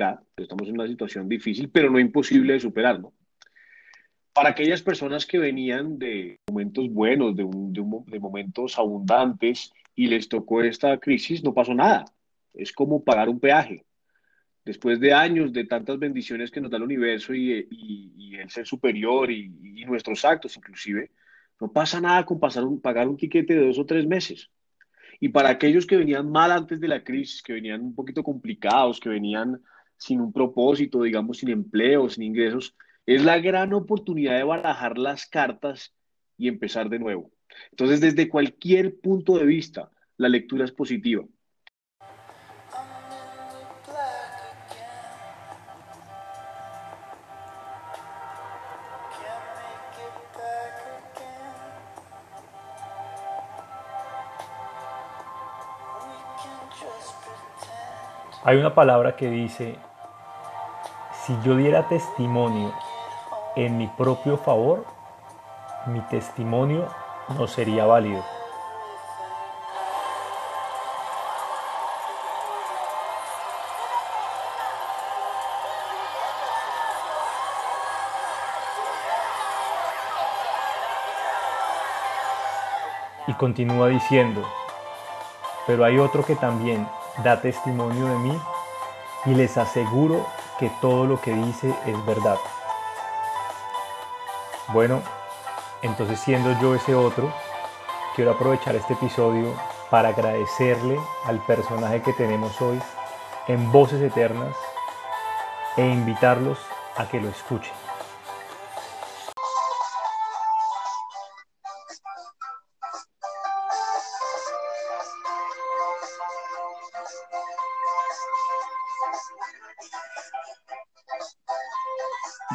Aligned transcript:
complicada, 0.00 0.22
estamos 0.36 0.68
en 0.68 0.74
una 0.74 0.86
situación 0.86 1.28
difícil, 1.28 1.70
pero 1.70 1.90
no 1.90 1.98
imposible 1.98 2.54
de 2.54 2.60
superar, 2.60 3.00
¿no? 3.00 3.12
Para 4.32 4.50
aquellas 4.50 4.82
personas 4.82 5.26
que 5.26 5.38
venían 5.38 5.98
de 5.98 6.38
momentos 6.48 6.88
buenos, 6.88 7.36
de, 7.36 7.44
de 7.44 8.20
momentos 8.20 8.78
abundantes 8.78 9.72
y 9.94 10.06
les 10.06 10.28
tocó 10.28 10.62
esta 10.62 10.98
crisis, 10.98 11.42
no 11.42 11.52
pasó 11.52 11.74
nada. 11.74 12.04
Es 12.54 12.72
como 12.72 13.04
pagar 13.04 13.28
un 13.28 13.40
peaje 13.40 13.84
después 14.64 15.00
de 15.00 15.12
años 15.12 15.52
de 15.52 15.64
tantas 15.64 15.98
bendiciones 15.98 16.50
que 16.50 16.60
nos 16.60 16.70
da 16.70 16.76
el 16.76 16.84
universo 16.84 17.34
y, 17.34 17.66
el 18.38 18.50
ser 18.50 18.66
superior 18.66 19.30
y, 19.30 19.48
nuestros 19.84 20.24
actos 20.24 20.56
inclusive, 20.56 21.10
no 21.60 21.72
pasa 21.72 22.00
nada 22.00 22.24
con 22.24 22.38
pasar 22.38 22.64
un, 22.64 22.80
pagar 22.80 23.08
un 23.08 23.16
tiquete 23.16 23.54
de 23.54 23.66
dos 23.66 23.78
o 23.78 23.84
tres 23.84 24.06
meses. 24.06 24.50
Y 25.18 25.30
para 25.30 25.50
aquellos 25.50 25.86
que 25.86 25.96
venían 25.96 26.30
mal 26.30 26.52
antes 26.52 26.80
de 26.80 26.88
la 26.88 27.02
crisis, 27.02 27.42
que 27.42 27.54
venían 27.54 27.82
un 27.82 27.94
poquito 27.94 28.22
complicados, 28.22 29.00
que 29.00 29.08
venían 29.08 29.60
sin 30.00 30.20
un 30.20 30.32
propósito, 30.32 31.02
digamos, 31.02 31.38
sin 31.38 31.50
empleo, 31.50 32.08
sin 32.08 32.24
ingresos, 32.24 32.74
es 33.06 33.22
la 33.22 33.38
gran 33.38 33.74
oportunidad 33.74 34.36
de 34.36 34.44
barajar 34.44 34.96
las 34.96 35.26
cartas 35.26 35.94
y 36.38 36.48
empezar 36.48 36.88
de 36.88 36.98
nuevo. 36.98 37.30
Entonces, 37.70 38.00
desde 38.00 38.28
cualquier 38.28 38.98
punto 38.98 39.36
de 39.36 39.44
vista, 39.44 39.90
la 40.16 40.28
lectura 40.28 40.64
es 40.64 40.72
positiva. 40.72 41.24
Hay 58.42 58.56
una 58.56 58.74
palabra 58.74 59.16
que 59.16 59.28
dice, 59.30 59.76
si 61.30 61.38
yo 61.44 61.54
diera 61.54 61.86
testimonio 61.86 62.72
en 63.54 63.78
mi 63.78 63.86
propio 63.86 64.36
favor, 64.36 64.84
mi 65.86 66.00
testimonio 66.00 66.88
no 67.38 67.46
sería 67.46 67.86
válido. 67.86 68.24
Y 83.28 83.34
continúa 83.34 83.86
diciendo, 83.86 84.42
pero 85.68 85.84
hay 85.84 85.96
otro 86.00 86.24
que 86.24 86.34
también 86.34 86.88
da 87.22 87.40
testimonio 87.40 88.06
de 88.06 88.18
mí 88.18 88.42
y 89.26 89.34
les 89.36 89.56
aseguro 89.56 90.26
que 90.60 90.70
todo 90.82 91.06
lo 91.06 91.20
que 91.20 91.32
dice 91.32 91.74
es 91.86 92.06
verdad. 92.06 92.36
Bueno, 94.68 95.02
entonces 95.80 96.20
siendo 96.20 96.52
yo 96.60 96.74
ese 96.74 96.94
otro, 96.94 97.32
quiero 98.14 98.32
aprovechar 98.32 98.76
este 98.76 98.92
episodio 98.92 99.52
para 99.90 100.10
agradecerle 100.10 101.00
al 101.24 101.38
personaje 101.46 102.02
que 102.02 102.12
tenemos 102.12 102.60
hoy 102.60 102.78
en 103.48 103.72
Voces 103.72 104.02
Eternas 104.02 104.54
e 105.78 105.86
invitarlos 105.86 106.58
a 106.96 107.06
que 107.08 107.20
lo 107.20 107.30
escuchen. 107.30 107.79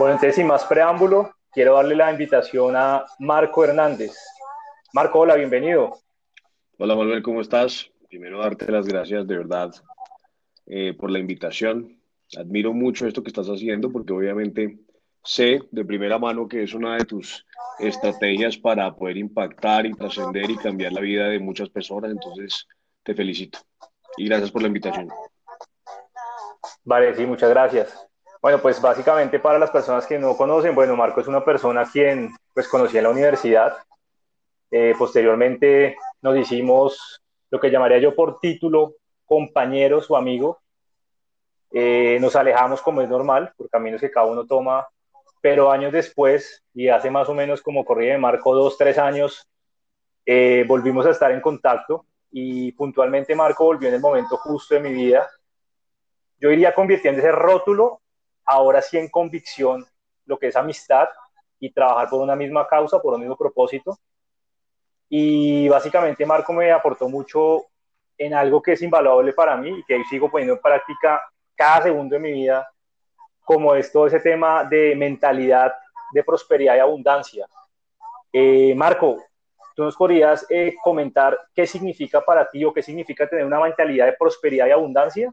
Bueno, 0.06 0.18
entonces 0.18 0.36
sin 0.36 0.46
más 0.46 0.64
preámbulo, 0.66 1.32
quiero 1.52 1.74
darle 1.74 1.96
la 1.96 2.12
invitación 2.12 2.76
a 2.76 3.08
Marco 3.18 3.64
Hernández. 3.64 4.16
Marco, 4.94 5.22
hola, 5.22 5.34
bienvenido. 5.34 5.98
Hola 6.78 6.96
Manuel, 6.96 7.24
¿cómo 7.24 7.42
estás? 7.42 7.90
Primero 8.08 8.38
darte 8.38 8.72
las 8.72 8.86
gracias 8.86 9.26
de 9.26 9.36
verdad 9.36 9.74
eh, 10.68 10.94
por 10.94 11.10
la 11.10 11.18
invitación. 11.18 12.00
Admiro 12.38 12.72
mucho 12.72 13.08
esto 13.08 13.24
que 13.24 13.30
estás 13.30 13.48
haciendo 13.48 13.92
porque 13.92 14.14
obviamente 14.14 14.78
sé 15.24 15.62
de 15.72 15.84
primera 15.84 16.20
mano 16.20 16.48
que 16.48 16.62
es 16.62 16.76
una 16.76 16.98
de 16.98 17.06
tus 17.06 17.44
estrategias 17.80 18.58
para 18.58 18.96
poder 18.96 19.18
impactar 19.18 19.88
y 19.88 19.94
trascender 19.96 20.52
y 20.52 20.58
cambiar 20.58 20.94
la 20.94 21.02
vida 21.02 21.30
de 21.30 21.40
muchas 21.40 21.70
personas. 21.70 22.12
Entonces, 22.12 22.68
te 23.02 23.16
felicito 23.16 23.58
y 24.18 24.28
gracias 24.28 24.52
por 24.52 24.62
la 24.62 24.68
invitación. 24.68 25.10
Vale, 26.84 27.16
sí, 27.16 27.26
muchas 27.26 27.50
gracias. 27.50 28.08
Bueno, 28.46 28.60
pues 28.62 28.80
básicamente 28.80 29.40
para 29.40 29.58
las 29.58 29.72
personas 29.72 30.06
que 30.06 30.20
no 30.20 30.38
conocen, 30.38 30.76
bueno, 30.76 30.96
Marco 30.96 31.20
es 31.20 31.26
una 31.26 31.44
persona 31.44 31.84
quien 31.92 32.32
pues 32.54 32.68
conocí 32.68 32.96
en 32.96 33.06
la 33.06 33.10
universidad. 33.10 33.76
Eh, 34.70 34.94
posteriormente 34.96 35.98
nos 36.22 36.38
hicimos 36.38 37.24
lo 37.50 37.60
que 37.60 37.72
llamaría 37.72 37.98
yo 37.98 38.14
por 38.14 38.40
título 38.40 38.98
compañeros 39.26 40.12
o 40.12 40.16
amigo. 40.16 40.60
Eh, 41.72 42.20
nos 42.22 42.36
alejamos 42.36 42.84
como 42.84 43.02
es 43.02 43.10
normal, 43.10 43.52
por 43.58 43.68
caminos 43.68 44.00
que 44.00 44.12
cada 44.12 44.28
uno 44.28 44.46
toma, 44.46 44.88
pero 45.42 45.72
años 45.72 45.92
después, 45.92 46.64
y 46.76 46.90
hace 46.90 47.10
más 47.10 47.28
o 47.28 47.34
menos 47.34 47.64
como 47.64 47.84
corría 47.84 48.12
de 48.12 48.20
Marco 48.20 48.54
dos, 48.54 48.78
tres 48.78 49.00
años, 49.00 49.50
eh, 50.24 50.66
volvimos 50.68 51.08
a 51.08 51.10
estar 51.10 51.32
en 51.32 51.42
contacto 51.42 52.06
y 52.30 52.72
puntualmente 52.74 53.34
Marco 53.34 53.66
volvió 53.66 53.90
en 53.90 53.96
el 53.96 54.02
momento 54.02 54.38
justo 54.38 54.76
de 54.76 54.82
mi 54.82 54.94
vida. 54.94 55.28
Yo 56.40 56.52
iría 56.52 56.76
convirtiendo 56.76 57.22
ese 57.22 57.32
rótulo 57.32 58.02
ahora 58.46 58.82
sí 58.82 58.98
en 58.98 59.10
convicción 59.10 59.86
lo 60.26 60.38
que 60.38 60.48
es 60.48 60.56
amistad 60.56 61.08
y 61.60 61.72
trabajar 61.72 62.10
por 62.10 62.22
una 62.22 62.36
misma 62.36 62.68
causa, 62.68 63.00
por 63.00 63.14
un 63.14 63.22
mismo 63.22 63.36
propósito. 63.36 63.98
Y 65.10 65.68
básicamente 65.68 66.26
Marco 66.26 66.54
me 66.54 66.72
aportó 66.72 67.08
mucho 67.08 67.66
en 68.18 68.34
algo 68.34 68.62
que 68.62 68.74
es 68.74 68.82
invaluable 68.82 69.34
para 69.34 69.56
mí 69.58 69.70
y 69.70 69.84
que 69.84 70.04
sigo 70.10 70.30
poniendo 70.30 70.56
en 70.56 70.62
práctica 70.62 71.22
cada 71.56 71.84
segundo 71.84 72.16
de 72.16 72.22
mi 72.22 72.32
vida, 72.32 72.68
como 73.44 73.76
es 73.76 73.92
todo 73.92 74.08
ese 74.08 74.20
tema 74.20 74.64
de 74.64 74.96
mentalidad 74.96 75.74
de 76.12 76.24
prosperidad 76.24 76.76
y 76.76 76.80
abundancia. 76.80 77.48
Eh, 78.32 78.74
Marco, 78.76 79.24
¿tú 79.76 79.84
nos 79.84 79.96
podrías 79.96 80.46
eh, 80.50 80.76
comentar 80.84 81.38
qué 81.54 81.68
significa 81.68 82.22
para 82.22 82.50
ti 82.50 82.64
o 82.64 82.74
qué 82.74 82.82
significa 82.82 83.28
tener 83.28 83.46
una 83.46 83.60
mentalidad 83.60 84.06
de 84.06 84.14
prosperidad 84.14 84.68
y 84.68 84.72
abundancia? 84.72 85.32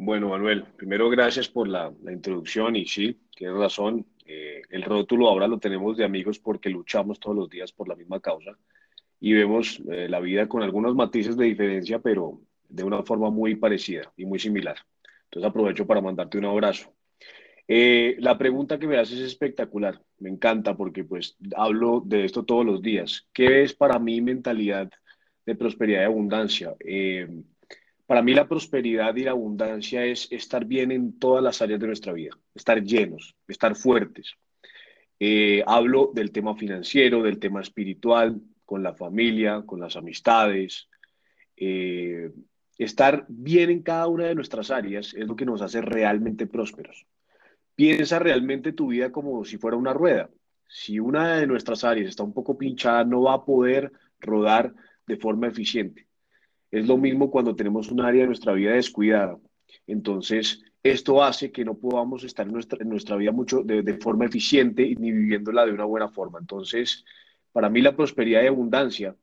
Bueno, 0.00 0.28
Manuel, 0.28 0.62
primero 0.76 1.10
gracias 1.10 1.48
por 1.48 1.66
la, 1.66 1.92
introducción 2.08 2.76
y 2.76 2.86
sí, 2.86 3.18
tienes 3.34 3.56
razón. 3.56 4.06
Eh, 4.24 4.62
el 4.70 4.84
rótulo 4.84 5.28
ahora 5.28 5.48
lo 5.48 5.58
tenemos 5.58 5.96
de 5.96 6.04
amigos 6.04 6.38
porque 6.38 6.70
luchamos 6.70 7.18
todos 7.18 7.36
los 7.36 7.50
días 7.50 7.72
por 7.72 7.88
la 7.88 7.96
misma 7.96 8.20
causa 8.20 8.56
y 9.18 9.32
vemos 9.32 9.82
eh, 9.90 10.08
la 10.08 10.20
vida 10.20 10.46
con 10.46 10.62
algunos 10.62 10.94
matices 10.94 11.36
de 11.36 11.46
diferencia, 11.46 11.98
pero 11.98 12.40
de 12.68 12.84
una 12.84 13.02
forma 13.02 13.30
muy 13.30 13.56
parecida 13.56 14.12
y 14.16 14.24
muy 14.24 14.38
similar. 14.38 14.76
Entonces 15.24 15.50
aprovecho 15.50 15.84
para 15.84 16.00
mandarte 16.00 16.38
un 16.38 16.44
abrazo. 16.44 16.94
Eh, 17.66 18.14
la 18.20 18.38
pregunta 18.38 18.78
que 18.78 18.86
me 18.86 18.98
haces 18.98 19.18
es 19.18 19.26
espectacular, 19.26 20.00
me 20.20 20.30
encanta 20.30 20.76
porque 20.76 21.02
pues 21.02 21.36
hablo 21.56 22.04
de 22.06 22.24
esto 22.24 22.44
todos 22.44 22.64
los 22.64 22.80
días. 22.82 23.26
¿Qué 23.32 23.64
es 23.64 23.74
para 23.74 23.98
mí 23.98 24.20
mentalidad 24.20 24.92
de 25.44 25.56
prosperidad 25.56 26.02
y 26.02 26.04
abundancia? 26.04 26.76
Para 28.08 28.22
mí 28.22 28.32
la 28.32 28.48
prosperidad 28.48 29.14
y 29.16 29.24
la 29.24 29.32
abundancia 29.32 30.02
es 30.02 30.28
estar 30.32 30.64
bien 30.64 30.92
en 30.92 31.18
todas 31.18 31.44
las 31.44 31.60
áreas 31.60 31.78
de 31.78 31.88
nuestra 31.88 32.14
vida, 32.14 32.30
estar 32.54 32.82
llenos, 32.82 33.36
estar 33.46 33.76
fuertes. 33.76 34.32
Eh, 35.20 35.62
hablo 35.66 36.10
del 36.14 36.32
tema 36.32 36.56
financiero, 36.56 37.22
del 37.22 37.38
tema 37.38 37.60
espiritual, 37.60 38.40
con 38.64 38.82
la 38.82 38.94
familia, 38.94 39.62
con 39.66 39.80
las 39.80 39.94
amistades. 39.94 40.88
Eh, 41.54 42.32
estar 42.78 43.26
bien 43.28 43.68
en 43.68 43.82
cada 43.82 44.06
una 44.06 44.24
de 44.24 44.34
nuestras 44.34 44.70
áreas 44.70 45.12
es 45.12 45.26
lo 45.26 45.36
que 45.36 45.44
nos 45.44 45.60
hace 45.60 45.82
realmente 45.82 46.46
prósperos. 46.46 47.04
Piensa 47.74 48.18
realmente 48.18 48.72
tu 48.72 48.86
vida 48.86 49.12
como 49.12 49.44
si 49.44 49.58
fuera 49.58 49.76
una 49.76 49.92
rueda. 49.92 50.30
Si 50.66 50.98
una 50.98 51.36
de 51.36 51.46
nuestras 51.46 51.84
áreas 51.84 52.08
está 52.08 52.22
un 52.22 52.32
poco 52.32 52.56
pinchada, 52.56 53.04
no 53.04 53.24
va 53.24 53.34
a 53.34 53.44
poder 53.44 53.92
rodar 54.18 54.72
de 55.06 55.18
forma 55.18 55.48
eficiente. 55.48 56.07
Es 56.70 56.86
lo 56.86 56.96
mismo 56.96 57.30
cuando 57.30 57.56
tenemos 57.56 57.90
un 57.90 58.00
área 58.00 58.22
de 58.22 58.26
nuestra 58.26 58.52
vida 58.52 58.72
descuidada. 58.72 59.38
Entonces, 59.86 60.62
esto 60.82 61.22
hace 61.22 61.50
que 61.50 61.64
no 61.64 61.74
podamos 61.74 62.24
estar 62.24 62.46
en 62.46 62.52
nuestra, 62.52 62.84
nuestra 62.84 63.16
vida 63.16 63.32
mucho 63.32 63.62
de, 63.62 63.94
forma 63.94 64.26
eficiente 64.26 64.94
ni 64.98 65.12
viviéndola 65.12 65.66
de 65.66 65.72
una 65.72 65.84
buena 65.84 66.08
forma. 66.08 66.38
Entonces, 66.38 67.04
para 67.52 67.68
mí 67.68 67.80
la 67.80 67.96
prosperidad 67.96 68.42
y 68.42 68.46
abundancia 68.46 69.16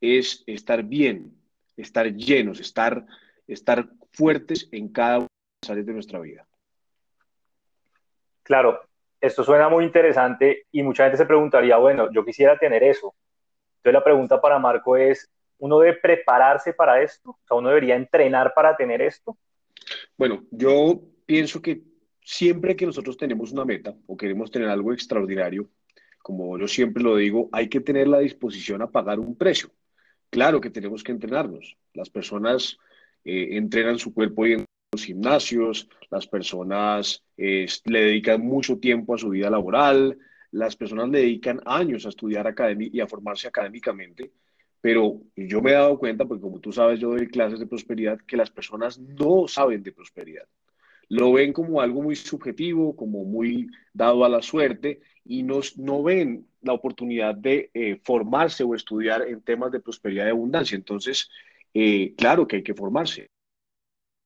es 0.00 0.44
estar 0.46 0.82
bien, 0.82 1.32
estar 1.76 2.12
llenos, 2.12 2.60
estar, 2.60 3.04
estar 3.46 3.88
fuertes 4.12 4.68
en 4.72 4.88
cada 4.88 5.18
una 5.18 5.26
de 5.26 5.62
las 5.62 5.70
áreas 5.70 5.86
de 5.86 5.92
nuestra 5.92 6.20
vida. 6.20 6.46
Claro, 8.42 8.80
esto 9.20 9.44
suena 9.44 9.68
muy 9.68 9.84
interesante 9.84 10.66
y 10.70 10.82
mucha 10.82 11.04
gente 11.04 11.18
se 11.18 11.26
preguntaría, 11.26 11.76
bueno, 11.76 12.10
yo 12.12 12.24
quisiera 12.24 12.58
tener 12.58 12.82
eso. 12.82 13.14
Entonces 13.76 13.92
la 13.92 14.04
pregunta 14.04 14.40
para 14.40 14.58
Marco 14.58 14.96
es, 14.96 15.28
uno 15.58 15.78
debe 15.78 15.98
prepararse 15.98 16.72
para 16.72 17.02
esto, 17.02 17.30
o 17.30 17.38
sea, 17.46 17.56
uno 17.56 17.68
debería 17.68 17.96
entrenar 17.96 18.52
para 18.54 18.76
tener 18.76 19.02
esto. 19.02 19.36
Bueno, 20.16 20.44
yo 20.50 21.00
pienso 21.26 21.60
que 21.60 21.82
siempre 22.22 22.76
que 22.76 22.86
nosotros 22.86 23.16
tenemos 23.16 23.52
una 23.52 23.64
meta 23.64 23.94
o 24.06 24.16
queremos 24.16 24.50
tener 24.50 24.68
algo 24.68 24.92
extraordinario, 24.92 25.68
como 26.22 26.58
yo 26.58 26.68
siempre 26.68 27.02
lo 27.02 27.16
digo, 27.16 27.48
hay 27.52 27.68
que 27.68 27.80
tener 27.80 28.08
la 28.08 28.18
disposición 28.18 28.82
a 28.82 28.90
pagar 28.90 29.18
un 29.18 29.36
precio. 29.36 29.70
Claro 30.30 30.60
que 30.60 30.70
tenemos 30.70 31.02
que 31.02 31.12
entrenarnos. 31.12 31.76
Las 31.94 32.10
personas 32.10 32.76
eh, 33.24 33.56
entrenan 33.56 33.98
su 33.98 34.12
cuerpo 34.12 34.44
en 34.44 34.64
los 34.92 35.04
gimnasios, 35.04 35.88
las 36.10 36.26
personas 36.26 37.24
le 37.36 37.68
dedican 37.84 38.40
mucho 38.40 38.78
tiempo 38.78 39.14
a 39.14 39.18
su 39.18 39.30
vida 39.30 39.50
laboral, 39.50 40.18
las 40.50 40.76
personas 40.76 41.08
le 41.10 41.20
dedican 41.20 41.60
años 41.66 42.06
a 42.06 42.08
estudiar 42.08 42.54
y 42.78 43.00
a 43.00 43.06
formarse 43.06 43.48
académicamente, 43.48 44.32
pero 44.80 45.20
yo 45.36 45.60
me 45.60 45.70
he 45.70 45.74
dado 45.74 45.98
cuenta, 45.98 46.24
porque 46.24 46.42
como 46.42 46.60
tú 46.60 46.72
sabes, 46.72 47.00
yo 47.00 47.10
doy 47.10 47.28
clases 47.28 47.58
de 47.58 47.66
prosperidad, 47.66 48.18
que 48.26 48.36
las 48.36 48.50
personas 48.50 48.98
no 48.98 49.48
saben 49.48 49.82
de 49.82 49.92
prosperidad 49.92 50.46
lo 51.08 51.32
ven 51.32 51.52
como 51.52 51.80
algo 51.80 52.02
muy 52.02 52.16
subjetivo, 52.16 52.94
como 52.94 53.24
muy 53.24 53.68
dado 53.92 54.24
a 54.24 54.28
la 54.28 54.42
suerte 54.42 55.00
y 55.24 55.42
no, 55.42 55.60
no 55.76 56.02
ven 56.02 56.46
la 56.60 56.72
oportunidad 56.72 57.34
de 57.34 57.70
eh, 57.72 58.00
formarse 58.04 58.64
o 58.64 58.74
estudiar 58.74 59.22
en 59.22 59.40
temas 59.42 59.72
de 59.72 59.80
prosperidad 59.80 60.26
y 60.26 60.30
abundancia. 60.30 60.76
Entonces, 60.76 61.30
eh, 61.72 62.14
claro 62.16 62.46
que 62.46 62.56
hay 62.56 62.62
que 62.62 62.74
formarse. 62.74 63.30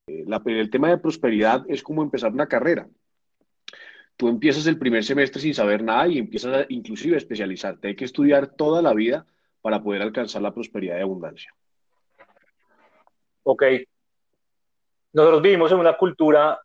Eh, 0.07 0.25
el 0.45 0.69
tema 0.69 0.89
de 0.89 0.97
prosperidad 0.97 1.63
es 1.69 1.81
como 1.81 2.03
empezar 2.03 2.33
una 2.33 2.47
carrera. 2.47 2.89
Tú 4.17 4.27
empiezas 4.27 4.67
el 4.67 4.77
primer 4.77 5.03
semestre 5.03 5.41
sin 5.41 5.53
saber 5.53 5.83
nada 5.83 6.07
y 6.07 6.17
empiezas 6.17 6.53
a, 6.53 6.65
inclusive 6.69 7.15
a 7.15 7.17
especializarte. 7.17 7.87
Hay 7.87 7.95
que 7.95 8.05
estudiar 8.05 8.55
toda 8.55 8.81
la 8.81 8.93
vida 8.93 9.25
para 9.63 9.81
poder 9.81 10.01
alcanzar 10.01 10.41
la 10.41 10.53
prosperidad 10.53 10.97
y 10.97 11.01
abundancia. 11.01 11.55
Ok. 13.43 13.63
Nosotros 15.13 15.41
vivimos 15.41 15.71
en 15.71 15.79
una 15.79 15.95
cultura 15.95 16.59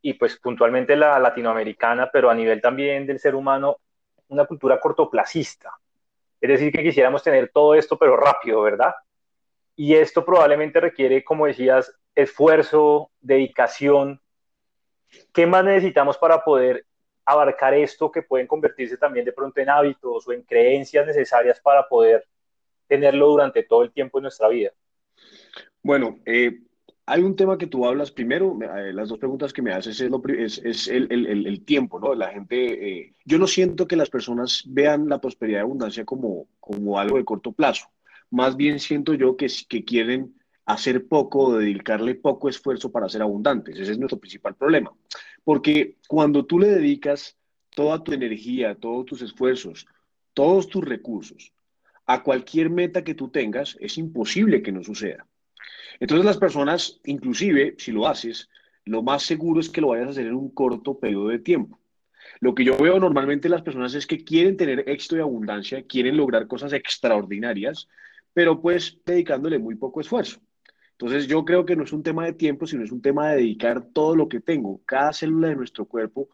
y 0.00 0.14
pues 0.14 0.38
puntualmente 0.38 0.94
la 0.94 1.18
latinoamericana, 1.18 2.08
pero 2.12 2.30
a 2.30 2.34
nivel 2.34 2.60
también 2.60 3.06
del 3.06 3.18
ser 3.18 3.34
humano, 3.34 3.78
una 4.28 4.46
cultura 4.46 4.78
cortoplacista. 4.78 5.72
Es 6.40 6.48
decir, 6.48 6.72
que 6.72 6.84
quisiéramos 6.84 7.24
tener 7.24 7.50
todo 7.52 7.74
esto, 7.74 7.98
pero 7.98 8.16
rápido, 8.16 8.62
¿verdad? 8.62 8.94
Y 9.74 9.96
esto 9.96 10.24
probablemente 10.24 10.80
requiere, 10.80 11.24
como 11.24 11.46
decías, 11.46 11.92
esfuerzo, 12.14 13.10
dedicación. 13.20 14.20
¿Qué 15.32 15.44
más 15.44 15.64
necesitamos 15.64 16.16
para 16.18 16.44
poder 16.44 16.86
abarcar 17.28 17.74
esto 17.74 18.10
que 18.10 18.22
pueden 18.22 18.46
convertirse 18.46 18.96
también 18.96 19.24
de 19.24 19.32
pronto 19.32 19.60
en 19.60 19.68
hábitos 19.68 20.26
o 20.26 20.32
en 20.32 20.42
creencias 20.42 21.06
necesarias 21.06 21.60
para 21.60 21.86
poder 21.86 22.26
tenerlo 22.86 23.28
durante 23.28 23.62
todo 23.62 23.82
el 23.82 23.92
tiempo 23.92 24.18
de 24.18 24.22
nuestra 24.22 24.48
vida? 24.48 24.70
Bueno, 25.82 26.18
eh, 26.24 26.60
hay 27.06 27.22
un 27.22 27.36
tema 27.36 27.56
que 27.56 27.66
tú 27.66 27.86
hablas, 27.86 28.10
primero, 28.10 28.58
eh, 28.60 28.92
las 28.92 29.08
dos 29.08 29.18
preguntas 29.18 29.52
que 29.52 29.62
me 29.62 29.72
haces 29.72 30.00
es, 30.00 30.88
el, 30.88 31.64
tiempo, 31.64 32.00
¿no? 32.00 32.14
La 32.14 32.28
gente, 32.28 32.88
eh, 32.88 33.14
yo 33.24 33.38
no 33.38 33.46
siento 33.46 33.86
que 33.86 33.96
las 33.96 34.10
personas 34.10 34.62
vean 34.66 35.08
la 35.08 35.20
prosperidad 35.20 35.60
y 35.60 35.62
abundancia 35.62 36.04
como, 36.04 36.48
algo 36.98 37.16
de 37.16 37.24
corto 37.24 37.52
plazo. 37.52 37.86
Más 38.30 38.56
bien 38.56 38.78
siento 38.78 39.14
yo 39.14 39.36
que, 39.36 39.48
que 39.68 39.84
quieren 39.84 40.34
hacer 40.66 41.08
poco 41.08 41.56
dedicarle 41.56 42.14
poco 42.14 42.50
esfuerzo 42.50 42.92
para 42.92 43.08
ser 43.08 43.22
abundantes. 43.22 43.78
Ese 43.78 43.92
es 43.92 43.98
nuestro 43.98 44.18
principal 44.18 44.54
problema. 44.54 44.92
Porque 45.48 45.96
cuando 46.06 46.44
tú 46.44 46.58
le 46.58 46.68
dedicas 46.68 47.38
toda 47.70 48.04
tu 48.04 48.12
energía, 48.12 48.74
todos 48.74 49.06
tus 49.06 49.22
esfuerzos, 49.22 49.86
todos 50.34 50.68
tus 50.68 50.84
recursos 50.84 51.54
a 52.04 52.22
cualquier 52.22 52.68
meta 52.68 53.02
que 53.02 53.14
tú 53.14 53.30
tengas, 53.30 53.74
es 53.80 53.96
imposible 53.96 54.60
que 54.60 54.72
no 54.72 54.84
suceda. 54.84 55.26
Entonces 56.00 56.26
las 56.26 56.36
personas, 56.36 57.00
inclusive 57.06 57.76
si 57.78 57.92
lo 57.92 58.06
haces, 58.06 58.50
lo 58.84 59.02
más 59.02 59.22
seguro 59.22 59.60
es 59.60 59.70
que 59.70 59.80
lo 59.80 59.88
vayas 59.88 60.08
a 60.08 60.10
hacer 60.10 60.26
en 60.26 60.34
un 60.34 60.50
corto 60.50 60.98
periodo 60.98 61.28
de 61.28 61.38
tiempo. 61.38 61.80
Lo 62.40 62.54
que 62.54 62.64
yo 62.66 62.76
veo 62.76 63.00
normalmente 63.00 63.48
en 63.48 63.52
las 63.52 63.62
personas 63.62 63.94
es 63.94 64.06
que 64.06 64.22
quieren 64.22 64.58
tener 64.58 64.86
éxito 64.86 65.16
y 65.16 65.20
abundancia, 65.20 65.82
quieren 65.86 66.18
lograr 66.18 66.46
cosas 66.46 66.74
extraordinarias, 66.74 67.88
pero 68.34 68.60
pues 68.60 68.98
dedicándole 69.06 69.58
muy 69.58 69.76
poco 69.76 70.02
esfuerzo. 70.02 70.42
Entonces 71.00 71.28
yo 71.28 71.44
creo 71.44 71.64
que 71.64 71.76
no 71.76 71.84
es 71.84 71.92
un 71.92 72.02
tema 72.02 72.24
de 72.24 72.32
tiempo, 72.32 72.66
sino 72.66 72.82
es 72.82 72.90
un 72.90 73.00
tema 73.00 73.30
de 73.30 73.36
dedicar 73.36 73.86
todo 73.92 74.16
lo 74.16 74.28
que 74.28 74.40
tengo, 74.40 74.80
cada 74.84 75.12
célula 75.12 75.48
de 75.48 75.54
nuestro 75.54 75.84
cuerpo 75.86 76.28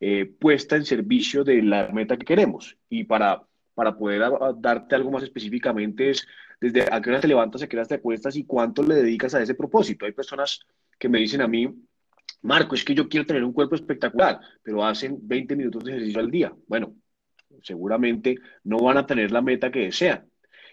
eh, 0.00 0.24
puesta 0.24 0.76
en 0.76 0.86
servicio 0.86 1.44
de 1.44 1.62
la 1.62 1.88
meta 1.88 2.16
que 2.16 2.24
queremos. 2.24 2.78
Y 2.88 3.04
para, 3.04 3.42
para 3.74 3.98
poder 3.98 4.22
darte 4.56 4.94
algo 4.94 5.10
más 5.10 5.24
específicamente 5.24 6.08
es 6.08 6.26
desde 6.58 6.82
a 6.90 7.02
qué 7.02 7.10
hora 7.10 7.20
te 7.20 7.28
levantas, 7.28 7.62
a 7.62 7.68
qué 7.68 7.76
hora 7.76 7.84
te 7.84 7.96
acuestas 7.96 8.34
y 8.36 8.44
cuánto 8.44 8.82
le 8.82 8.94
dedicas 8.94 9.34
a 9.34 9.42
ese 9.42 9.54
propósito. 9.54 10.06
Hay 10.06 10.12
personas 10.12 10.60
que 10.98 11.10
me 11.10 11.18
dicen 11.18 11.42
a 11.42 11.48
mí, 11.48 11.68
Marco, 12.40 12.74
es 12.74 12.84
que 12.84 12.94
yo 12.94 13.10
quiero 13.10 13.26
tener 13.26 13.44
un 13.44 13.52
cuerpo 13.52 13.74
espectacular, 13.74 14.40
pero 14.62 14.84
hacen 14.86 15.18
20 15.20 15.54
minutos 15.54 15.84
de 15.84 15.90
ejercicio 15.92 16.20
al 16.20 16.30
día. 16.30 16.52
Bueno, 16.66 16.96
seguramente 17.62 18.36
no 18.64 18.78
van 18.78 18.96
a 18.96 19.06
tener 19.06 19.32
la 19.32 19.42
meta 19.42 19.70
que 19.70 19.80
desean. 19.80 20.26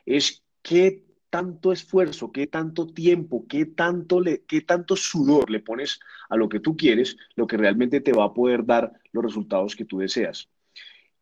Es 0.05 0.41
qué 0.61 1.04
tanto 1.35 1.73
esfuerzo, 1.73 2.31
qué 2.31 2.47
tanto 2.47 2.87
tiempo, 2.87 3.45
qué 3.49 3.65
tanto, 3.65 4.21
le, 4.21 4.43
qué 4.45 4.61
tanto 4.61 4.95
sudor 4.95 5.49
le 5.49 5.59
pones 5.59 5.99
a 6.29 6.37
lo 6.37 6.47
que 6.47 6.61
tú 6.61 6.77
quieres, 6.77 7.17
lo 7.35 7.45
que 7.45 7.57
realmente 7.57 7.99
te 7.99 8.13
va 8.13 8.23
a 8.23 8.33
poder 8.33 8.65
dar 8.65 8.93
los 9.11 9.21
resultados 9.21 9.75
que 9.75 9.83
tú 9.83 9.97
deseas. 9.97 10.47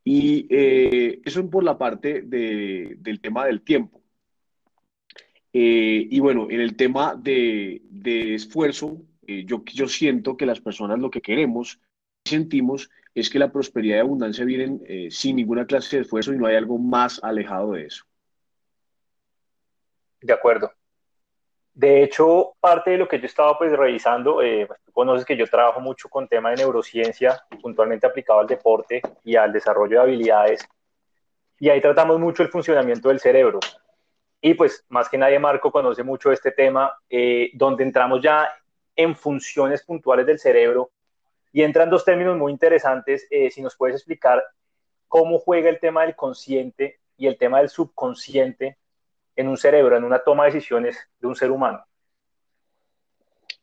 Y 0.04 0.46
eh, 0.52 1.20
eso 1.26 1.40
es 1.40 1.48
por 1.48 1.64
la 1.64 1.80
parte 1.80 2.22
del 2.22 3.20
tema 3.24 3.48
del 3.48 3.62
tiempo. 3.62 4.04
Eh, 5.52 6.08
y 6.12 6.20
bueno, 6.20 6.46
en 6.52 6.62
el 6.62 6.76
tema 6.76 7.16
de, 7.16 7.82
esfuerzo, 8.36 9.02
eh, 9.26 9.46
yo, 9.48 9.64
yo 9.66 9.88
siento 9.88 10.38
que 10.38 10.46
las 10.46 10.62
personas 10.62 11.00
lo 11.00 11.10
que 11.10 11.22
queremos, 11.22 11.80
sentimos, 12.24 12.92
es 13.16 13.32
que 13.32 13.40
la 13.40 13.52
prosperidad 13.52 13.98
y 13.98 14.02
abundancia 14.02 14.46
vienen 14.46 14.84
eh, 14.88 15.08
sin 15.10 15.38
ninguna 15.38 15.66
clase 15.66 15.96
de 15.96 16.02
esfuerzo 16.04 16.36
y 16.36 16.38
no 16.38 16.46
hay 16.46 16.56
algo 16.56 16.78
más 16.78 17.20
alejado 17.24 17.72
de 17.72 17.88
eso. 17.88 18.06
De 20.24 20.32
acuerdo. 20.32 20.72
De 21.74 22.02
hecho, 22.02 22.56
parte 22.62 22.92
de 22.92 22.98
lo 22.98 23.08
que 23.10 23.20
yo 23.20 23.26
estaba 23.26 23.58
pues 23.58 23.74
revisando, 23.74 24.36
pues, 24.36 24.80
tú 24.86 24.92
conoces 24.94 25.26
que 25.26 25.36
yo 25.36 25.46
trabajo 25.48 25.82
mucho 25.82 26.08
con 26.08 26.30
tema 26.30 26.52
de 26.52 26.58
neurociencia, 26.58 27.44
puntualmente 27.62 28.08
aplicado 28.08 28.40
al 28.40 28.48
deporte 28.48 29.02
y 29.24 29.36
al 29.36 29.52
desarrollo 29.52 29.98
de 29.98 30.04
habilidades. 30.04 30.66
Y 31.60 31.70
ahí 31.70 31.82
tratamos 31.82 32.20
mucho 32.20 32.42
el 32.42 32.50
funcionamiento 32.50 33.10
del 33.10 33.20
cerebro. 33.20 33.60
Y 34.40 34.54
pues 34.54 34.86
más 34.88 35.10
que 35.10 35.18
nadie 35.18 35.40
Marco 35.40 35.72
conoce 35.72 36.04
mucho 36.04 36.32
este 36.32 36.52
tema, 36.52 36.98
eh, 37.10 37.52
donde 37.54 37.84
entramos 37.84 38.22
ya 38.22 38.50
en 38.96 39.16
funciones 39.16 39.84
puntuales 39.84 40.26
del 40.26 40.40
cerebro 40.40 40.92
y 41.52 41.64
entran 41.64 41.90
dos 41.90 42.06
términos 42.06 42.38
muy 42.38 42.54
interesantes. 42.54 43.28
Eh, 43.30 43.52
si 43.52 43.62
nos 43.62 43.76
puedes 43.76 43.98
explicar 43.98 44.42
cómo 45.10 45.38
juega 45.38 45.70
el 45.70 45.82
tema 45.82 46.04
del 46.04 46.16
consciente 46.16 47.02
y 47.18 47.28
el 47.28 47.38
tema 47.38 47.60
del 47.60 47.70
subconsciente 47.70 48.78
en 49.36 49.48
un 49.48 49.58
cerebro, 49.58 49.98
en 49.98 50.04
una 50.04 50.20
toma 50.20 50.46
de 50.46 50.52
decisiones 50.52 50.98
de 51.20 51.28
un 51.28 51.36
ser 51.36 51.52
humano. 51.52 51.84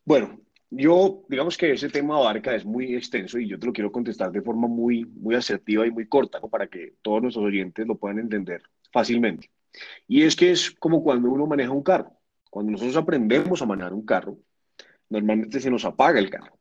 Bueno, 0.05 0.41
yo 0.71 1.25
digamos 1.29 1.57
que 1.57 1.73
ese 1.73 1.89
tema 1.89 2.17
abarca, 2.17 2.55
es 2.55 2.65
muy 2.65 2.95
extenso 2.95 3.39
y 3.39 3.49
yo 3.49 3.59
te 3.59 3.67
lo 3.67 3.73
quiero 3.73 3.91
contestar 3.91 4.31
de 4.31 4.43
forma 4.43 4.69
muy, 4.69 5.05
muy 5.05 5.35
asertiva 5.35 5.87
y 5.87 5.91
muy 5.91 6.07
corta, 6.07 6.41
para 6.41 6.69
que 6.69 6.95
todos 7.03 7.23
nuestros 7.23 7.45
oyentes 7.45 7.87
lo 7.87 7.97
puedan 7.97 8.19
entender 8.19 8.63
fácilmente. 8.93 9.51
Y 10.07 10.23
es 10.23 10.37
que 10.37 10.51
es 10.51 10.71
como 10.71 11.03
cuando 11.03 11.31
uno 11.31 11.47
maneja 11.47 11.71
un 11.71 11.83
carro. 11.83 12.13
Cuando 12.51 12.73
nosotros 12.73 12.97
aprendemos 12.97 13.63
a 13.63 13.67
manejar 13.67 13.93
un 13.93 14.05
carro, 14.05 14.39
normalmente 15.09 15.61
se 15.61 15.71
nos 15.71 15.85
apaga 15.85 16.19
el 16.19 16.31
carro. 16.31 16.59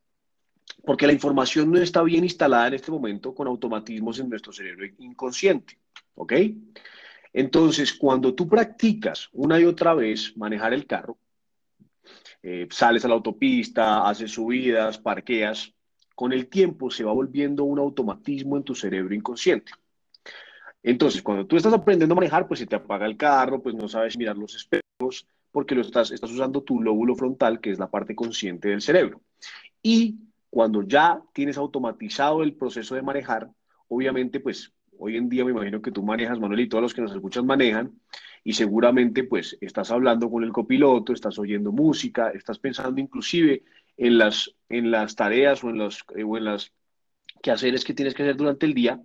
Porque 0.86 1.08
la 1.08 1.13
información 1.13 1.72
no 1.72 1.80
está 1.80 2.04
bien 2.04 2.24
instalada 2.24 2.68
en 2.68 2.75
este 2.75 2.92
momento 2.92 3.34
con 3.34 3.48
automatismos 3.48 4.20
en 4.20 4.30
nuestro 4.30 4.54
cerebro 4.54 4.86
inconsciente. 5.00 5.80
¿Ok? 6.16 6.34
Entonces, 7.33 7.93
cuando 7.93 8.33
tú 8.33 8.48
practicas 8.48 9.29
una 9.31 9.59
y 9.59 9.65
otra 9.65 9.93
vez 9.93 10.36
manejar 10.36 10.74
el 10.74 10.86
carro, 10.86 11.17
eh, 12.41 12.67
sales 12.71 13.05
a 13.05 13.07
la 13.07 13.15
autopista, 13.15 14.07
haces 14.07 14.31
subidas, 14.31 14.98
parqueas, 14.98 15.74
con 16.15 16.33
el 16.33 16.48
tiempo 16.48 16.89
se 16.89 17.03
va 17.03 17.13
volviendo 17.13 17.63
un 17.63 17.79
automatismo 17.79 18.57
en 18.57 18.63
tu 18.63 18.75
cerebro 18.75 19.13
inconsciente. 19.13 19.71
Entonces, 20.81 21.21
cuando 21.21 21.45
tú 21.45 21.57
estás 21.57 21.74
aprendiendo 21.74 22.13
a 22.13 22.15
manejar, 22.15 22.48
pues 22.48 22.59
se 22.59 22.65
te 22.65 22.75
apaga 22.75 23.05
el 23.05 23.17
carro, 23.17 23.62
pues 23.62 23.75
no 23.75 23.88
sabes 23.88 24.17
mirar 24.17 24.38
los 24.38 24.55
espejos, 24.55 25.27
porque 25.51 25.75
lo 25.75 25.81
estás, 25.81 26.12
estás 26.12 26.31
usando 26.31 26.63
tu 26.63 26.81
lóbulo 26.81 27.15
frontal, 27.15 27.59
que 27.59 27.71
es 27.71 27.79
la 27.79 27.89
parte 27.89 28.15
consciente 28.15 28.69
del 28.69 28.81
cerebro. 28.81 29.21
Y 29.81 30.19
cuando 30.50 30.83
ya 30.83 31.21
tienes 31.33 31.57
automatizado 31.57 32.43
el 32.43 32.53
proceso 32.55 32.95
de 32.95 33.01
manejar, 33.01 33.50
obviamente, 33.88 34.39
pues 34.39 34.74
hoy 35.00 35.18
en 35.18 35.29
día 35.29 35.46
me 35.46 35.51
imagino 35.51 35.82
que 35.82 35.91
tú 35.91 36.03
manejas, 36.03 36.39
Manuel, 36.39 36.60
y 36.60 36.70
todos 36.70 36.82
los 36.82 36.94
que 36.94 37.01
nos 37.01 37.13
escuchan 37.13 37.46
manejan, 37.46 38.00
y 38.44 38.53
seguramente 38.53 39.24
pues 39.24 39.58
estás 39.62 39.91
hablando 39.91 40.29
con 40.29 40.44
el 40.44 40.51
copiloto, 40.51 41.13
estás 41.13 41.39
oyendo 41.39 41.72
música, 41.72 42.29
estás 42.29 42.60
pensando 42.60 43.00
inclusive 43.00 43.63
en 43.98 44.18
las, 44.18 44.53
en 44.70 44.91
las 44.91 45.15
tareas 45.15 45.63
o 45.63 45.70
en, 45.70 45.77
los, 45.77 46.06
eh, 46.15 46.24
o 46.24 46.38
en 46.38 46.46
las 46.46 46.72
quehaceres 47.41 47.84
que 47.84 47.94
tienes 47.94 48.13
que 48.13 48.24
hacer 48.24 48.36
durante 48.36 48.65
el 48.65 48.74
día, 48.74 49.01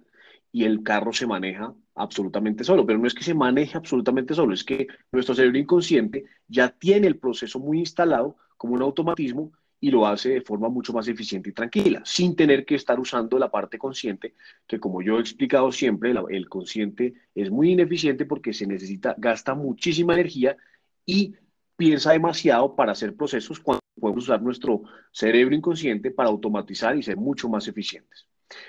y 0.53 0.65
el 0.65 0.85
carro 0.85 1.13
se 1.13 1.27
maneja 1.27 1.75
absolutamente 1.97 2.63
solo. 2.63 2.87
Pero 2.87 3.01
no 3.01 3.09
es 3.09 3.15
que 3.15 3.25
se 3.25 3.35
maneje 3.35 3.77
absolutamente 3.77 4.35
solo, 4.35 4.55
es 4.55 4.63
que 4.63 4.87
nuestro 5.11 5.35
cerebro 5.35 5.59
inconsciente 5.59 6.25
ya 6.47 6.69
tiene 6.69 7.09
el 7.09 7.19
proceso 7.19 7.59
muy 7.59 7.81
instalado 7.81 8.37
como 8.57 8.75
un 8.75 8.83
automatismo 8.83 9.53
y 9.85 9.91
lo 9.91 10.07
hace 10.07 10.31
de 10.31 10.41
forma 10.41 10.71
mucho 10.71 10.95
más 10.95 11.07
eficiente 11.09 11.50
y 11.50 11.53
tranquila, 11.53 12.00
sin 12.07 12.35
tener 12.35 12.64
que 12.64 12.75
estar 12.75 12.99
usando 12.99 13.38
la 13.38 13.50
parte 13.50 13.76
consciente, 13.76 14.33
que 14.67 14.81
como 14.81 15.03
yo 15.03 15.19
he 15.19 15.21
explicado 15.21 15.71
siempre, 15.71 16.14
el 16.31 16.49
consciente 16.49 17.12
es 17.35 17.50
muy 17.50 17.73
ineficiente 17.73 18.25
porque 18.25 18.55
se 18.55 18.67
necesita, 18.67 19.14
gasta 19.19 19.55
muchísima 19.55 20.14
energía 20.14 20.57
y 21.05 21.35
piensa 21.76 22.12
demasiado 22.12 22.75
para 22.75 22.93
hacer 22.93 23.14
procesos 23.14 23.61
cuando 23.61 23.83
podemos 24.00 24.25
usar 24.25 24.41
nuestro 24.41 24.85
cerebro 25.12 25.55
inconsciente 25.55 26.11
para 26.11 26.31
automatizar 26.31 26.97
y 26.97 27.03
ser 27.03 27.19
mucho 27.19 27.50
más 27.50 27.69
eficientes. 27.69 28.26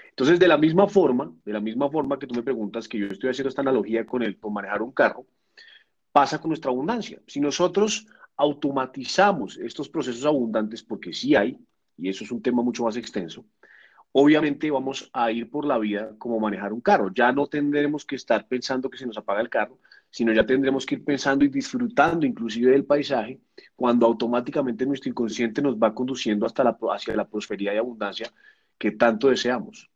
Entonces, 0.10 0.38
de 0.38 0.50
la 0.50 0.58
misma 0.58 0.90
forma, 0.90 1.34
de 1.46 1.54
la 1.54 1.62
misma 1.62 1.90
forma 1.90 2.20
que 2.20 2.28
tú 2.28 2.36
me 2.36 2.44
preguntas 2.44 2.90
que 2.90 3.00
yo 3.00 3.08
estoy 3.08 3.30
haciendo 3.30 3.48
esta 3.48 3.62
analogía 3.62 4.06
con 4.06 4.22
el 4.22 4.38
con 4.38 4.52
manejar 4.52 4.82
un 4.82 4.92
carro, 4.92 5.26
pasa 6.12 6.42
con 6.42 6.50
nuestra 6.50 6.72
abundancia. 6.72 7.22
Si 7.26 7.40
nosotros 7.40 8.06
automatizamos 8.38 9.58
estos 9.58 9.90
procesos 9.90 10.26
abundantes, 10.26 10.84
porque 10.84 11.14
sí 11.14 11.36
hay, 11.36 11.60
y 11.98 12.10
eso 12.10 12.24
es 12.24 12.32
un 12.32 12.42
tema 12.42 12.62
mucho 12.62 12.84
más 12.84 12.98
extenso, 12.98 13.46
obviamente 14.18 14.72
vamos 14.72 15.10
a 15.12 15.30
ir 15.30 15.50
por 15.50 15.66
la 15.66 15.78
vida 15.78 16.16
como 16.18 16.40
manejar 16.40 16.72
un 16.72 16.80
carro. 16.80 17.12
Ya 17.14 17.34
no 17.34 17.48
tendremos 17.48 18.06
que 18.06 18.16
estar 18.16 18.48
pensando 18.48 18.90
que 18.90 18.98
se 18.98 19.06
nos 19.06 19.18
apaga 19.18 19.42
el 19.42 19.50
carro, 19.50 19.78
sino 20.10 20.32
ya 20.32 20.46
tendremos 20.46 20.86
que 20.86 20.96
ir 20.96 21.04
pensando 21.04 21.44
y 21.44 21.50
disfrutando 21.50 22.26
inclusive 22.26 22.72
del 22.72 22.86
paisaje 22.86 23.42
cuando 23.76 24.06
automáticamente 24.06 24.86
nuestro 24.86 25.10
inconsciente 25.10 25.62
nos 25.62 25.76
va 25.76 25.94
conduciendo 25.94 26.46
hasta 26.46 26.64
la, 26.64 26.78
hacia 26.94 27.14
la 27.14 27.28
prosperidad 27.28 27.74
y 27.74 27.78
abundancia 27.78 28.32
que 28.78 28.92
tanto 28.92 29.28
deseamos. 29.28 29.90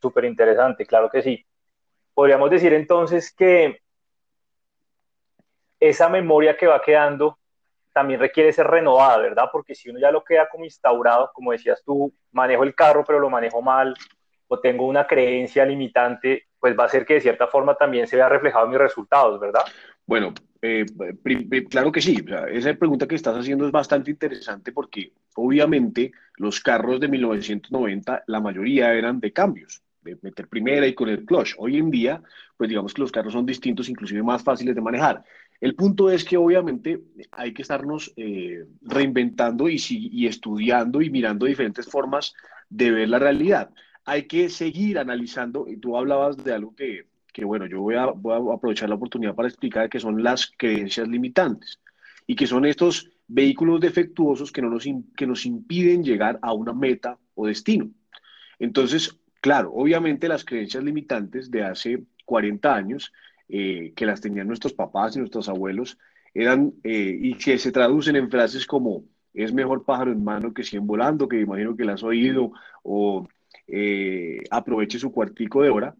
Súper 0.00 0.24
interesante, 0.24 0.86
claro 0.86 1.10
que 1.10 1.20
sí. 1.20 1.44
Podríamos 2.14 2.50
decir 2.50 2.72
entonces 2.72 3.34
que 3.34 3.83
esa 5.88 6.08
memoria 6.08 6.56
que 6.56 6.66
va 6.66 6.80
quedando 6.80 7.38
también 7.92 8.18
requiere 8.18 8.52
ser 8.52 8.66
renovada, 8.66 9.18
¿verdad? 9.18 9.48
Porque 9.52 9.74
si 9.74 9.88
uno 9.88 10.00
ya 10.00 10.10
lo 10.10 10.24
queda 10.24 10.48
como 10.48 10.64
instaurado, 10.64 11.30
como 11.32 11.52
decías 11.52 11.82
tú, 11.84 12.12
manejo 12.32 12.64
el 12.64 12.74
carro 12.74 13.04
pero 13.06 13.20
lo 13.20 13.30
manejo 13.30 13.62
mal, 13.62 13.94
o 14.48 14.58
tengo 14.58 14.86
una 14.86 15.06
creencia 15.06 15.64
limitante, 15.64 16.48
pues 16.58 16.76
va 16.78 16.84
a 16.84 16.88
ser 16.88 17.06
que 17.06 17.14
de 17.14 17.20
cierta 17.20 17.46
forma 17.46 17.74
también 17.74 18.06
se 18.06 18.16
vea 18.16 18.28
reflejado 18.28 18.64
en 18.64 18.72
mis 18.72 18.80
resultados, 18.80 19.38
¿verdad? 19.38 19.62
Bueno, 20.06 20.34
eh, 20.60 20.84
claro 21.70 21.92
que 21.92 22.00
sí. 22.00 22.24
esa 22.50 22.74
pregunta 22.74 23.06
que 23.06 23.14
estás 23.14 23.36
haciendo 23.36 23.66
es 23.66 23.72
bastante 23.72 24.10
interesante 24.10 24.72
porque 24.72 25.12
obviamente 25.36 26.12
los 26.36 26.60
carros 26.60 27.00
de 27.00 27.08
1990, 27.08 28.24
la 28.26 28.40
mayoría 28.40 28.92
eran 28.92 29.20
de 29.20 29.32
cambios, 29.32 29.82
de 30.02 30.18
meter 30.22 30.48
primera 30.48 30.86
y 30.86 30.94
con 30.94 31.08
el 31.08 31.24
clutch. 31.24 31.54
Hoy 31.58 31.78
en 31.78 31.90
día, 31.90 32.22
pues 32.56 32.68
digamos 32.68 32.92
que 32.92 33.02
los 33.02 33.12
carros 33.12 33.32
son 33.32 33.46
distintos, 33.46 33.88
inclusive 33.88 34.22
más 34.22 34.42
fáciles 34.42 34.74
de 34.74 34.80
manejar. 34.80 35.22
El 35.60 35.74
punto 35.74 36.10
es 36.10 36.24
que 36.24 36.36
obviamente 36.36 37.00
hay 37.30 37.52
que 37.52 37.62
estarnos 37.62 38.12
eh, 38.16 38.66
reinventando 38.82 39.68
y, 39.68 39.76
y 39.88 40.26
estudiando 40.26 41.00
y 41.00 41.10
mirando 41.10 41.46
diferentes 41.46 41.86
formas 41.86 42.34
de 42.68 42.90
ver 42.90 43.08
la 43.08 43.18
realidad. 43.18 43.70
Hay 44.04 44.24
que 44.24 44.48
seguir 44.48 44.98
analizando, 44.98 45.66
y 45.68 45.76
tú 45.78 45.96
hablabas 45.96 46.36
de 46.36 46.52
algo 46.52 46.74
que, 46.74 47.06
que 47.34 47.44
bueno, 47.44 47.66
yo 47.66 47.80
voy 47.80 47.96
a, 47.96 48.06
voy 48.06 48.52
a 48.52 48.54
aprovechar 48.54 48.88
la 48.88 48.94
oportunidad 48.94 49.34
para 49.34 49.48
explicar 49.48 49.90
que 49.90 50.00
son 50.00 50.22
las 50.22 50.52
creencias 50.56 51.08
limitantes 51.08 51.80
y 52.26 52.36
que 52.36 52.46
son 52.46 52.64
estos 52.64 53.10
vehículos 53.26 53.80
defectuosos 53.80 54.52
que, 54.52 54.62
no 54.62 54.70
nos, 54.70 54.84
que 55.16 55.26
nos 55.26 55.44
impiden 55.44 56.04
llegar 56.04 56.38
a 56.42 56.52
una 56.52 56.72
meta 56.72 57.18
o 57.34 57.46
destino. 57.46 57.90
Entonces, 58.58 59.18
claro, 59.40 59.72
obviamente 59.74 60.28
las 60.28 60.44
creencias 60.44 60.84
limitantes 60.84 61.50
de 61.50 61.64
hace 61.64 62.04
40 62.24 62.74
años 62.74 63.12
eh, 63.48 63.92
que 63.94 64.06
las 64.06 64.20
tenían 64.20 64.48
nuestros 64.48 64.72
papás 64.72 65.16
y 65.16 65.18
nuestros 65.18 65.48
abuelos, 65.48 65.98
eran, 66.32 66.72
eh, 66.82 67.16
y 67.20 67.34
que 67.34 67.58
se 67.58 67.72
traducen 67.72 68.16
en 68.16 68.30
frases 68.30 68.66
como, 68.66 69.04
es 69.32 69.52
mejor 69.52 69.84
pájaro 69.84 70.12
en 70.12 70.24
mano 70.24 70.54
que 70.54 70.64
cien 70.64 70.86
volando, 70.86 71.28
que 71.28 71.40
imagino 71.40 71.76
que 71.76 71.84
las 71.84 71.96
has 71.96 72.04
oído, 72.04 72.52
o 72.82 73.28
eh, 73.66 74.42
aproveche 74.50 74.98
su 74.98 75.12
cuartico 75.12 75.62
de 75.62 75.70
hora, 75.70 75.94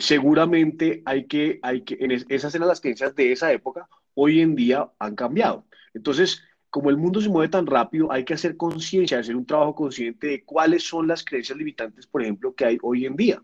seguramente 0.00 1.02
hay 1.04 1.26
que, 1.26 1.58
hay 1.62 1.82
que, 1.82 1.98
en 2.00 2.10
esas 2.10 2.54
eran 2.54 2.68
las 2.68 2.80
creencias 2.80 3.14
de 3.14 3.32
esa 3.32 3.52
época, 3.52 3.88
hoy 4.14 4.40
en 4.40 4.54
día 4.54 4.88
han 4.98 5.14
cambiado. 5.14 5.66
Entonces, 5.92 6.42
como 6.70 6.90
el 6.90 6.96
mundo 6.96 7.20
se 7.20 7.28
mueve 7.28 7.50
tan 7.50 7.66
rápido, 7.66 8.10
hay 8.12 8.24
que 8.24 8.34
hacer 8.34 8.56
conciencia, 8.56 9.18
hacer 9.18 9.36
un 9.36 9.46
trabajo 9.46 9.74
consciente 9.74 10.26
de 10.26 10.44
cuáles 10.44 10.84
son 10.84 11.06
las 11.06 11.24
creencias 11.24 11.58
limitantes, 11.58 12.06
por 12.06 12.22
ejemplo, 12.22 12.54
que 12.54 12.64
hay 12.64 12.78
hoy 12.82 13.06
en 13.06 13.16
día 13.16 13.42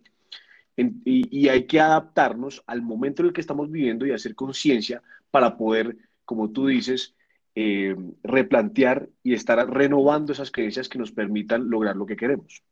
y, 0.77 1.49
hay 1.49 1.67
que 1.67 1.81
adaptarnos 1.81 2.63
al 2.67 2.83
momento 2.83 3.23
en 3.23 3.29
el 3.29 3.35
que 3.35 3.41
estamos 3.41 3.71
viviendo 3.71 4.07
y 4.07 4.13
hacer 4.13 4.35
conciencia 4.35 5.03
para 5.31 5.57
poder, 5.57 5.97
como 6.25 6.51
tú 6.51 6.67
dices, 6.67 7.15
eh, 7.55 7.95
replantear 8.23 9.09
y 9.23 9.35
estar 9.35 9.69
renovando 9.69 10.33
esas 10.33 10.51
creencias 10.51 10.89
que 10.89 10.99
nos 10.99 11.13
permitan 11.13 11.69
lograr 11.69 11.97
lo 11.97 12.07
que 12.07 12.17
queremos. 12.17 12.63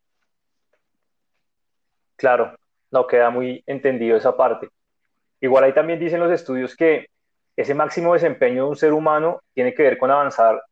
Claro, 2.16 2.56
no 2.90 3.06
queda 3.06 3.30
muy 3.30 3.62
entendido 3.66 4.16
esa 4.16 4.36
parte. 4.36 4.68
Igual 5.40 5.64
ahí 5.64 5.74
también 5.74 5.98
dicen 5.98 6.20
los 6.20 6.32
estudios 6.32 6.76
que 6.76 7.08
ese 7.56 7.74
máximo 7.74 8.14
desempeño 8.14 8.64
de 8.64 8.70
un 8.70 8.76
ser 8.76 8.92
humano 8.92 9.40
tiene 9.54 9.74
que 9.74 9.82
ver 9.82 9.98
con 9.98 10.10
avanzar 10.10 10.62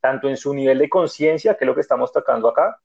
tanto 0.00 0.28
en 0.28 0.36
su 0.36 0.54
nivel 0.54 0.78
de 0.78 0.88
conciencia, 0.88 1.56
que 1.56 1.64
es 1.64 1.66
lo 1.66 1.74
que 1.74 1.80
estamos 1.80 2.12
tocando 2.12 2.48
acá, 2.48 2.78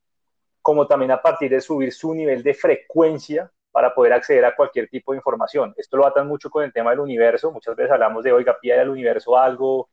como 0.60 0.86
también 0.86 1.10
a 1.10 1.22
partir 1.22 1.50
de 1.50 1.60
subir 1.60 1.92
su 1.92 2.14
nivel 2.14 2.42
de 2.42 2.54
frecuencia 2.54 3.50
para 3.74 3.92
poder 3.92 4.12
acceder 4.12 4.44
a 4.44 4.54
cualquier 4.54 4.88
tipo 4.88 5.10
de 5.10 5.18
información. 5.18 5.74
Esto 5.76 5.96
lo 5.96 6.06
atan 6.06 6.28
mucho 6.28 6.48
con 6.48 6.62
el 6.62 6.72
tema 6.72 6.90
del 6.90 7.00
universo. 7.00 7.50
Muchas 7.50 7.74
veces 7.74 7.90
hablamos 7.90 8.22
de, 8.22 8.32
oiga, 8.32 8.56
pide 8.60 8.78
al 8.78 8.88
universo 8.88 9.36
algo, 9.36 9.88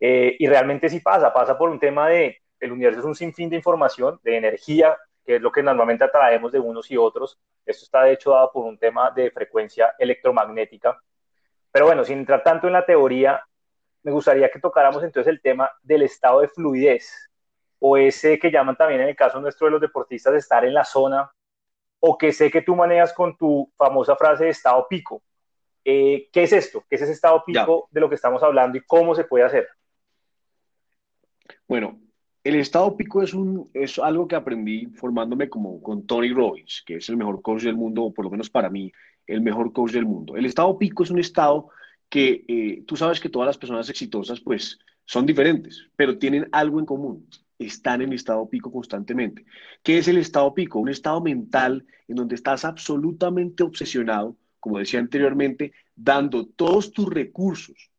eh, 0.00 0.34
y 0.36 0.48
realmente 0.48 0.88
sí 0.88 0.98
pasa, 0.98 1.32
pasa 1.32 1.56
por 1.56 1.70
un 1.70 1.78
tema 1.78 2.08
de, 2.08 2.38
el 2.58 2.72
universo 2.72 2.98
es 2.98 3.06
un 3.06 3.14
sinfín 3.14 3.48
de 3.48 3.54
información, 3.54 4.18
de 4.24 4.36
energía, 4.36 4.98
que 5.24 5.36
es 5.36 5.42
lo 5.42 5.52
que 5.52 5.62
normalmente 5.62 6.02
atraemos 6.02 6.50
de 6.50 6.58
unos 6.58 6.90
y 6.90 6.96
otros. 6.96 7.38
Esto 7.64 7.84
está 7.84 8.02
de 8.02 8.14
hecho 8.14 8.32
dado 8.32 8.50
por 8.50 8.64
un 8.64 8.76
tema 8.76 9.12
de 9.12 9.30
frecuencia 9.30 9.94
electromagnética. 9.96 11.00
Pero 11.70 11.86
bueno, 11.86 12.02
sin 12.02 12.18
entrar 12.18 12.42
tanto 12.42 12.66
en 12.66 12.72
la 12.72 12.84
teoría, 12.84 13.44
me 14.02 14.10
gustaría 14.10 14.50
que 14.50 14.58
tocáramos 14.58 15.04
entonces 15.04 15.32
el 15.32 15.40
tema 15.40 15.70
del 15.84 16.02
estado 16.02 16.40
de 16.40 16.48
fluidez, 16.48 17.30
o 17.78 17.96
ese 17.96 18.40
que 18.40 18.50
llaman 18.50 18.74
también 18.74 19.02
en 19.02 19.08
el 19.10 19.14
caso 19.14 19.40
nuestro 19.40 19.68
de 19.68 19.70
los 19.70 19.80
deportistas, 19.80 20.34
estar 20.34 20.64
en 20.64 20.74
la 20.74 20.84
zona 20.84 21.30
o 22.00 22.16
que 22.16 22.32
sé 22.32 22.50
que 22.50 22.62
tú 22.62 22.74
manejas 22.74 23.12
con 23.12 23.36
tu 23.36 23.70
famosa 23.76 24.16
frase 24.16 24.44
de 24.44 24.50
estado 24.50 24.86
pico. 24.88 25.22
Eh, 25.84 26.28
¿Qué 26.32 26.42
es 26.42 26.52
esto? 26.52 26.84
¿Qué 26.88 26.96
es 26.96 27.02
ese 27.02 27.12
estado 27.12 27.42
pico 27.44 27.88
de 27.90 28.00
lo 28.00 28.08
que 28.08 28.14
estamos 28.14 28.42
hablando 28.42 28.78
y 28.78 28.82
cómo 28.82 29.14
se 29.14 29.24
puede 29.24 29.44
hacer? 29.44 29.68
Bueno, 31.68 31.98
el 32.42 32.56
estado 32.56 32.96
pico 32.96 33.22
es, 33.22 33.34
un, 33.34 33.70
es 33.74 33.98
algo 33.98 34.26
que 34.26 34.36
aprendí 34.36 34.86
formándome 34.86 35.48
como 35.48 35.82
con 35.82 36.06
Tony 36.06 36.32
Robbins, 36.32 36.82
que 36.86 36.96
es 36.96 37.08
el 37.08 37.16
mejor 37.16 37.42
coach 37.42 37.62
del 37.62 37.76
mundo, 37.76 38.04
o 38.04 38.14
por 38.14 38.24
lo 38.24 38.30
menos 38.30 38.48
para 38.50 38.70
mí, 38.70 38.90
el 39.26 39.40
mejor 39.40 39.72
coach 39.72 39.92
del 39.92 40.06
mundo. 40.06 40.36
El 40.36 40.46
estado 40.46 40.76
pico 40.78 41.02
es 41.02 41.10
un 41.10 41.18
estado 41.18 41.68
que 42.08 42.44
eh, 42.48 42.82
tú 42.86 42.96
sabes 42.96 43.20
que 43.20 43.28
todas 43.28 43.46
las 43.46 43.58
personas 43.58 43.88
exitosas 43.88 44.40
pues 44.40 44.78
son 45.04 45.26
diferentes, 45.26 45.86
pero 45.96 46.18
tienen 46.18 46.48
algo 46.52 46.80
en 46.80 46.86
común 46.86 47.28
están 47.60 48.02
en 48.02 48.12
estado 48.12 48.48
pico 48.48 48.72
constantemente. 48.72 49.44
¿Qué 49.82 49.98
es 49.98 50.08
el 50.08 50.16
estado 50.16 50.52
pico? 50.54 50.78
Un 50.78 50.88
estado 50.88 51.20
mental 51.20 51.86
en 52.08 52.16
donde 52.16 52.34
estás 52.34 52.64
absolutamente 52.64 53.62
obsesionado, 53.62 54.36
como 54.58 54.78
decía 54.78 55.00
anteriormente, 55.00 55.72
dando 55.94 56.46
todos 56.46 56.92
tus 56.92 57.08
recursos, 57.08 57.90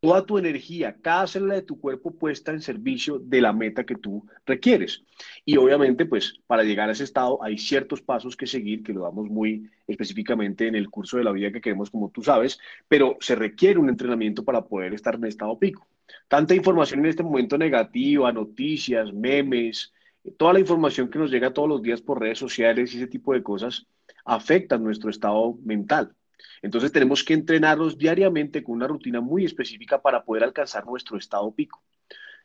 toda 0.00 0.26
tu 0.26 0.38
energía, 0.38 0.96
cada 1.00 1.26
célula 1.26 1.54
de 1.54 1.62
tu 1.62 1.80
cuerpo 1.80 2.12
puesta 2.16 2.52
en 2.52 2.60
servicio 2.60 3.18
de 3.18 3.40
la 3.40 3.52
meta 3.52 3.84
que 3.84 3.96
tú 3.96 4.26
requieres. 4.44 5.04
Y 5.44 5.56
obviamente, 5.56 6.04
pues 6.04 6.40
para 6.46 6.64
llegar 6.64 6.88
a 6.88 6.92
ese 6.92 7.04
estado 7.04 7.42
hay 7.42 7.58
ciertos 7.58 8.02
pasos 8.02 8.36
que 8.36 8.46
seguir, 8.46 8.82
que 8.82 8.92
lo 8.92 9.02
damos 9.02 9.28
muy 9.28 9.70
específicamente 9.86 10.66
en 10.66 10.74
el 10.74 10.90
curso 10.90 11.18
de 11.18 11.24
la 11.24 11.32
vida 11.32 11.52
que 11.52 11.60
queremos, 11.60 11.90
como 11.90 12.10
tú 12.10 12.22
sabes, 12.22 12.58
pero 12.88 13.16
se 13.20 13.36
requiere 13.36 13.78
un 13.78 13.88
entrenamiento 13.88 14.44
para 14.44 14.66
poder 14.66 14.94
estar 14.94 15.14
en 15.14 15.24
estado 15.26 15.58
pico. 15.58 15.88
Tanta 16.28 16.54
información 16.54 17.00
en 17.00 17.06
este 17.06 17.22
momento 17.22 17.56
negativa, 17.58 18.32
noticias, 18.32 19.12
memes, 19.12 19.92
toda 20.36 20.52
la 20.52 20.60
información 20.60 21.08
que 21.08 21.18
nos 21.18 21.30
llega 21.30 21.52
todos 21.52 21.68
los 21.68 21.82
días 21.82 22.02
por 22.02 22.20
redes 22.20 22.38
sociales 22.38 22.92
y 22.92 22.98
ese 22.98 23.06
tipo 23.06 23.32
de 23.32 23.42
cosas 23.42 23.86
afecta 24.24 24.78
nuestro 24.78 25.10
estado 25.10 25.56
mental. 25.64 26.14
Entonces 26.62 26.92
tenemos 26.92 27.24
que 27.24 27.34
entrenarnos 27.34 27.96
diariamente 27.96 28.62
con 28.62 28.76
una 28.76 28.86
rutina 28.86 29.20
muy 29.20 29.44
específica 29.44 30.00
para 30.00 30.24
poder 30.24 30.44
alcanzar 30.44 30.84
nuestro 30.86 31.16
estado 31.16 31.52
pico. 31.54 31.82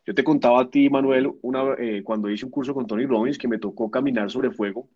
Yo 0.06 0.14
te 0.14 0.24
contaba 0.24 0.62
a 0.62 0.70
ti, 0.70 0.90
Manuel, 0.90 1.32
una, 1.42 1.76
eh, 1.78 2.04
cuando 2.04 2.30
hice 2.30 2.46
un 2.46 2.52
curso 2.52 2.74
con 2.74 2.86
Tony 2.86 3.06
Robbins 3.06 3.38
que 3.38 3.48
me 3.48 3.58
tocó 3.58 3.90
caminar 3.90 4.30
sobre 4.30 4.52
fuego 4.52 4.90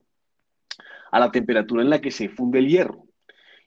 a 1.12 1.20
la 1.20 1.32
temperatura 1.32 1.82
en 1.82 1.90
la 1.90 2.02
que 2.02 2.12
se 2.12 2.28
funde 2.30 2.60
el 2.60 2.68
hierro. 2.68 3.06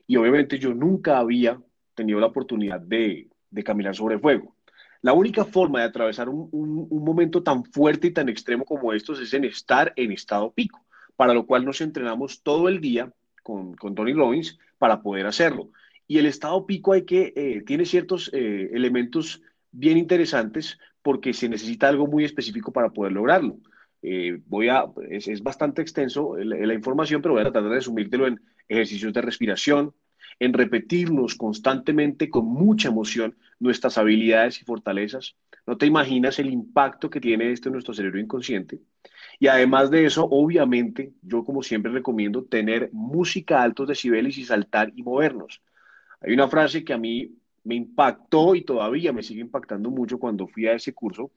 Y 0.05 0.17
obviamente 0.17 0.59
yo 0.59 0.73
nunca 0.73 1.17
había 1.17 1.59
tenido 1.95 2.19
la 2.19 2.27
oportunidad 2.27 2.79
de, 2.79 3.29
de 3.49 3.63
caminar 3.63 3.95
sobre 3.95 4.19
fuego. 4.19 4.55
La 5.01 5.13
única 5.13 5.45
forma 5.45 5.79
de 5.79 5.85
atravesar 5.85 6.29
un, 6.29 6.47
un, 6.51 7.03
momento 7.03 7.41
tan 7.41 7.63
fuerte 7.65 8.07
y 8.07 8.11
tan 8.11 8.29
extremo 8.29 8.65
como 8.65 8.93
estos 8.93 9.19
es 9.19 9.33
en 9.33 9.45
estar 9.45 9.93
en 9.95 10.11
estado 10.11 10.51
pico, 10.53 10.85
para 11.15 11.33
lo 11.33 11.47
cual 11.47 11.65
nos 11.65 11.81
entrenamos 11.81 12.43
todo 12.43 12.69
el 12.69 12.79
día 12.81 13.11
con, 13.41 13.75
con 13.75 13.95
Tony 13.95 14.13
Robbins 14.13 14.59
para 14.77 15.01
poder 15.01 15.25
hacerlo. 15.25 15.69
Y 16.07 16.19
el 16.19 16.27
estado 16.27 16.65
pico 16.65 16.93
hay 16.93 17.03
que, 17.03 17.33
eh, 17.35 17.63
tiene 17.65 17.85
ciertos 17.85 18.29
eh, 18.33 18.69
elementos 18.73 19.41
bien 19.71 19.97
interesantes 19.97 20.77
porque 21.01 21.33
se 21.33 21.49
necesita 21.49 21.87
algo 21.87 22.05
muy 22.05 22.23
específico 22.23 22.71
para 22.71 22.89
poder 22.89 23.13
lograrlo. 23.13 23.57
Eh, 24.03 24.39
voy 24.45 24.69
a, 24.69 24.85
es, 25.09 25.41
bastante 25.41 25.81
extenso 25.81 26.35
la, 26.37 26.57
la, 26.57 26.73
información, 26.73 27.21
pero 27.21 27.33
voy 27.33 27.41
a 27.41 27.45
tratar 27.45 27.63
de 27.63 27.75
resumírtelo 27.75 28.27
en 28.27 28.41
ejercicios 28.67 29.13
de 29.13 29.21
respiración, 29.21 29.93
en 30.39 30.53
repetirnos 30.53 31.35
constantemente 31.35 32.29
con 32.29 32.45
mucha 32.45 32.89
emoción 32.89 33.35
nuestras 33.59 33.97
habilidades 33.97 34.61
y 34.61 34.65
fortalezas. 34.65 35.35
No 35.67 35.77
te 35.77 35.85
imaginas 35.85 36.39
el 36.39 36.49
impacto 36.49 37.09
que 37.09 37.21
tiene 37.21 37.51
esto 37.51 37.69
en 37.69 37.73
nuestro 37.73 37.93
cerebro 37.93 38.19
inconsciente. 38.19 38.79
Y 39.39 39.47
además 39.47 39.89
de 39.91 40.05
eso, 40.05 40.27
obviamente, 40.29 41.13
yo 41.21 41.43
como 41.43 41.63
siempre 41.63 41.91
recomiendo 41.91 42.43
tener 42.43 42.89
música 42.93 43.59
a 43.59 43.63
altos 43.63 43.87
decibeles 43.87 44.37
y 44.37 44.45
saltar 44.45 44.91
y 44.95 45.03
movernos. 45.03 45.61
Hay 46.21 46.33
una 46.33 46.47
frase 46.47 46.83
que 46.83 46.93
a 46.93 46.97
mí 46.97 47.35
me 47.63 47.75
impactó 47.75 48.55
y 48.55 48.63
todavía 48.63 49.13
me 49.13 49.23
sigue 49.23 49.41
impactando 49.41 49.89
mucho 49.89 50.19
cuando 50.19 50.47
fui 50.47 50.67
a 50.67 50.73
ese 50.73 50.93
curso 50.93 51.31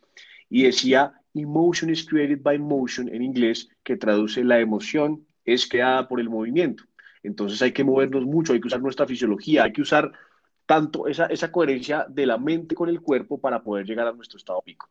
y 0.49 0.65
decía, 0.65 1.13
emotion 1.35 1.91
is 1.91 2.07
created 2.07 2.43
by 2.43 2.59
motion 2.59 3.09
en 3.09 3.23
inglés, 3.23 3.69
que 3.83 3.97
traduce 3.97 4.45
la 4.45 4.61
emoción 4.61 5.27
es 5.45 5.67
creada 5.67 6.09
por 6.09 6.21
el 6.21 6.31
movimiento. 6.31 6.85
Entonces 7.25 7.61
hay 7.63 7.73
que 7.73 7.83
movernos 7.83 8.25
mucho, 8.25 8.53
hay 8.53 8.61
que 8.61 8.69
usar 8.69 8.81
nuestra 8.81 9.07
fisiología, 9.07 9.65
hay 9.65 9.73
que 9.73 9.83
usar 9.83 10.13
tanto 10.67 11.09
esa, 11.09 11.27
esa 11.27 11.51
coherencia 11.51 12.07
de 12.09 12.27
la 12.27 12.39
mente 12.39 12.75
con 12.75 12.89
el 12.89 13.01
cuerpo 13.01 13.41
para 13.41 13.63
poder 13.63 13.87
llegar 13.87 14.07
a 14.07 14.13
nuestro 14.13 14.39
estado 14.39 14.63
pico. 14.63 14.89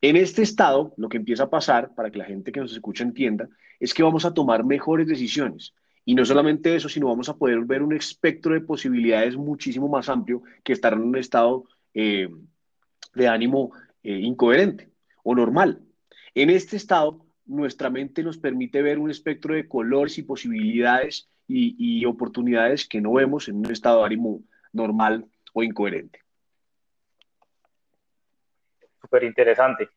En 0.00 0.16
este 0.16 0.42
estado, 0.42 0.94
lo 0.96 1.08
que 1.08 1.16
empieza 1.16 1.44
a 1.44 1.50
pasar, 1.50 1.94
para 1.94 2.10
que 2.10 2.18
la 2.18 2.24
gente 2.24 2.52
que 2.52 2.60
nos 2.60 2.72
escucha 2.72 3.04
entienda, 3.04 3.48
es 3.78 3.92
que 3.92 4.02
vamos 4.02 4.24
a 4.24 4.32
tomar 4.32 4.64
mejores 4.64 5.06
decisiones. 5.06 5.74
Y 6.04 6.14
no 6.14 6.24
solamente 6.24 6.74
eso, 6.74 6.88
sino 6.88 7.08
vamos 7.08 7.28
a 7.28 7.36
poder 7.36 7.60
ver 7.60 7.82
un 7.82 7.94
espectro 7.94 8.54
de 8.54 8.60
posibilidades 8.60 9.36
muchísimo 9.36 9.88
más 9.88 10.08
amplio 10.08 10.42
que 10.64 10.72
estar 10.72 10.92
en 10.94 11.00
un 11.00 11.16
estado 11.16 11.64
eh, 11.94 12.28
de 13.14 13.28
ánimo 13.28 13.72
eh, 14.02 14.18
incoherente 14.18 14.90
o 15.22 15.34
normal. 15.34 15.80
En 16.34 16.50
este 16.50 16.76
estado, 16.76 17.24
nuestra 17.44 17.90
mente 17.90 18.22
nos 18.22 18.38
permite 18.38 18.82
ver 18.82 18.98
un 18.98 19.10
espectro 19.10 19.54
de 19.54 19.68
colores 19.68 20.18
y 20.18 20.22
posibilidades 20.22 21.28
y, 21.46 22.04
oportunidades 22.04 22.88
que 22.88 23.00
no 23.00 23.12
vemos 23.12 23.48
en 23.48 23.56
un 23.56 23.70
estado 23.70 24.00
de 24.00 24.06
ánimo 24.06 24.40
normal 24.72 25.26
o 25.52 25.62
incoherente. 25.62 26.20
Súper 29.00 29.24
interesante. 29.24 29.88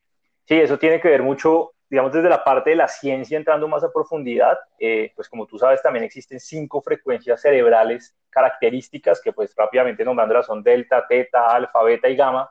Sí, 0.45 0.55
eso 0.55 0.77
tiene 0.77 0.99
que 0.99 1.07
ver 1.07 1.23
mucho, 1.23 1.73
digamos, 1.89 2.13
desde 2.13 2.29
la 2.29 2.43
parte 2.43 2.71
de 2.71 2.75
la 2.75 2.87
ciencia, 2.87 3.37
entrando 3.37 3.67
más 3.67 3.83
a 3.83 3.91
profundidad, 3.91 4.57
eh, 4.79 5.11
pues 5.15 5.29
como 5.29 5.47
tú 5.47 5.57
sabes, 5.57 5.81
también 5.81 6.05
existen 6.05 6.39
cinco 6.39 6.81
frecuencias 6.81 7.41
cerebrales 7.41 8.15
características 8.29 9.21
que 9.21 9.31
pues 9.31 9.53
rápidamente 9.55 10.03
nombrándolas 10.03 10.45
son 10.45 10.61
delta, 10.61 11.07
teta, 11.07 11.47
alfa, 11.47 11.81
beta 11.83 12.09
y 12.09 12.15
gamma. 12.15 12.49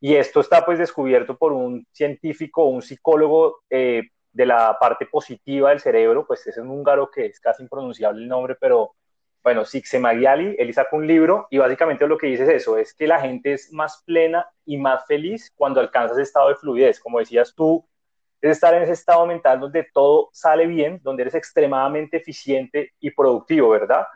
Y 0.00 0.16
esto 0.16 0.40
está 0.40 0.66
pues 0.66 0.78
descubierto 0.78 1.38
por 1.38 1.52
un 1.52 1.86
científico, 1.92 2.64
un 2.64 2.82
psicólogo 2.82 3.62
eh, 3.70 4.10
de 4.34 4.46
la 4.46 4.76
parte 4.78 5.06
positiva 5.06 5.70
del 5.70 5.80
cerebro, 5.80 6.26
pues 6.26 6.46
es 6.46 6.58
un 6.58 6.68
húngaro 6.68 7.10
que 7.10 7.26
es 7.26 7.40
casi 7.40 7.62
impronunciable 7.62 8.20
el 8.20 8.28
nombre, 8.28 8.56
pero 8.60 8.94
bueno, 9.44 9.62
Magiali, 10.00 10.56
él 10.58 10.74
sacó 10.74 10.96
un 10.96 11.06
libro 11.06 11.46
y 11.50 11.58
básicamente 11.58 12.06
lo 12.06 12.18
que 12.18 12.28
dice 12.28 12.44
es 12.44 12.48
eso, 12.48 12.78
es 12.78 12.94
que 12.94 13.06
la 13.06 13.20
gente 13.20 13.52
es 13.52 13.72
más 13.72 14.02
plena 14.04 14.46
y 14.64 14.76
más 14.76 15.06
feliz 15.06 15.52
cuando 15.54 15.80
alcanza 15.80 16.14
ese 16.14 16.22
estado 16.22 16.48
de 16.48 16.56
fluidez. 16.56 16.98
Como 16.98 17.18
decías 17.18 17.54
tú, 17.54 17.86
es 18.40 18.52
estar 18.52 18.74
en 18.74 18.82
ese 18.82 18.92
estado 18.92 19.26
mental 19.26 19.60
donde 19.60 19.86
todo 19.92 20.30
sale 20.32 20.66
bien, 20.66 20.98
donde 21.02 21.22
eres 21.22 21.34
extremadamente 21.34 22.16
eficiente 22.16 22.94
y 22.98 23.10
productivo, 23.10 23.68
¿verdad? 23.68 24.06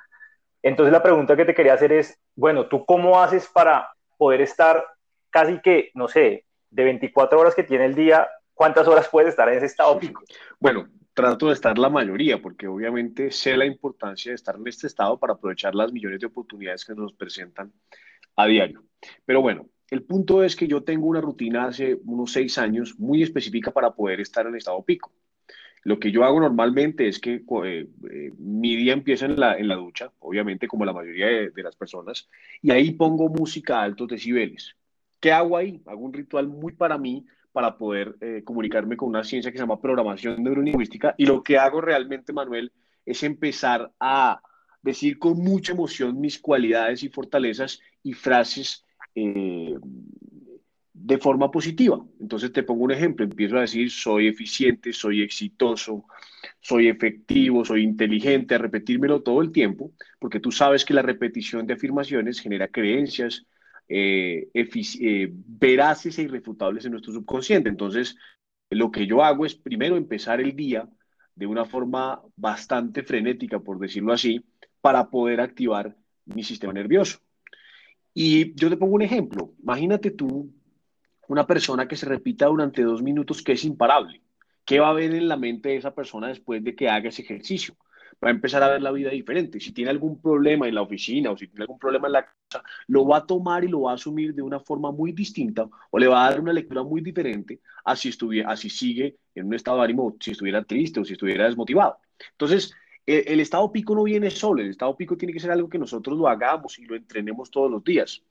Entonces 0.62 0.92
la 0.92 1.02
pregunta 1.02 1.36
que 1.36 1.44
te 1.44 1.54
quería 1.54 1.74
hacer 1.74 1.92
es, 1.92 2.18
bueno, 2.34 2.66
¿tú 2.66 2.84
cómo 2.86 3.20
haces 3.20 3.46
para 3.48 3.90
poder 4.16 4.40
estar 4.40 4.84
casi 5.30 5.60
que, 5.60 5.90
no 5.94 6.08
sé, 6.08 6.46
de 6.70 6.84
24 6.84 7.38
horas 7.38 7.54
que 7.54 7.64
tiene 7.64 7.84
el 7.84 7.94
día, 7.94 8.28
¿cuántas 8.58 8.88
horas 8.88 9.08
puedes 9.08 9.30
estar 9.30 9.48
en 9.48 9.58
ese 9.58 9.66
estado 9.66 9.98
pico? 10.00 10.24
Bueno, 10.58 10.88
trato 11.14 11.46
de 11.46 11.54
estar 11.54 11.78
la 11.78 11.88
mayoría, 11.88 12.42
porque 12.42 12.66
obviamente 12.66 13.30
sé 13.30 13.56
la 13.56 13.64
importancia 13.64 14.32
de 14.32 14.34
estar 14.34 14.56
en 14.56 14.66
este 14.66 14.88
estado 14.88 15.16
para 15.16 15.34
aprovechar 15.34 15.76
las 15.76 15.92
millones 15.92 16.18
de 16.18 16.26
oportunidades 16.26 16.84
que 16.84 16.94
nos 16.94 17.12
presentan 17.12 17.72
a 18.34 18.46
diario. 18.46 18.82
Pero 19.24 19.40
bueno, 19.42 19.68
el 19.90 20.02
punto 20.02 20.42
es 20.42 20.56
que 20.56 20.66
yo 20.66 20.82
tengo 20.82 21.06
una 21.06 21.20
rutina 21.20 21.66
hace 21.66 21.98
unos 22.04 22.32
seis 22.32 22.58
años 22.58 22.98
muy 22.98 23.22
específica 23.22 23.70
para 23.70 23.92
poder 23.92 24.20
estar 24.20 24.44
en 24.46 24.56
estado 24.56 24.82
pico. 24.82 25.12
Lo 25.84 26.00
que 26.00 26.10
yo 26.10 26.24
hago 26.24 26.40
normalmente 26.40 27.06
es 27.06 27.20
que 27.20 27.34
eh, 27.64 27.88
eh, 28.10 28.32
mi 28.38 28.74
día 28.74 28.92
empieza 28.92 29.26
en 29.26 29.38
la, 29.38 29.56
en 29.56 29.68
la, 29.68 29.76
ducha, 29.76 30.12
obviamente 30.18 30.66
como 30.66 30.84
la 30.84 30.92
mayoría 30.92 31.28
de, 31.28 31.50
de 31.50 31.62
las 31.62 31.76
personas, 31.76 32.28
y 32.60 32.72
ahí 32.72 32.90
pongo 32.90 33.28
música 33.28 33.78
a 33.78 33.84
altos 33.84 34.08
decibeles. 34.08 34.74
¿Qué 35.20 35.30
hago 35.30 35.56
ahí? 35.56 35.80
Hago 35.86 36.00
un 36.00 36.12
ritual 36.12 36.48
muy 36.48 36.72
para 36.72 36.98
mí 36.98 37.24
para 37.52 37.76
poder 37.76 38.16
eh, 38.20 38.42
comunicarme 38.44 38.96
con 38.96 39.08
una 39.08 39.24
ciencia 39.24 39.50
que 39.50 39.58
se 39.58 39.62
llama 39.62 39.80
programación 39.80 40.42
neurolingüística. 40.42 41.14
Y 41.18 41.26
lo 41.26 41.42
que 41.42 41.58
hago 41.58 41.80
realmente, 41.80 42.32
Manuel, 42.32 42.72
es 43.04 43.22
empezar 43.22 43.92
a 43.98 44.40
decir 44.82 45.18
con 45.18 45.38
mucha 45.38 45.72
emoción 45.72 46.20
mis 46.20 46.38
cualidades 46.38 47.02
y 47.02 47.08
fortalezas 47.08 47.80
y 48.02 48.12
frases 48.12 48.84
eh, 49.14 49.74
de 50.92 51.18
forma 51.18 51.50
positiva. 51.50 52.04
Entonces 52.20 52.52
te 52.52 52.62
pongo 52.62 52.84
un 52.84 52.92
ejemplo, 52.92 53.24
empiezo 53.24 53.56
a 53.56 53.62
decir 53.62 53.90
soy 53.90 54.28
eficiente, 54.28 54.92
soy 54.92 55.22
exitoso, 55.22 56.04
soy 56.60 56.88
efectivo, 56.88 57.64
soy 57.64 57.82
inteligente, 57.82 58.54
a 58.54 58.58
repetírmelo 58.58 59.22
todo 59.22 59.40
el 59.40 59.52
tiempo, 59.52 59.92
porque 60.18 60.40
tú 60.40 60.50
sabes 60.50 60.84
que 60.84 60.94
la 60.94 61.02
repetición 61.02 61.66
de 61.66 61.74
afirmaciones 61.74 62.40
genera 62.40 62.68
creencias, 62.68 63.46
eh, 63.88 64.48
eh, 64.54 65.32
veraces 65.32 66.18
e 66.18 66.22
irrefutables 66.22 66.84
en 66.84 66.92
nuestro 66.92 67.12
subconsciente. 67.12 67.68
Entonces, 67.68 68.16
lo 68.70 68.90
que 68.90 69.06
yo 69.06 69.22
hago 69.22 69.46
es 69.46 69.54
primero 69.54 69.96
empezar 69.96 70.40
el 70.40 70.54
día 70.54 70.88
de 71.34 71.46
una 71.46 71.64
forma 71.64 72.20
bastante 72.36 73.02
frenética, 73.02 73.60
por 73.60 73.78
decirlo 73.78 74.12
así, 74.12 74.44
para 74.80 75.08
poder 75.08 75.40
activar 75.40 75.96
mi 76.24 76.42
sistema 76.42 76.72
nervioso. 76.72 77.20
Y 78.12 78.54
yo 78.54 78.68
te 78.68 78.76
pongo 78.76 78.96
un 78.96 79.02
ejemplo. 79.02 79.54
Imagínate 79.62 80.10
tú 80.10 80.52
una 81.28 81.46
persona 81.46 81.86
que 81.86 81.96
se 81.96 82.06
repita 82.06 82.46
durante 82.46 82.82
dos 82.82 83.02
minutos 83.02 83.42
que 83.42 83.52
es 83.52 83.64
imparable. 83.64 84.22
¿Qué 84.64 84.80
va 84.80 84.88
a 84.88 84.90
haber 84.90 85.14
en 85.14 85.28
la 85.28 85.36
mente 85.36 85.70
de 85.70 85.76
esa 85.76 85.94
persona 85.94 86.28
después 86.28 86.62
de 86.64 86.74
que 86.74 86.88
haga 86.88 87.08
ese 87.10 87.22
ejercicio? 87.22 87.76
Va 88.22 88.28
a 88.28 88.32
empezar 88.32 88.62
a 88.62 88.68
ver 88.68 88.82
la 88.82 88.90
vida 88.90 89.10
diferente. 89.10 89.60
Si 89.60 89.72
tiene 89.72 89.90
algún 89.90 90.20
problema 90.20 90.66
en 90.66 90.74
la 90.74 90.82
oficina 90.82 91.30
o 91.30 91.36
si 91.36 91.46
tiene 91.46 91.62
algún 91.62 91.78
problema 91.78 92.08
en 92.08 92.12
la 92.12 92.24
casa, 92.24 92.64
lo 92.88 93.06
va 93.06 93.18
a 93.18 93.26
tomar 93.26 93.64
y 93.64 93.68
lo 93.68 93.82
va 93.82 93.92
a 93.92 93.94
asumir 93.94 94.34
de 94.34 94.42
una 94.42 94.60
forma 94.60 94.90
muy 94.90 95.12
distinta 95.12 95.68
o 95.90 95.98
le 95.98 96.08
va 96.08 96.26
a 96.26 96.30
dar 96.30 96.40
una 96.40 96.52
lectura 96.52 96.82
muy 96.82 97.00
diferente 97.00 97.60
a 97.84 97.96
si, 97.96 98.08
estuviera, 98.08 98.50
así 98.50 98.68
sigue 98.70 99.16
en 99.34 99.46
un 99.46 99.54
estado 99.54 99.78
de 99.78 99.84
ánimo, 99.84 100.16
si 100.20 100.32
estuviera 100.32 100.64
triste 100.64 101.00
o 101.00 101.04
si 101.04 101.12
estuviera 101.12 101.44
desmotivado. 101.44 101.98
Entonces, 102.32 102.74
el, 103.06 103.40
estado 103.40 103.72
pico 103.72 103.94
no 103.94 104.02
viene 104.02 104.30
solo, 104.30 104.60
el 104.60 104.70
estado 104.70 104.96
pico 104.96 105.16
tiene 105.16 105.32
que 105.32 105.40
ser 105.40 105.50
algo 105.50 105.68
que 105.68 105.78
nosotros 105.78 106.18
lo 106.18 106.28
hagamos 106.28 106.78
y 106.78 106.84
lo 106.84 106.94
entrenemos 106.94 107.50
todos 107.50 107.70
los 107.70 107.82
días. 107.82 108.22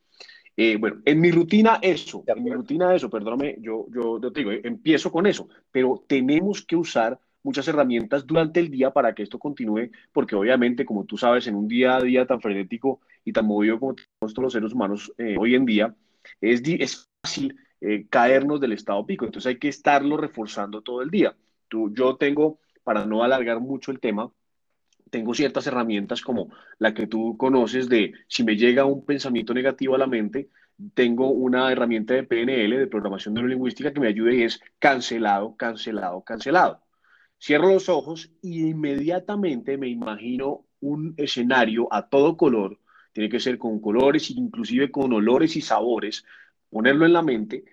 Eh, 0.55 0.77
bueno, 0.77 1.01
en 1.05 1.19
mi 1.19 1.31
rutina 1.31 1.79
eso, 1.81 2.23
en 2.27 2.43
mi 2.43 2.51
rutina 2.51 2.93
eso, 2.95 3.09
perdóname, 3.09 3.57
yo, 3.59 3.87
yo, 3.91 4.19
yo 4.19 4.31
te 4.31 4.39
digo, 4.41 4.51
empiezo 4.51 5.11
con 5.11 5.27
eso, 5.27 5.47
pero 5.71 6.03
tenemos 6.07 6.63
que 6.63 6.75
usar 6.75 7.19
muchas 7.43 7.67
herramientas 7.67 8.25
durante 8.25 8.59
el 8.59 8.69
día 8.69 8.91
para 8.91 9.13
que 9.13 9.23
esto 9.23 9.39
continúe, 9.39 9.91
porque 10.11 10.35
obviamente, 10.35 10.85
como 10.85 11.05
tú 11.05 11.17
sabes, 11.17 11.47
en 11.47 11.55
un 11.55 11.67
día 11.67 11.97
a 11.97 12.01
día 12.01 12.25
tan 12.25 12.41
frenético 12.41 13.01
y 13.23 13.31
tan 13.33 13.45
movido 13.45 13.79
como 13.79 13.95
todos 14.19 14.37
los 14.37 14.53
seres 14.53 14.73
humanos 14.73 15.13
eh, 15.17 15.35
hoy 15.39 15.55
en 15.55 15.65
día, 15.65 15.95
es, 16.41 16.61
es 16.65 17.09
fácil 17.21 17.57
eh, 17.81 18.07
caernos 18.09 18.59
del 18.59 18.73
estado 18.73 19.05
pico, 19.05 19.25
entonces 19.25 19.49
hay 19.49 19.59
que 19.59 19.69
estarlo 19.69 20.17
reforzando 20.17 20.81
todo 20.81 21.01
el 21.01 21.09
día. 21.09 21.35
Tú, 21.67 21.93
yo 21.93 22.15
tengo, 22.17 22.59
para 22.83 23.05
no 23.05 23.23
alargar 23.23 23.59
mucho 23.59 23.91
el 23.91 23.99
tema, 23.99 24.31
tengo 25.09 25.33
ciertas 25.33 25.67
herramientas 25.67 26.21
como 26.21 26.49
la 26.79 26.93
que 26.93 27.07
tú 27.07 27.37
conoces 27.37 27.89
de 27.89 28.13
si 28.27 28.43
me 28.43 28.55
llega 28.55 28.85
un 28.85 29.05
pensamiento 29.05 29.53
negativo 29.53 29.95
a 29.95 29.97
la 29.97 30.07
mente, 30.07 30.49
tengo 30.93 31.29
una 31.31 31.71
herramienta 31.71 32.13
de 32.13 32.23
PNL, 32.23 32.77
de 32.77 32.87
programación 32.87 33.33
neurolingüística, 33.33 33.93
que 33.93 33.99
me 33.99 34.07
ayude 34.07 34.35
y 34.35 34.43
es 34.43 34.61
cancelado, 34.79 35.55
cancelado, 35.55 36.23
cancelado. 36.23 36.86
Cierro 37.39 37.71
los 37.71 37.87
ojos 37.89 38.31
y 38.41 38.67
inmediatamente 38.67 39.77
me 39.77 39.87
imagino 39.87 40.65
un 40.79 41.13
escenario 41.17 41.87
a 41.91 42.09
todo 42.09 42.35
color, 42.35 42.79
tiene 43.13 43.29
que 43.29 43.39
ser 43.39 43.57
con 43.57 43.79
colores, 43.79 44.29
inclusive 44.31 44.91
con 44.91 45.13
olores 45.13 45.55
y 45.55 45.61
sabores, 45.61 46.23
ponerlo 46.69 47.05
en 47.05 47.13
la 47.13 47.21
mente, 47.21 47.65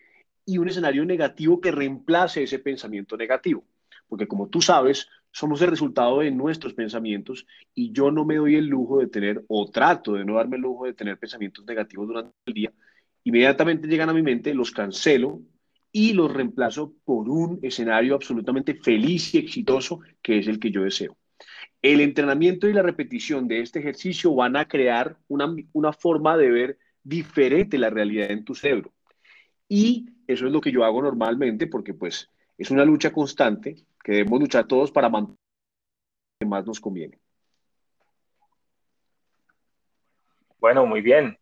y 0.46 0.58
un 0.58 0.68
escenario 0.68 1.04
negativo 1.04 1.60
que 1.60 1.70
reemplace 1.70 2.42
ese 2.42 2.58
pensamiento 2.58 3.16
negativo. 3.16 3.64
Porque 4.06 4.28
como 4.28 4.48
tú 4.48 4.60
sabes, 4.60 5.08
somos 5.30 5.60
el 5.62 5.70
resultado 5.70 6.20
de 6.20 6.30
nuestros 6.30 6.74
pensamientos 6.74 7.46
y 7.74 7.92
yo 7.92 8.10
no 8.10 8.24
me 8.24 8.36
doy 8.36 8.56
el 8.56 8.66
lujo 8.66 9.00
de 9.00 9.06
tener, 9.06 9.44
o 9.48 9.70
trato 9.70 10.14
de 10.14 10.24
no 10.24 10.36
darme 10.36 10.56
el 10.56 10.62
lujo 10.62 10.84
de 10.84 10.92
tener 10.92 11.18
pensamientos 11.18 11.64
negativos 11.64 12.06
durante 12.08 12.32
el 12.46 12.54
día. 12.54 12.72
Inmediatamente 13.24 13.88
llegan 13.88 14.10
a 14.10 14.14
mi 14.14 14.22
mente, 14.22 14.54
los 14.54 14.70
cancelo 14.70 15.40
y 15.96 16.12
los 16.12 16.32
reemplazo 16.32 16.92
por 17.04 17.28
un 17.28 17.60
escenario 17.62 18.16
absolutamente 18.16 18.74
feliz 18.74 19.32
y 19.32 19.38
exitoso 19.38 20.00
que 20.20 20.40
es 20.40 20.48
el 20.48 20.58
que 20.58 20.72
yo 20.72 20.82
deseo. 20.82 21.16
El 21.80 22.00
entrenamiento 22.00 22.68
y 22.68 22.72
la 22.72 22.82
repetición 22.82 23.46
de 23.46 23.60
este 23.60 23.78
ejercicio 23.78 24.34
van 24.34 24.56
a 24.56 24.66
crear 24.66 25.16
una, 25.28 25.54
una 25.72 25.92
forma 25.92 26.36
de 26.36 26.50
ver 26.50 26.78
diferente 27.04 27.78
la 27.78 27.90
realidad 27.90 28.32
en 28.32 28.44
tu 28.44 28.56
cerebro. 28.56 28.92
Y 29.68 30.08
eso 30.26 30.46
es 30.46 30.52
lo 30.52 30.60
que 30.60 30.72
yo 30.72 30.82
hago 30.84 31.00
normalmente 31.00 31.68
porque 31.68 31.94
pues 31.94 32.28
es 32.58 32.72
una 32.72 32.84
lucha 32.84 33.12
constante 33.12 33.76
que 34.02 34.12
debemos 34.14 34.40
luchar 34.40 34.66
todos 34.66 34.90
para 34.90 35.08
mantener 35.08 35.38
lo 35.38 36.38
que 36.40 36.46
más 36.46 36.66
nos 36.66 36.80
conviene. 36.80 37.20
Bueno, 40.58 40.86
muy 40.86 41.02
bien. 41.02 41.38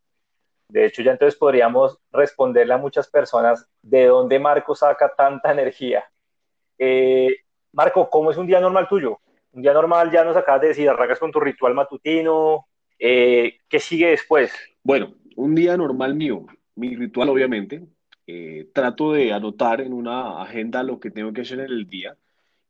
De 0.68 0.86
hecho, 0.86 1.02
ya 1.02 1.12
entonces 1.12 1.38
podríamos 1.38 1.98
responderle 2.10 2.74
a 2.74 2.78
muchas 2.78 3.08
personas 3.08 3.68
de 3.82 4.06
dónde 4.06 4.38
Marco 4.38 4.74
saca 4.74 5.12
tanta 5.14 5.52
energía. 5.52 6.04
Eh, 6.78 7.36
Marco, 7.72 8.08
¿cómo 8.08 8.30
es 8.30 8.36
un 8.36 8.46
día 8.46 8.60
normal 8.60 8.88
tuyo? 8.88 9.18
Un 9.52 9.62
día 9.62 9.72
normal, 9.72 10.10
ya 10.10 10.24
nos 10.24 10.36
acabas 10.36 10.62
de 10.62 10.68
decir, 10.68 10.88
arrancas 10.88 11.18
con 11.18 11.30
tu 11.30 11.40
ritual 11.40 11.74
matutino. 11.74 12.66
Eh, 12.98 13.58
¿Qué 13.68 13.80
sigue 13.80 14.08
después? 14.08 14.52
Bueno, 14.82 15.14
un 15.36 15.54
día 15.54 15.76
normal 15.76 16.14
mío, 16.14 16.46
mi 16.74 16.96
ritual 16.96 17.28
obviamente, 17.28 17.82
eh, 18.26 18.70
trato 18.72 19.12
de 19.12 19.32
anotar 19.32 19.80
en 19.80 19.92
una 19.92 20.40
agenda 20.42 20.82
lo 20.82 21.00
que 21.00 21.10
tengo 21.10 21.32
que 21.32 21.42
hacer 21.42 21.60
en 21.60 21.66
el 21.66 21.86
día 21.86 22.16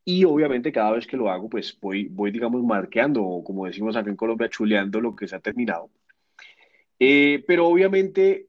y 0.04 0.24
obviamente 0.24 0.72
cada 0.72 0.92
vez 0.92 1.06
que 1.06 1.16
lo 1.16 1.30
hago, 1.30 1.48
pues 1.48 1.78
voy, 1.80 2.08
voy 2.08 2.30
digamos, 2.30 2.62
marqueando 2.62 3.22
o 3.22 3.44
como 3.44 3.66
decimos 3.66 3.96
acá 3.96 4.10
en 4.10 4.16
Colombia, 4.16 4.48
chuleando 4.48 5.00
lo 5.00 5.14
que 5.14 5.28
se 5.28 5.36
ha 5.36 5.40
terminado. 5.40 5.90
Eh, 7.04 7.42
pero 7.48 7.66
obviamente, 7.66 8.46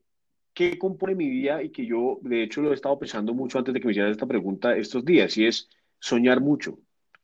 ¿qué 0.53 0.77
compone 0.77 1.15
mi 1.15 1.27
día? 1.27 1.63
Y 1.63 1.71
que 1.71 1.87
yo, 1.87 2.19
de 2.21 2.43
hecho, 2.43 2.61
lo 2.61 2.69
he 2.69 2.75
estado 2.75 2.99
pensando 2.99 3.33
mucho 3.33 3.57
antes 3.57 3.73
de 3.73 3.79
que 3.79 3.87
me 3.87 3.93
hicieras 3.93 4.11
esta 4.11 4.27
pregunta 4.27 4.77
estos 4.77 5.03
días, 5.03 5.35
y 5.37 5.47
es 5.47 5.71
soñar 5.97 6.39
mucho, 6.39 6.77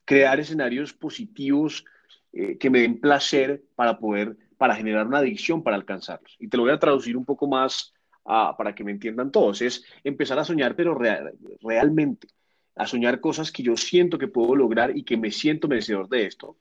crear 0.06 0.40
escenarios 0.40 0.92
positivos 0.92 1.86
eh, 2.34 2.58
que 2.58 2.72
me 2.72 2.80
den 2.80 3.00
placer 3.00 3.64
para 3.76 4.00
poder, 4.00 4.38
para 4.58 4.74
generar 4.76 5.06
una 5.06 5.20
adicción 5.20 5.62
para 5.62 5.76
alcanzarlos. 5.76 6.36
Y 6.40 6.48
te 6.48 6.58
lo 6.58 6.64
voy 6.64 6.72
a 6.72 6.80
traducir 6.80 7.16
un 7.16 7.26
poco 7.26 7.48
más 7.48 7.94
para 8.24 8.74
que 8.74 8.84
me 8.84 8.92
entiendan 8.92 9.32
todos. 9.32 9.62
Es 9.62 9.84
empezar 10.04 10.40
a 10.40 10.44
soñar, 10.44 10.76
pero 10.76 10.98
realmente, 11.62 12.28
a 12.76 12.88
soñar 12.88 13.20
cosas 13.20 13.52
que 13.52 13.64
yo 13.64 13.76
siento 13.78 14.18
que 14.18 14.28
puedo 14.28 14.56
lograr 14.56 14.96
y 14.96 15.04
que 15.04 15.18
me 15.18 15.32
siento 15.32 15.68
merecedor 15.68 16.08
de 16.10 16.26
esto. 16.26 16.58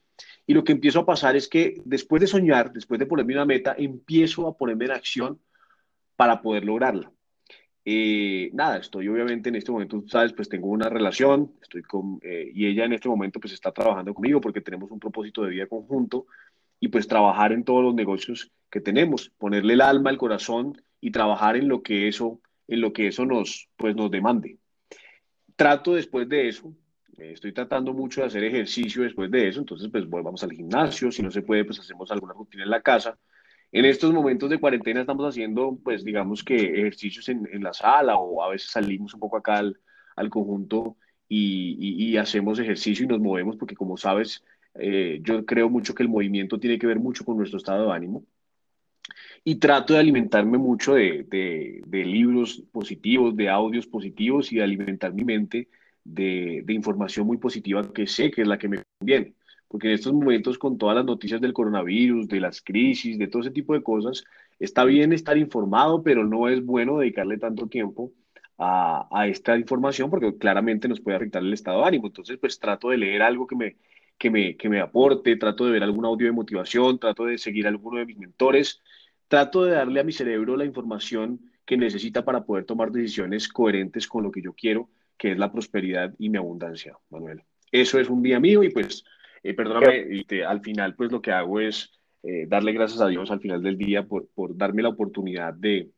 Y 0.46 0.54
lo 0.54 0.64
que 0.64 0.72
empiezo 0.72 1.00
a 1.00 1.06
pasar 1.06 1.36
es 1.36 1.48
que 1.48 1.80
después 1.84 2.20
de 2.20 2.26
soñar, 2.26 2.72
después 2.72 2.98
de 2.98 3.06
ponerme 3.06 3.34
una 3.34 3.44
meta, 3.44 3.74
empiezo 3.78 4.48
a 4.48 4.56
ponerme 4.56 4.86
en 4.86 4.92
acción 4.92 5.40
para 6.16 6.42
poder 6.42 6.64
lograrla. 6.64 7.12
Eh, 7.84 8.50
nada, 8.52 8.78
estoy 8.78 9.08
obviamente 9.08 9.48
en 9.48 9.54
este 9.54 9.72
momento, 9.72 10.00
tú 10.00 10.08
sabes, 10.08 10.32
pues 10.34 10.48
tengo 10.48 10.68
una 10.68 10.90
relación, 10.90 11.52
estoy 11.62 11.82
con, 11.82 12.18
eh, 12.22 12.50
y 12.52 12.66
ella 12.66 12.84
en 12.84 12.92
este 12.92 13.08
momento 13.08 13.40
pues 13.40 13.54
está 13.54 13.72
trabajando 13.72 14.12
conmigo 14.12 14.40
porque 14.40 14.60
tenemos 14.60 14.90
un 14.90 15.00
propósito 15.00 15.42
de 15.42 15.50
vida 15.50 15.66
conjunto 15.66 16.26
y 16.80 16.88
pues 16.88 17.08
trabajar 17.08 17.52
en 17.52 17.64
todos 17.64 17.82
los 17.82 17.94
negocios 17.94 18.50
que 18.70 18.80
tenemos, 18.80 19.30
ponerle 19.38 19.74
el 19.74 19.80
alma, 19.80 20.10
el 20.10 20.18
corazón 20.18 20.80
y 21.00 21.12
trabajar 21.12 21.56
en 21.56 21.68
lo 21.68 21.82
que 21.82 22.08
eso, 22.08 22.40
en 22.66 22.80
lo 22.82 22.92
que 22.92 23.06
eso 23.06 23.24
nos, 23.24 23.68
pues 23.76 23.96
nos 23.96 24.10
demande. 24.10 24.58
Trato 25.58 25.94
después 25.94 26.28
de 26.28 26.48
eso, 26.48 26.72
eh, 27.18 27.32
estoy 27.32 27.52
tratando 27.52 27.92
mucho 27.92 28.20
de 28.20 28.28
hacer 28.28 28.44
ejercicio 28.44 29.02
después 29.02 29.30
de 29.30 29.48
eso, 29.48 29.60
entonces 29.60 29.88
pues 29.90 30.08
volvamos 30.08 30.42
al 30.44 30.52
gimnasio, 30.52 31.10
si 31.10 31.22
no 31.22 31.30
se 31.30 31.42
puede 31.42 31.64
pues 31.64 31.80
hacemos 31.80 32.10
alguna 32.12 32.32
rutina 32.32 32.62
en 32.62 32.70
la 32.70 32.80
casa 32.80 33.18
en 33.72 33.84
estos 33.84 34.12
momentos 34.12 34.48
de 34.50 34.58
cuarentena 34.58 35.00
estamos 35.00 35.26
haciendo, 35.28 35.78
pues 35.82 36.04
digamos 36.04 36.42
que 36.42 36.56
ejercicios 36.56 37.28
en, 37.28 37.48
en 37.52 37.62
la 37.62 37.72
sala 37.72 38.16
o 38.16 38.42
a 38.42 38.48
veces 38.50 38.70
salimos 38.70 39.12
un 39.14 39.20
poco 39.20 39.36
acá 39.36 39.58
al, 39.58 39.78
al 40.16 40.30
conjunto 40.30 40.96
y, 41.28 41.76
y, 41.78 42.16
hacemos 42.16 42.58
ejercicio 42.58 43.04
y 43.04 43.08
nos 43.08 43.20
movemos 43.20 43.56
porque 43.56 43.74
como 43.76 43.98
sabes, 43.98 44.42
eh, 44.74 45.20
yo 45.22 45.44
creo 45.44 45.68
mucho 45.68 45.94
que 45.94 46.02
el 46.02 46.08
movimiento 46.08 46.58
tiene 46.58 46.78
que 46.78 46.86
ver 46.86 46.98
mucho 46.98 47.24
con 47.24 47.36
nuestro 47.36 47.58
estado 47.58 47.86
de 47.88 47.92
ánimo. 47.92 48.24
Y 49.48 49.54
trato 49.54 49.94
de 49.94 50.00
alimentarme 50.00 50.58
mucho 50.58 50.92
de, 50.92 51.24
de, 51.24 52.04
libros 52.04 52.62
positivos, 52.70 53.34
de 53.34 53.48
audios 53.48 53.86
positivos 53.86 54.52
y 54.52 54.56
de 54.56 54.62
alimentar 54.62 55.14
mi 55.14 55.24
mente 55.24 55.70
de, 56.04 56.60
de 56.66 56.74
información 56.74 57.26
muy 57.26 57.38
positiva 57.38 57.90
que 57.90 58.06
sé 58.06 58.30
que 58.30 58.42
es 58.42 58.46
la 58.46 58.58
que 58.58 58.68
me 58.68 58.82
conviene 58.98 59.34
porque 59.66 59.88
en 59.88 59.94
estos 59.94 60.12
momentos 60.12 60.58
con 60.58 60.76
todas 60.76 60.96
las 60.96 61.06
noticias 61.06 61.40
del 61.40 61.54
coronavirus, 61.54 62.28
de 62.28 62.40
las 62.40 62.60
crisis, 62.60 63.18
de 63.18 63.26
todo 63.26 63.40
ese 63.40 63.50
tipo 63.50 63.72
de 63.72 63.82
cosas, 63.82 64.22
está 64.58 64.84
bien 64.84 65.14
estar 65.14 65.38
informado, 65.38 66.02
pero 66.02 66.24
no 66.24 66.48
es 66.50 66.62
bueno 66.62 66.98
dedicarle 66.98 67.38
tanto 67.38 67.68
tiempo 67.68 68.12
a, 68.58 69.08
a, 69.10 69.28
esta 69.28 69.56
información 69.56 70.10
porque 70.10 70.36
claramente 70.36 70.88
nos 70.88 71.00
puede 71.00 71.16
afectar 71.16 71.42
el 71.42 71.54
estado 71.54 71.80
de 71.80 71.86
ánimo. 71.86 72.08
Entonces, 72.08 72.36
pues 72.38 72.58
trato 72.58 72.90
de 72.90 72.98
leer 72.98 73.22
algo 73.22 73.46
que 73.46 73.56
me, 73.56 73.76
que 74.18 74.30
me, 74.30 74.56
que 74.56 74.68
me 74.68 74.80
aporte, 74.80 75.36
trato 75.36 75.64
de 75.64 75.72
ver 75.72 75.82
algún 75.82 76.04
audio 76.04 76.26
de 76.26 76.32
motivación, 76.32 76.98
trato 76.98 77.24
de 77.24 77.38
seguir 77.38 77.66
a 77.66 77.70
alguno 77.70 77.98
de 77.98 78.06
mis 78.06 78.18
mentores, 78.18 78.82
trato 79.28 79.64
de 79.64 79.72
darle 79.72 80.00
a 80.00 80.04
mi 80.04 80.12
cerebro 80.12 80.56
la 80.56 80.64
información 80.64 81.40
que 81.64 81.76
necesita 81.76 82.24
para 82.24 82.44
poder 82.44 82.64
tomar 82.64 82.90
decisiones 82.90 83.48
coherentes 83.48 84.08
con 84.08 84.24
lo 84.24 84.30
que 84.30 84.42
yo 84.42 84.54
quiero, 84.54 84.88
que 85.16 85.32
es 85.32 85.38
la 85.38 85.52
prosperidad 85.52 86.14
y 86.18 86.30
mi 86.30 86.38
abundancia, 86.38 86.96
Manuel. 87.10 87.42
Eso 87.70 88.00
es 88.00 88.08
un 88.08 88.22
día 88.22 88.40
mío 88.40 88.62
y 88.62 88.70
pues 88.70 89.04
eh, 89.42 89.54
perdóname, 89.54 90.06
y 90.10 90.40
al 90.40 90.60
final 90.62 90.94
pues 90.94 91.12
lo 91.12 91.20
que 91.20 91.30
hago 91.30 91.60
es 91.60 91.92
eh, 92.22 92.46
darle 92.48 92.72
gracias 92.72 93.00
a 93.00 93.08
Dios 93.08 93.30
al 93.30 93.40
final 93.40 93.62
del 93.62 93.76
día 93.76 94.06
por, 94.06 94.28
por 94.34 94.56
darme 94.56 94.82
la 94.82 94.88
oportunidad 94.88 95.52
de, 95.52 95.90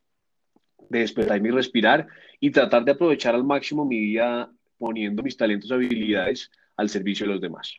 de 0.89 0.99
despertar 0.99 1.43
y 1.45 1.49
respirar 1.51 2.07
y 2.39 2.51
tratar 2.51 2.83
de 2.83 2.91
aprovechar 2.91 3.33
al 3.33 3.45
máximo 3.45 3.85
mi 3.85 3.99
día 3.99 4.49
poniendo 4.77 5.23
mis 5.23 5.37
talentos 5.37 5.69
y 5.69 5.73
habilidades 5.73 6.51
al 6.75 6.89
servicio 6.89 7.25
de 7.25 7.33
los 7.33 7.41
demás. 7.41 7.75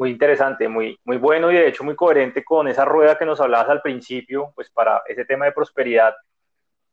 Muy 0.00 0.12
interesante, 0.12 0.66
muy, 0.66 0.98
muy 1.04 1.18
bueno 1.18 1.52
y 1.52 1.56
de 1.56 1.68
hecho 1.68 1.84
muy 1.84 1.94
coherente 1.94 2.42
con 2.42 2.66
esa 2.68 2.86
rueda 2.86 3.18
que 3.18 3.26
nos 3.26 3.38
hablabas 3.38 3.68
al 3.68 3.82
principio, 3.82 4.50
pues 4.54 4.70
para 4.70 5.02
ese 5.06 5.26
tema 5.26 5.44
de 5.44 5.52
prosperidad 5.52 6.14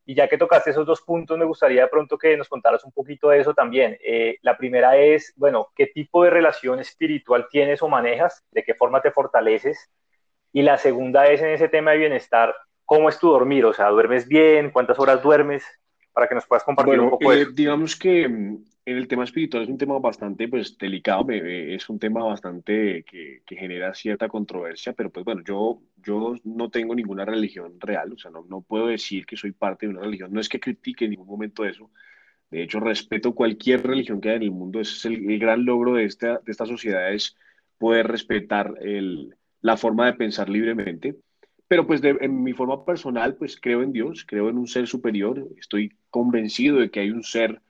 y 0.05 0.13
ya 0.13 0.27
que 0.27 0.37
tocaste 0.37 0.71
esos 0.71 0.85
dos 0.85 1.01
puntos, 1.03 1.37
me 1.37 1.45
gustaría 1.45 1.83
de 1.83 1.87
pronto 1.87 2.17
que 2.17 2.35
nos 2.35 2.49
contaras 2.49 2.83
un 2.83 2.91
poquito 2.91 3.29
de 3.29 3.39
eso 3.39 3.53
también. 3.53 3.97
Eh, 4.03 4.39
la 4.41 4.57
primera 4.57 4.97
es, 4.97 5.31
bueno, 5.37 5.69
¿qué 5.73 5.87
tipo 5.87 6.25
de 6.25 6.31
relación 6.31 6.81
espiritual 6.81 7.47
tienes 7.49 7.81
o 7.81 7.87
manejas? 7.87 8.43
¿De 8.51 8.61
qué 8.65 8.73
forma 8.73 9.01
te 9.01 9.11
fortaleces? 9.11 9.89
Y 10.51 10.63
la 10.63 10.77
segunda 10.77 11.27
es 11.27 11.41
en 11.41 11.51
ese 11.51 11.69
tema 11.69 11.91
de 11.91 11.99
bienestar, 11.99 12.53
¿cómo 12.83 13.07
es 13.07 13.17
tu 13.19 13.29
dormir? 13.29 13.63
O 13.63 13.73
sea, 13.73 13.87
¿duermes 13.87 14.27
bien? 14.27 14.69
¿Cuántas 14.71 14.99
horas 14.99 15.23
duermes? 15.23 15.63
Para 16.11 16.27
que 16.27 16.35
nos 16.35 16.45
puedas 16.45 16.65
compartir 16.65 16.99
un 16.99 17.09
poco 17.09 17.31
eh, 17.31 17.47
Digamos 17.53 17.95
que 17.95 18.27
mm, 18.27 18.65
en 18.87 18.97
el 18.97 19.09
tema 19.09 19.25
espiritual 19.25 19.63
es 19.63 19.69
un 19.69 19.77
tema 19.77 19.99
bastante 19.99 20.47
pues 20.47 20.77
delicado, 20.77 21.25
es 21.29 21.89
un 21.89 21.99
tema 21.99 22.23
bastante 22.23 23.03
que, 23.03 23.41
que, 23.45 23.55
genera 23.57 23.93
cierta 23.93 24.29
controversia, 24.29 24.93
pero 24.93 25.11
pues 25.11 25.25
bueno, 25.25 25.43
yo, 25.45 25.81
yo 25.97 26.35
no 26.45 26.69
tengo 26.69 26.95
ninguna 26.95 27.25
religión 27.25 27.81
real, 27.81 28.13
o 28.13 28.17
sea, 28.17 28.31
no, 28.31 28.45
no 28.47 28.61
puedo 28.61 28.87
decir 28.87 29.25
que 29.25 29.35
soy 29.35 29.51
parte 29.51 29.85
de 29.85 29.91
una 29.91 30.03
religión, 30.03 30.31
no 30.31 30.39
es 30.39 30.47
que 30.47 30.61
critique 30.61 31.03
en 31.03 31.11
ningún 31.11 31.27
momento 31.27 31.65
eso, 31.65 31.91
de 32.49 32.63
hecho 32.63 32.79
respeto 32.79 33.35
cualquier 33.35 33.85
religión 33.85 34.21
que 34.21 34.29
haya 34.29 34.37
en 34.37 34.43
el 34.43 34.51
mundo, 34.51 34.79
ese 34.79 34.93
es 34.93 35.05
el, 35.05 35.31
el 35.31 35.37
gran 35.37 35.65
logro 35.65 35.95
de 35.95 36.05
esta, 36.05 36.37
de 36.37 36.51
esta 36.53 36.65
sociedad, 36.65 37.11
es 37.11 37.35
poder 37.77 38.07
respetar 38.07 38.73
el, 38.79 39.35
la 39.59 39.75
forma 39.75 40.05
de 40.05 40.13
pensar 40.13 40.47
libremente. 40.47 41.17
Pero 41.67 41.85
pues 41.85 42.01
de, 42.01 42.17
en 42.21 42.41
mi 42.41 42.53
forma 42.53 42.85
personal, 42.85 43.35
pues 43.35 43.59
creo 43.59 43.83
en 43.83 43.91
Dios, 43.91 44.23
creo 44.25 44.49
en 44.49 44.57
un 44.57 44.67
ser 44.67 44.87
superior, 44.87 45.45
estoy 45.57 45.97
convencido 46.09 46.77
de 46.77 46.89
que 46.89 47.01
hay 47.01 47.11
un 47.11 47.23
ser 47.23 47.61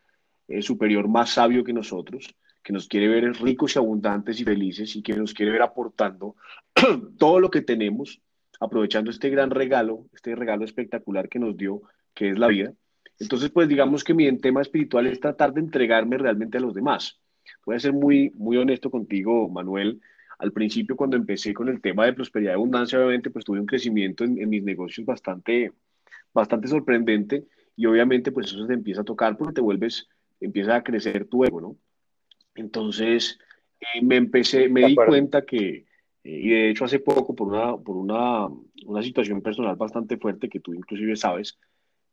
eh, 0.47 0.61
superior 0.61 1.07
más 1.07 1.31
sabio 1.31 1.63
que 1.63 1.73
nosotros, 1.73 2.33
que 2.63 2.73
nos 2.73 2.87
quiere 2.87 3.07
ver 3.07 3.33
ricos 3.41 3.75
y 3.75 3.79
abundantes 3.79 4.39
y 4.39 4.43
felices 4.43 4.95
y 4.95 5.01
que 5.01 5.13
nos 5.13 5.33
quiere 5.33 5.51
ver 5.51 5.61
aportando 5.61 6.35
todo 7.17 7.39
lo 7.39 7.49
que 7.49 7.61
tenemos, 7.61 8.21
aprovechando 8.59 9.11
este 9.11 9.29
gran 9.29 9.51
regalo, 9.51 10.07
este 10.13 10.35
regalo 10.35 10.65
espectacular 10.65 11.29
que 11.29 11.39
nos 11.39 11.55
dio, 11.55 11.81
que 12.13 12.29
es 12.29 12.39
la 12.39 12.47
vida. 12.47 12.73
Entonces, 13.19 13.49
pues 13.49 13.67
digamos 13.67 14.03
que 14.03 14.13
mi 14.13 14.31
tema 14.37 14.61
espiritual 14.61 15.07
es 15.07 15.19
tratar 15.19 15.53
de 15.53 15.61
entregarme 15.61 16.17
realmente 16.17 16.57
a 16.57 16.61
los 16.61 16.73
demás. 16.73 17.19
Voy 17.65 17.75
a 17.75 17.79
ser 17.79 17.93
muy, 17.93 18.31
muy 18.35 18.57
honesto 18.57 18.91
contigo, 18.91 19.49
Manuel. 19.49 20.01
Al 20.39 20.51
principio, 20.51 20.95
cuando 20.95 21.17
empecé 21.17 21.53
con 21.53 21.67
el 21.67 21.81
tema 21.81 22.05
de 22.05 22.13
prosperidad 22.13 22.51
y 22.51 22.55
abundancia, 22.55 22.99
obviamente, 22.99 23.31
pues 23.31 23.43
tuve 23.43 23.59
un 23.59 23.65
crecimiento 23.65 24.23
en, 24.23 24.39
en 24.39 24.49
mis 24.49 24.63
negocios 24.63 25.05
bastante, 25.05 25.71
bastante 26.33 26.67
sorprendente 26.67 27.47
y 27.75 27.85
obviamente, 27.85 28.31
pues 28.31 28.47
eso 28.47 28.65
te 28.67 28.73
empieza 28.73 29.01
a 29.01 29.05
tocar 29.05 29.37
porque 29.37 29.53
te 29.53 29.61
vuelves 29.61 30.07
empieza 30.39 30.75
a 30.75 30.83
crecer 30.83 31.25
tu 31.27 31.43
ego, 31.43 31.61
¿no? 31.61 31.77
Entonces, 32.55 33.39
eh, 33.79 34.01
me 34.03 34.15
empecé, 34.15 34.69
me 34.69 34.85
di 34.85 34.95
cuenta 34.95 35.45
que, 35.45 35.67
eh, 35.67 35.85
y 36.23 36.49
de 36.49 36.69
hecho 36.69 36.85
hace 36.85 36.99
poco, 36.99 37.35
por, 37.35 37.47
una, 37.49 37.77
por 37.77 37.95
una, 37.95 38.47
una 38.85 39.03
situación 39.03 39.41
personal 39.41 39.75
bastante 39.75 40.17
fuerte 40.17 40.49
que 40.49 40.59
tú 40.59 40.73
inclusive 40.73 41.15
sabes, 41.15 41.57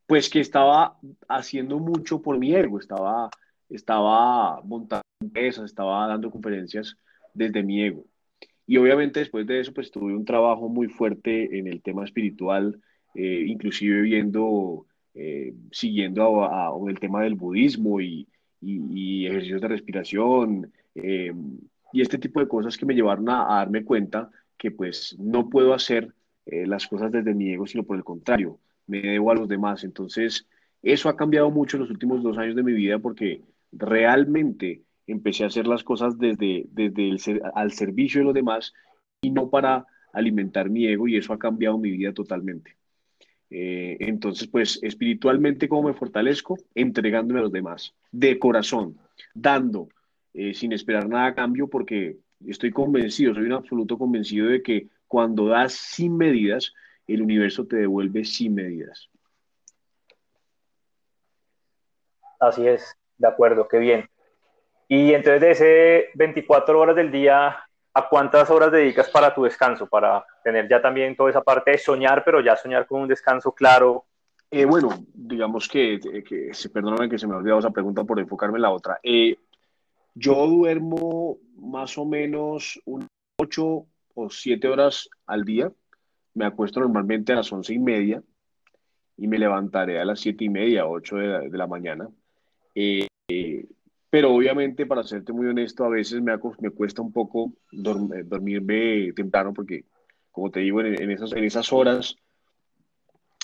pues 0.06 0.28
que 0.28 0.40
estaba 0.40 0.98
haciendo 1.28 1.78
mucho 1.78 2.20
por 2.20 2.38
mi 2.38 2.54
ego, 2.54 2.78
estaba, 2.78 3.30
estaba 3.70 4.60
montando 4.62 5.04
empresas, 5.20 5.64
estaba 5.64 6.06
dando 6.06 6.30
conferencias 6.30 6.96
desde 7.32 7.62
mi 7.62 7.82
ego. 7.82 8.04
Y 8.66 8.76
obviamente 8.76 9.20
después 9.20 9.46
de 9.46 9.60
eso, 9.60 9.72
pues 9.72 9.90
tuve 9.90 10.14
un 10.14 10.24
trabajo 10.24 10.68
muy 10.68 10.88
fuerte 10.88 11.58
en 11.58 11.66
el 11.66 11.82
tema 11.82 12.04
espiritual, 12.04 12.80
eh, 13.14 13.44
inclusive 13.46 14.02
viendo 14.02 14.86
eh, 15.14 15.54
siguiendo 15.70 16.88
el 16.88 16.98
tema 16.98 17.22
del 17.22 17.36
budismo 17.36 18.00
y, 18.00 18.26
ejercicios 19.26 19.60
de 19.60 19.68
respiración 19.68 20.72
eh, 20.94 21.32
y 21.92 22.00
este 22.00 22.18
tipo 22.18 22.40
de 22.40 22.48
cosas 22.48 22.76
que 22.78 22.86
me 22.86 22.94
llevaron 22.94 23.28
a, 23.28 23.56
darme 23.56 23.84
cuenta 23.84 24.30
que 24.56 24.70
pues 24.70 25.14
no 25.18 25.50
puedo 25.50 25.74
hacer 25.74 26.14
eh, 26.46 26.66
las 26.66 26.86
cosas 26.86 27.12
desde 27.12 27.34
mi 27.34 27.52
ego, 27.52 27.66
sino 27.66 27.84
por 27.84 27.96
el 27.96 28.04
contrario, 28.04 28.58
me 28.86 29.02
debo 29.02 29.30
a 29.30 29.34
los 29.34 29.48
demás. 29.48 29.84
Entonces, 29.84 30.48
eso 30.82 31.08
ha 31.08 31.16
cambiado 31.16 31.50
mucho 31.50 31.76
en 31.76 31.82
los 31.82 31.90
últimos 31.90 32.22
dos 32.22 32.38
años 32.38 32.56
de 32.56 32.62
mi 32.62 32.72
vida 32.72 32.98
porque 32.98 33.42
realmente 33.70 34.82
empecé 35.06 35.44
a 35.44 35.48
hacer 35.48 35.66
las 35.66 35.84
cosas 35.84 36.18
desde, 36.18 36.66
desde 36.70 37.10
el 37.10 37.42
al 37.54 37.72
servicio 37.72 38.20
de 38.20 38.24
los 38.24 38.34
demás 38.34 38.72
y 39.20 39.30
no 39.30 39.50
para 39.50 39.86
alimentar 40.12 40.70
mi 40.70 40.86
ego 40.86 41.06
y 41.06 41.16
eso 41.16 41.32
ha 41.32 41.38
cambiado 41.38 41.78
mi 41.78 41.90
vida 41.90 42.12
totalmente. 42.12 42.76
Eh, 43.50 43.96
entonces, 44.00 44.48
pues 44.48 44.80
espiritualmente, 44.82 45.68
¿cómo 45.68 45.88
me 45.88 45.94
fortalezco? 45.94 46.56
Entregándome 46.74 47.40
a 47.40 47.44
los 47.44 47.52
demás, 47.52 47.94
de 48.10 48.38
corazón, 48.38 48.98
dando, 49.34 49.88
eh, 50.32 50.54
sin 50.54 50.72
esperar 50.72 51.08
nada 51.08 51.26
a 51.26 51.34
cambio, 51.34 51.68
porque 51.68 52.16
estoy 52.46 52.70
convencido, 52.70 53.34
soy 53.34 53.44
un 53.44 53.52
absoluto 53.52 53.96
convencido 53.96 54.48
de 54.48 54.62
que 54.62 54.88
cuando 55.06 55.46
das 55.46 55.72
sin 55.74 56.16
medidas, 56.16 56.72
el 57.06 57.22
universo 57.22 57.66
te 57.66 57.76
devuelve 57.76 58.24
sin 58.24 58.54
medidas. 58.54 59.10
Así 62.40 62.66
es, 62.66 62.96
de 63.18 63.28
acuerdo, 63.28 63.68
qué 63.68 63.78
bien. 63.78 64.08
Y 64.88 65.14
entonces 65.14 65.40
de 65.40 65.50
ese 65.50 66.08
24 66.14 66.78
horas 66.78 66.96
del 66.96 67.10
día, 67.10 67.56
¿a 67.94 68.08
cuántas 68.08 68.50
horas 68.50 68.72
dedicas 68.72 69.08
para 69.08 69.32
tu 69.32 69.44
descanso? 69.44 69.86
Para 69.86 70.24
tener 70.42 70.68
ya 70.68 70.82
también 70.82 71.16
toda 71.16 71.30
esa 71.30 71.42
parte 71.42 71.70
de 71.70 71.78
soñar, 71.78 72.22
pero 72.24 72.40
ya 72.40 72.56
soñar 72.56 72.86
con 72.86 73.02
un 73.02 73.08
descanso 73.08 73.52
claro. 73.52 74.04
Eh, 74.50 74.64
bueno, 74.64 74.90
digamos 75.14 75.68
que, 75.68 75.98
que, 76.00 76.50
perdóname 76.72 77.08
que 77.08 77.18
se 77.18 77.26
me 77.26 77.34
ha 77.34 77.38
olvidado 77.38 77.60
esa 77.60 77.70
pregunta 77.70 78.04
por 78.04 78.20
enfocarme 78.20 78.58
en 78.58 78.62
la 78.62 78.70
otra. 78.70 78.98
Eh, 79.02 79.38
yo 80.14 80.46
duermo 80.46 81.38
más 81.56 81.96
o 81.96 82.04
menos 82.04 82.80
un 82.84 83.06
8 83.38 83.86
o 84.14 84.30
7 84.30 84.68
horas 84.68 85.08
al 85.26 85.44
día. 85.44 85.72
Me 86.34 86.44
acuesto 86.44 86.80
normalmente 86.80 87.32
a 87.32 87.36
las 87.36 87.52
once 87.52 87.72
y 87.72 87.78
media 87.78 88.22
y 89.16 89.28
me 89.28 89.38
levantaré 89.38 90.00
a 90.00 90.04
las 90.04 90.20
siete 90.20 90.44
y 90.44 90.48
media, 90.48 90.86
8 90.86 91.16
de 91.16 91.48
la, 91.50 91.66
mañana. 91.66 92.08
Eh, 92.74 93.06
pero 94.14 94.32
obviamente, 94.32 94.86
para 94.86 95.02
serte 95.02 95.32
muy 95.32 95.48
honesto, 95.48 95.84
a 95.84 95.88
veces 95.88 96.22
me, 96.22 96.32
me 96.60 96.70
cuesta 96.70 97.02
un 97.02 97.10
poco 97.10 97.52
eh, 97.72 98.22
dormirme 98.24 99.12
temprano 99.12 99.52
porque, 99.52 99.86
como 100.30 100.52
te 100.52 100.60
digo, 100.60 100.82
en, 100.82 101.10
esas, 101.10 101.32
en 101.32 101.42
esas 101.42 101.72
horas, 101.72 102.14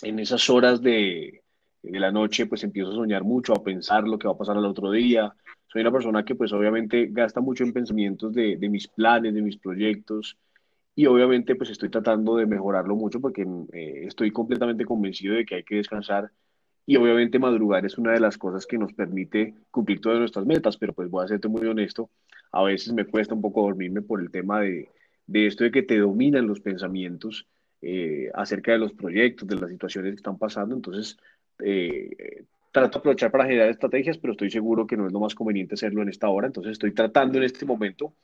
en 0.01 0.21
esas 0.21 0.49
horas 0.49 0.81
de, 0.81 1.43
de, 1.83 1.99
la 1.99 2.13
noche, 2.13 2.47
pues 2.47 2.63
empiezo 2.63 2.93
a 2.93 2.95
soñar 2.95 3.25
mucho, 3.25 3.53
a 3.53 3.65
pensar 3.65 4.05
lo 4.05 4.17
que 4.17 4.29
va 4.29 4.35
a 4.35 4.39
pasar 4.39 4.59
al 4.59 4.65
otro 4.65 4.93
día. 4.93 5.35
Soy 5.67 5.81
una 5.81 5.91
persona 5.91 6.25
que 6.25 6.37
pues 6.37 6.53
obviamente 6.53 7.09
gasta 7.11 7.41
mucho 7.41 7.65
en 7.65 7.73
pensamientos 7.73 8.33
de, 8.33 8.57
de 8.57 8.69
mis 8.69 8.87
planes, 8.87 9.35
de 9.35 9.43
mis 9.43 9.57
proyectos 9.57 10.39
y 10.95 11.05
obviamente 11.07 11.57
pues 11.57 11.71
estoy 11.71 11.89
tratando 11.89 12.37
de 12.37 12.47
mejorarlo 12.47 12.95
mucho 12.95 13.21
porque 13.21 13.45
eh, 13.73 14.05
estoy 14.07 14.31
completamente 14.31 14.85
convencido 14.85 15.35
de 15.35 15.45
que 15.45 15.57
hay 15.57 15.65
que 15.65 15.75
descansar 15.75 16.31
y 16.87 16.97
obviamente 16.97 17.39
madrugar 17.39 17.85
es 17.87 17.99
una 17.99 18.13
de 18.13 18.21
las 18.21 18.39
cosas 18.39 18.67
que 18.67 18.79
nos 18.79 18.93
permite 18.93 19.55
cumplir 19.71 20.01
todas 20.01 20.19
nuestras 20.19 20.47
metas, 20.47 20.77
pero 20.77 20.93
pues 20.93 21.09
voy 21.11 21.25
a 21.25 21.29
serte 21.29 21.49
muy 21.49 21.67
honesto, 21.67 22.11
a 22.53 22.63
veces 22.63 22.93
me 22.93 23.05
cuesta 23.05 23.35
un 23.35 23.41
poco 23.41 23.63
dormirme 23.63 24.03
por 24.03 24.21
el 24.21 24.31
tema 24.31 24.61
de, 24.61 24.89
de 25.27 25.47
esto 25.47 25.65
de 25.65 25.71
que 25.71 25.83
te 25.83 25.99
dominan 25.99 26.47
los 26.47 26.61
pensamientos 26.61 27.47
eh, 27.83 28.31
acerca 28.35 28.73
de 28.73 28.79
los 28.79 28.93
proyectos, 28.93 29.49
de 29.49 29.57
las 29.57 29.71
situaciones 29.71 30.13
que 30.13 30.17
están 30.17 30.39
pasando, 30.39 30.75
entonces 30.75 31.17
eh, 31.61 32.45
trato 32.73 32.99
de 32.99 32.99
aprovechar 32.99 33.31
para 33.31 33.45
generar 33.45 33.69
estrategias, 33.69 34.19
pero 34.19 34.33
estoy 34.33 34.51
seguro 34.51 34.87
que 34.87 34.97
no 34.97 35.07
es 35.07 35.13
lo 35.13 35.21
más 35.21 35.35
conveniente 35.35 35.75
hacerlo 35.75 36.03
en 36.03 36.09
esta 36.09 36.29
hora, 36.29 36.47
entonces 36.47 36.73
estoy 36.73 36.93
tratando 36.93 37.39
en 37.39 37.45
este 37.45 37.65
momento, 37.65 38.15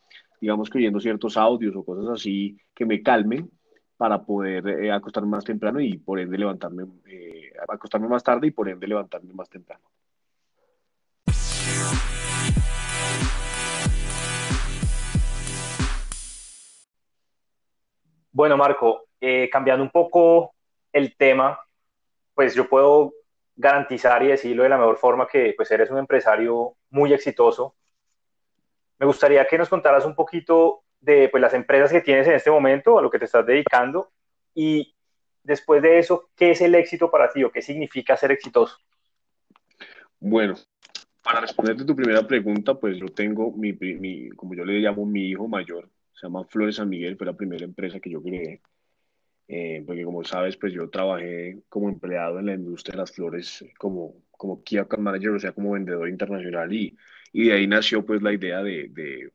digamos 0.41 0.71
que 0.71 0.79
oyendo 0.79 1.01
ciertos 1.01 1.37
audios 1.37 1.75
o 1.77 1.85
cosas 1.85 2.09
así 2.09 2.59
que 2.75 2.85
me 2.85 3.03
calmen 3.03 3.51
para 3.97 4.23
poder 4.23 4.69
eh, 4.69 4.93
acostarme 4.93 5.31
más 5.31 5.45
temprano 5.45 5.81
y 5.81 5.97
por 5.99 6.21
ende 6.21 6.37
levantarme, 6.37 6.85
eh, 7.07 7.53
acostarme 7.69 8.09
más 8.09 8.23
tarde 8.23 8.49
y 8.49 8.51
por 8.51 8.69
ende 8.69 8.87
levantarme 8.87 9.33
más 9.33 9.49
temprano. 9.49 9.85
Bueno, 18.33 18.59
Marco, 18.59 19.07
eh, 19.19 19.49
cambiando 19.51 19.83
un 19.83 19.91
poco 19.91 20.55
el 20.93 21.17
tema, 21.17 21.59
pues 22.35 22.55
yo 22.55 22.69
puedo 22.69 23.15
garantizar 23.57 24.23
y 24.23 24.27
decirlo 24.27 24.63
de 24.63 24.69
la 24.69 24.77
mejor 24.77 24.99
forma 24.99 25.27
que 25.27 25.55
pues 25.57 25.71
eres 25.71 25.91
un 25.91 25.97
empresario 25.97 26.77
muy 26.91 27.15
exitoso. 27.15 27.77
Me 28.99 29.07
gustaría 29.07 29.47
que 29.47 29.57
nos 29.57 29.71
contaras 29.71 30.05
un 30.05 30.15
poquito 30.15 30.83
de 31.07 31.29
pues, 31.31 31.41
las 31.41 31.55
empresas 31.55 31.91
que 31.91 32.03
tienes 32.03 32.27
en 32.27 32.35
este 32.35 32.51
momento, 32.51 32.99
a 32.99 33.03
lo 33.03 33.11
que 33.11 33.19
te 33.19 33.25
estás 33.25 33.47
dedicando, 33.47 34.11
y 34.55 34.95
después 35.43 35.81
de 35.81 35.99
eso, 35.99 36.31
¿qué 36.37 36.51
es 36.51 36.61
el 36.61 36.75
éxito 36.75 37.11
para 37.11 37.33
ti 37.33 37.45
o 37.45 37.51
qué 37.51 37.63
significa 37.63 38.17
ser 38.17 38.33
exitoso? 38.33 38.77
Bueno, 40.19 40.57
para 41.23 41.41
responderte 41.41 41.85
tu 41.85 41.95
primera 41.95 42.27
pregunta, 42.27 42.75
pues 42.75 42.99
yo 42.99 43.07
tengo 43.07 43.53
mi, 43.53 44.31
como 44.31 44.55
yo 44.55 44.65
le 44.65 44.81
llamo 44.81 45.07
mi 45.07 45.31
hijo 45.31 45.47
mayor, 45.47 45.89
se 46.13 46.27
llama 46.27 46.45
Flores 46.45 46.77
San 46.77 46.89
Miguel, 46.89 47.17
fue 47.17 47.27
la 47.27 47.37
primera 47.37 47.65
empresa 47.65 48.01
que 48.01 48.11
yo 48.11 48.23
creé. 48.23 48.61
Eh, 49.49 49.85
porque 49.87 50.03
como 50.03 50.25
sabes, 50.25 50.57
pues 50.57 50.73
yo 50.73 50.91
trabajé 50.91 51.61
como 51.69 51.89
empleado 51.89 52.41
en 52.41 52.47
la 52.47 52.55
industria 52.55 52.95
de 52.95 52.99
las 52.99 53.13
flores 53.13 53.65
como, 53.79 54.17
como 54.33 54.65
Key 54.65 54.79
Account 54.79 55.05
Manager, 55.05 55.31
o 55.31 55.39
sea, 55.39 55.53
como 55.53 55.73
vendedor 55.73 56.09
internacional 56.09 56.73
y, 56.73 56.97
y 57.33 57.47
de 57.47 57.53
ahí 57.53 57.69
nació 57.69 58.05
pues 58.05 58.23
la 58.23 58.33
idea 58.33 58.61
de, 58.65 58.89
de, 58.89 59.31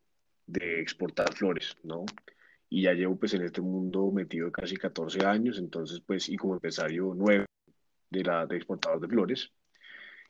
de 0.52 0.82
exportar 0.82 1.34
flores, 1.34 1.78
¿no? 1.84 2.06
Y 2.70 2.84
ya 2.84 2.94
llevo 2.94 3.18
pues 3.18 3.34
en 3.34 3.44
este 3.44 3.62
mundo 3.62 4.12
metido 4.12 4.52
casi 4.52 4.76
14 4.76 5.26
años, 5.26 5.58
entonces 5.60 6.02
pues 6.06 6.30
y 6.30 6.38
como 6.38 6.54
empresario 6.54 7.14
nueve 7.16 7.46
de 8.10 8.24
la 8.24 8.46
de 8.46 8.58
exportador 8.58 9.00
de 9.00 9.08
flores. 9.08 9.52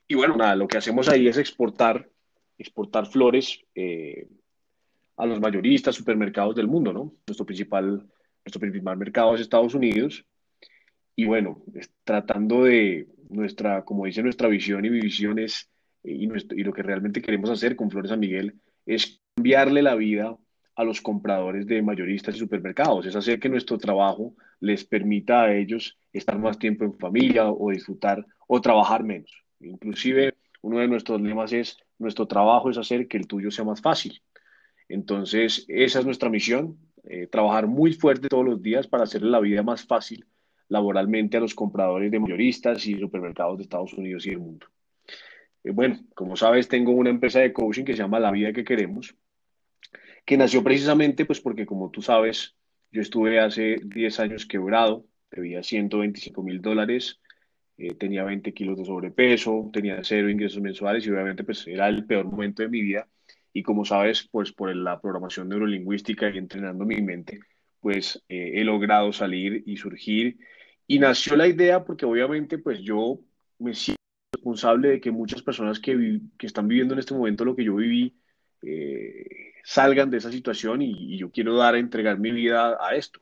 Y 0.07 0.15
bueno, 0.15 0.35
nada, 0.35 0.55
lo 0.55 0.67
que 0.67 0.77
hacemos 0.77 1.07
ahí 1.07 1.27
es 1.27 1.37
exportar, 1.37 2.09
exportar 2.57 3.07
flores 3.07 3.63
eh, 3.75 4.27
a 5.17 5.25
los 5.25 5.39
mayoristas, 5.39 5.95
supermercados 5.95 6.55
del 6.55 6.67
mundo, 6.67 6.93
¿no? 6.93 7.13
Nuestro 7.27 7.45
principal, 7.45 8.07
nuestro 8.43 8.59
principal 8.59 8.97
mercado 8.97 9.35
es 9.35 9.41
Estados 9.41 9.73
Unidos. 9.73 10.25
Y 11.15 11.25
bueno, 11.25 11.63
tratando 12.03 12.63
de 12.63 13.07
nuestra, 13.29 13.83
como 13.85 14.05
dice 14.05 14.23
nuestra 14.23 14.47
visión 14.47 14.83
y 14.85 14.89
mi 14.89 14.99
visión 14.99 15.39
es, 15.39 15.69
y, 16.03 16.27
nuestro, 16.27 16.57
y 16.57 16.63
lo 16.63 16.73
que 16.73 16.83
realmente 16.83 17.21
queremos 17.21 17.49
hacer 17.49 17.75
con 17.75 17.89
Flores 17.89 18.09
San 18.09 18.19
Miguel 18.19 18.59
es 18.85 19.20
cambiarle 19.35 19.81
la 19.81 19.95
vida 19.95 20.37
a 20.75 20.83
los 20.83 21.01
compradores 21.01 21.65
de 21.67 21.81
mayoristas 21.81 22.35
y 22.35 22.39
supermercados, 22.39 23.05
es 23.05 23.15
hacer 23.15 23.39
que 23.39 23.49
nuestro 23.49 23.77
trabajo 23.77 24.35
les 24.59 24.83
permita 24.83 25.43
a 25.43 25.55
ellos 25.55 25.97
estar 26.13 26.37
más 26.37 26.59
tiempo 26.59 26.83
en 26.85 26.97
familia 26.97 27.49
o 27.49 27.71
disfrutar 27.71 28.25
o 28.47 28.61
trabajar 28.61 29.03
menos. 29.03 29.31
Inclusive 29.59 30.35
uno 30.61 30.79
de 30.79 30.87
nuestros 30.87 31.21
lemas 31.21 31.53
es, 31.53 31.77
nuestro 31.97 32.27
trabajo 32.27 32.69
es 32.69 32.77
hacer 32.77 33.07
que 33.07 33.17
el 33.17 33.27
tuyo 33.27 33.51
sea 33.51 33.65
más 33.65 33.81
fácil. 33.81 34.21
Entonces, 34.87 35.65
esa 35.67 35.99
es 35.99 36.05
nuestra 36.05 36.29
misión, 36.29 36.77
eh, 37.03 37.27
trabajar 37.27 37.67
muy 37.67 37.93
fuerte 37.93 38.27
todos 38.27 38.45
los 38.45 38.61
días 38.61 38.87
para 38.87 39.03
hacerle 39.03 39.29
la 39.29 39.39
vida 39.39 39.63
más 39.63 39.85
fácil 39.85 40.25
laboralmente 40.67 41.35
a 41.35 41.41
los 41.41 41.53
compradores 41.53 42.11
de 42.11 42.19
mayoristas 42.19 42.85
y 42.87 42.97
supermercados 42.97 43.57
de 43.57 43.63
Estados 43.63 43.93
Unidos 43.93 44.25
y 44.25 44.29
del 44.29 44.39
mundo. 44.39 44.67
Eh, 45.63 45.71
bueno, 45.71 45.99
como 46.15 46.35
sabes, 46.35 46.67
tengo 46.67 46.91
una 46.91 47.09
empresa 47.09 47.39
de 47.39 47.53
coaching 47.53 47.83
que 47.83 47.93
se 47.93 47.99
llama 47.99 48.19
La 48.19 48.31
Vida 48.31 48.53
que 48.53 48.63
Queremos 48.63 49.15
que 50.25 50.37
nació 50.37 50.63
precisamente 50.63 51.25
pues 51.25 51.41
porque 51.41 51.65
como 51.65 51.89
tú 51.91 52.01
sabes, 52.01 52.55
yo 52.91 53.01
estuve 53.01 53.39
hace 53.39 53.77
10 53.83 54.19
años 54.19 54.45
quebrado, 54.45 55.05
debía 55.31 55.63
125 55.63 56.43
mil 56.43 56.61
dólares, 56.61 57.19
eh, 57.77 57.95
tenía 57.95 58.23
20 58.23 58.53
kilos 58.53 58.77
de 58.77 58.85
sobrepeso, 58.85 59.69
tenía 59.73 59.99
cero 60.03 60.29
ingresos 60.29 60.61
mensuales 60.61 61.05
y 61.05 61.09
obviamente 61.09 61.43
pues 61.43 61.65
era 61.67 61.87
el 61.87 62.05
peor 62.05 62.25
momento 62.25 62.63
de 62.63 62.69
mi 62.69 62.81
vida. 62.81 63.07
Y 63.53 63.63
como 63.63 63.85
sabes 63.85 64.27
pues 64.31 64.51
por 64.51 64.73
la 64.75 65.01
programación 65.01 65.49
neurolingüística 65.49 66.29
y 66.29 66.37
entrenando 66.37 66.85
mi 66.85 67.01
mente 67.01 67.39
pues 67.79 68.23
eh, 68.29 68.53
he 68.55 68.63
logrado 68.63 69.11
salir 69.11 69.63
y 69.65 69.77
surgir. 69.77 70.37
Y 70.87 70.99
nació 70.99 71.35
la 71.35 71.47
idea 71.47 71.83
porque 71.83 72.05
obviamente 72.05 72.57
pues 72.57 72.79
yo 72.81 73.19
me 73.57 73.73
siento 73.73 74.00
responsable 74.41 74.89
de 74.89 74.99
que 74.99 75.11
muchas 75.11 75.43
personas 75.43 75.79
que, 75.79 76.19
que 76.37 76.47
están 76.47 76.67
viviendo 76.67 76.93
en 76.95 76.99
este 76.99 77.13
momento 77.13 77.45
lo 77.45 77.55
que 77.55 77.63
yo 77.63 77.75
viví 77.75 78.15
eh, 78.63 79.53
salgan 79.63 80.09
de 80.09 80.17
esa 80.17 80.31
situación 80.31 80.81
y, 80.81 81.17
yo 81.17 81.31
quiero 81.31 81.55
dar 81.55 81.75
a 81.75 81.79
entregar 81.79 82.17
mi 82.19 82.31
vida 82.31 82.77
a 82.81 82.95
esto. 82.95 83.19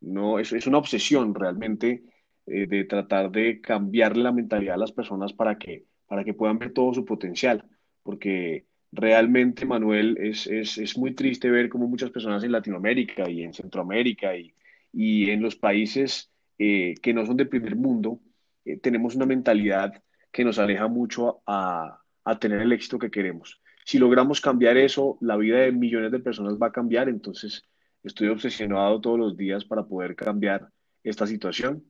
No, 0.00 0.38
es, 0.38 0.52
es 0.52 0.66
una 0.66 0.78
obsesión 0.78 1.34
realmente 1.34 2.02
eh, 2.46 2.66
de 2.66 2.84
tratar 2.84 3.30
de 3.30 3.60
cambiar 3.60 4.16
la 4.16 4.32
mentalidad 4.32 4.74
de 4.74 4.80
las 4.80 4.92
personas 4.92 5.34
para 5.34 5.58
que, 5.58 5.84
para 6.06 6.24
que 6.24 6.34
puedan 6.34 6.58
ver 6.58 6.72
todo 6.72 6.94
su 6.94 7.04
potencial, 7.04 7.64
porque 8.02 8.66
realmente, 8.90 9.66
Manuel, 9.66 10.16
es, 10.18 10.46
es, 10.46 10.78
es 10.78 10.96
muy 10.96 11.14
triste 11.14 11.50
ver 11.50 11.68
cómo 11.68 11.86
muchas 11.86 12.10
personas 12.10 12.42
en 12.44 12.52
Latinoamérica 12.52 13.28
y 13.30 13.42
en 13.42 13.52
Centroamérica 13.52 14.34
y, 14.36 14.54
y 14.92 15.30
en 15.30 15.42
los 15.42 15.56
países 15.56 16.30
eh, 16.58 16.94
que 17.02 17.12
no 17.14 17.26
son 17.26 17.36
de 17.36 17.46
primer 17.46 17.76
mundo, 17.76 18.20
eh, 18.64 18.78
tenemos 18.78 19.14
una 19.14 19.26
mentalidad 19.26 20.02
que 20.32 20.44
nos 20.44 20.58
aleja 20.58 20.88
mucho 20.88 21.42
a, 21.46 22.00
a 22.24 22.38
tener 22.38 22.60
el 22.60 22.72
éxito 22.72 22.98
que 22.98 23.10
queremos. 23.10 23.60
Si 23.84 23.98
logramos 23.98 24.40
cambiar 24.40 24.76
eso, 24.76 25.18
la 25.20 25.36
vida 25.36 25.58
de 25.58 25.72
millones 25.72 26.10
de 26.12 26.20
personas 26.20 26.54
va 26.54 26.68
a 26.68 26.72
cambiar. 26.72 27.08
Entonces, 27.08 27.62
estoy 28.02 28.28
obsesionado 28.28 29.00
todos 29.00 29.18
los 29.18 29.36
días 29.36 29.64
para 29.64 29.84
poder 29.84 30.14
cambiar 30.16 30.68
esta 31.02 31.26
situación. 31.26 31.84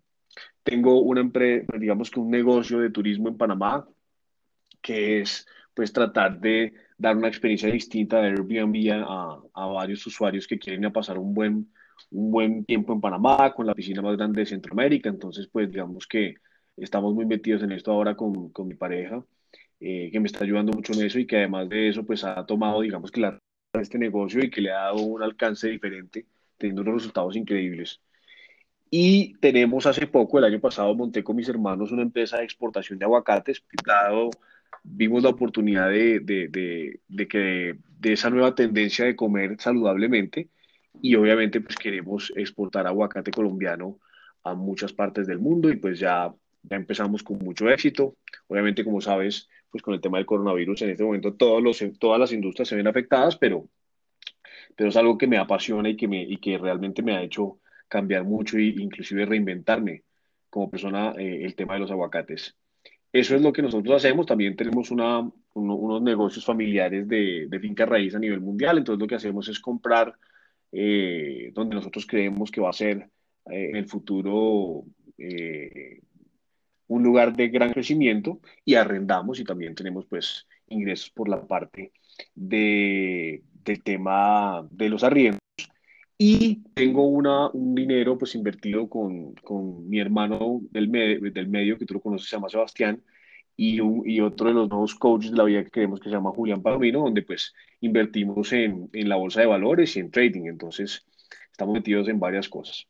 Tengo 0.63 1.01
una 1.01 1.21
empresa, 1.21 1.73
digamos 1.79 2.11
que 2.11 2.21
un 2.21 2.31
negocio 2.31 2.79
de 2.79 2.91
turismo 2.91 3.29
en 3.29 3.37
Panamá, 3.37 3.87
que 4.81 5.21
es 5.21 5.47
pues 5.75 5.93
tratar 5.93 6.39
de 6.41 6.75
dar 6.97 7.17
una 7.17 7.29
experiencia 7.29 7.71
distinta 7.71 8.21
de 8.21 8.29
Airbnb 8.29 8.93
a, 8.93 9.41
a 9.55 9.67
varios 9.67 10.07
usuarios 10.07 10.47
que 10.47 10.59
quieren 10.59 10.91
pasar 10.93 11.19
un 11.19 11.35
buen, 11.35 11.73
un 12.11 12.31
buen 12.31 12.65
tiempo 12.65 12.93
en 12.93 13.01
Panamá, 13.01 13.53
con 13.55 13.67
la 13.67 13.75
piscina 13.75 14.03
más 14.03 14.17
grande 14.17 14.41
de 14.41 14.47
Centroamérica. 14.47 15.09
Entonces, 15.09 15.49
pues 15.49 15.71
digamos 15.71 16.07
que 16.07 16.37
estamos 16.77 17.15
muy 17.15 17.27
metidos 17.27 17.63
en 17.63 17.73
esto 17.73 17.93
ahora 17.93 18.17
con, 18.17 18.51
con 18.51 18.69
mi 18.69 18.75
pareja, 18.75 19.25
eh, 19.81 20.11
que 20.13 20.21
me 20.21 20.27
está 20.27 20.45
ayudando 20.45 20.73
mucho 20.73 20.93
en 20.93 21.03
eso 21.07 21.19
y 21.19 21.27
que 21.27 21.37
además 21.39 21.69
de 21.69 21.89
eso, 21.89 22.05
pues 22.05 22.25
ha 22.25 22.45
tomado, 22.47 22.81
digamos 22.81 23.11
que 23.11 23.21
la 23.21 23.39
este 23.81 23.99
negocio 23.99 24.45
y 24.45 24.51
que 24.51 24.61
le 24.61 24.71
ha 24.71 24.83
dado 24.83 25.03
un 25.03 25.23
alcance 25.23 25.69
diferente, 25.69 26.27
teniendo 26.59 26.83
unos 26.83 26.95
resultados 26.95 27.37
increíbles. 27.37 28.01
Y 28.91 29.35
tenemos 29.39 29.87
hace 29.87 30.07
poco, 30.07 30.39
el 30.39 30.45
año 30.45 30.61
pasado, 30.61 30.95
monté 30.95 31.25
con 31.25 31.37
mis 31.37 31.49
hermanos 31.49 31.93
una 31.93 32.03
empresa 32.03 32.37
de 32.39 32.45
exportación 32.45 32.99
de 32.99 33.07
aguacates. 33.07 33.65
Dado, 33.87 34.31
vimos 34.83 35.23
la 35.23 35.31
oportunidad 35.31 35.89
de, 35.89 36.21
de, 36.21 36.49
de, 36.49 37.01
de, 37.09 37.29
que 37.29 37.77
de 37.99 38.13
esa 38.13 38.29
nueva 38.29 38.55
tendencia 38.55 39.07
de 39.07 39.17
comer 39.17 39.57
saludablemente 39.59 40.51
y 41.01 41.15
obviamente 41.15 41.61
pues 41.63 41.77
queremos 41.77 42.33
exportar 42.37 42.87
aguacate 42.87 43.31
colombiano 43.31 43.99
a 44.45 44.55
muchas 44.55 44.93
partes 44.93 45.27
del 45.27 45.39
mundo 45.39 45.71
y 45.71 45.77
pues 45.77 45.99
ya, 45.99 46.35
ya 46.63 46.77
empezamos 46.77 47.23
con 47.23 47.39
mucho 47.39 47.69
éxito. 47.71 48.17
Obviamente, 48.49 48.85
como 48.85 49.01
sabes, 49.01 49.49
pues 49.71 49.83
con 49.83 49.95
el 49.95 50.01
tema 50.01 50.19
del 50.19 50.27
coronavirus 50.27 50.83
en 50.83 50.91
este 50.91 51.05
momento 51.05 51.35
todos 51.35 51.63
los, 51.63 51.83
todas 51.99 52.21
las 52.21 52.33
industrias 52.33 52.69
se 52.69 52.77
ven 52.77 52.87
afectadas, 52.87 53.37
pero, 53.37 53.69
pero 54.77 54.91
es 54.91 54.97
algo 54.97 55.19
que 55.19 55.27
me 55.27 55.39
apasiona 55.39 55.89
y 55.89 55.97
que, 55.97 56.09
me, 56.09 56.23
y 56.23 56.37
que 56.39 56.59
realmente 56.59 57.03
me 57.03 57.17
ha 57.17 57.23
hecho 57.23 57.59
cambiar 57.89 58.25
mucho 58.25 58.57
e 58.59 58.65
inclusive 58.65 59.27
reinventarme 59.27 60.05
como 60.51 60.71
persona 60.71 61.15
eh, 61.19 61.45
el 61.45 61.55
tema 61.55 61.75
de 61.75 61.81
los 61.81 61.91
aguacates. 61.91 62.57
Eso 63.13 63.37
es 63.37 63.43
lo 63.43 63.53
que 63.53 63.63
nosotros 63.63 63.95
hacemos. 63.95 64.27
También 64.27 64.57
tenemos 64.57 64.91
una, 64.91 65.31
unos 65.55 66.03
negocios 66.03 66.45
familiares 66.45 67.07
de, 67.07 67.47
de, 67.49 67.61
finca 67.61 67.85
raíz 67.85 68.15
a 68.15 68.19
nivel 68.19 68.41
mundial. 68.41 68.79
Entonces 68.79 69.01
lo 69.01 69.07
que 69.07 69.17
hacemos 69.17 69.49
es 69.49 69.61
comprar 69.61 70.15
eh, 70.73 71.51
donde 71.53 71.75
nosotros 71.75 72.07
creemos 72.07 72.51
que 72.51 72.63
va 72.63 72.71
a 72.71 72.73
ser 72.73 73.11
eh, 73.51 73.71
en 73.71 73.77
el 73.77 73.87
futuro 73.87 74.85
eh, 75.19 76.01
un 76.95 77.03
lugar 77.03 77.35
de 77.35 77.49
gran 77.49 77.73
crecimiento 77.73 78.41
y 78.65 78.75
arrendamos 78.75 79.41
y 79.41 79.45
también 79.45 79.75
tenemos 79.75 80.07
pues 80.07 80.47
ingresos 80.69 81.11
por 81.11 81.29
la 81.29 81.47
parte 81.47 81.93
de, 82.35 83.43
del 83.65 83.83
tema 83.83 84.67
de 84.71 84.89
los 84.89 85.05
arriendos 85.05 85.41
y 86.19 86.63
tengo 86.75 87.07
una, 87.07 87.49
un 87.51 87.75
dinero 87.75 88.17
pues 88.17 88.35
invertido 88.35 88.89
con, 88.89 89.35
con 89.35 89.89
mi 89.89 89.99
hermano 89.99 90.61
del, 90.71 90.91
del 91.33 91.49
medio, 91.49 91.79
que 91.79 91.87
tú 91.87 91.95
lo 91.95 92.01
conoces, 92.01 92.29
se 92.29 92.37
llama 92.37 92.49
Sebastián, 92.49 93.03
y, 93.57 93.81
un, 93.81 94.09
y 94.09 94.21
otro 94.21 94.49
de 94.49 94.55
los 94.55 94.69
nuevos 94.69 94.95
coaches 94.95 95.33
de 95.33 95.37
la 95.37 95.45
vida 95.45 95.65
que 95.65 95.71
queremos 95.71 96.01
que 96.01 96.09
se 96.09 96.15
llama 96.15 96.31
Julián 96.31 96.63
Palomino, 96.63 97.01
donde 97.01 97.23
pues 97.23 97.55
invertimos 97.81 98.53
en, 98.53 98.89
en 98.93 99.09
la 99.09 99.17
bolsa 99.17 99.41
de 99.41 99.47
valores 99.47 99.97
y 99.97 100.01
en 100.01 100.11
trading. 100.11 100.47
Entonces, 100.47 101.05
estamos 101.51 101.75
metidos 101.75 102.09
en 102.09 102.21
varias 102.21 102.49
cosas. 102.49 102.87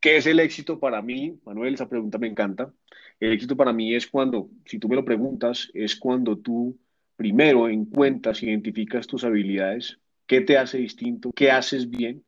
¿Qué 0.00 0.18
es 0.18 0.26
el 0.26 0.38
éxito 0.38 0.78
para 0.78 1.00
mí? 1.00 1.38
Manuel, 1.46 1.74
esa 1.74 1.88
pregunta 1.88 2.18
me 2.18 2.26
encanta. 2.26 2.72
El 3.20 3.32
éxito 3.32 3.56
para 3.56 3.72
mí 3.72 3.94
es 3.94 4.06
cuando, 4.06 4.50
si 4.66 4.78
tú 4.78 4.88
me 4.88 4.96
lo 4.96 5.04
preguntas, 5.04 5.70
es 5.74 5.96
cuando 5.96 6.38
tú 6.38 6.78
primero 7.16 7.68
encuentras, 7.68 8.42
identificas 8.42 9.06
tus 9.06 9.24
habilidades, 9.24 9.98
qué 10.26 10.40
te 10.40 10.58
hace 10.58 10.78
distinto, 10.78 11.32
qué 11.32 11.50
haces 11.50 11.88
bien 11.88 12.24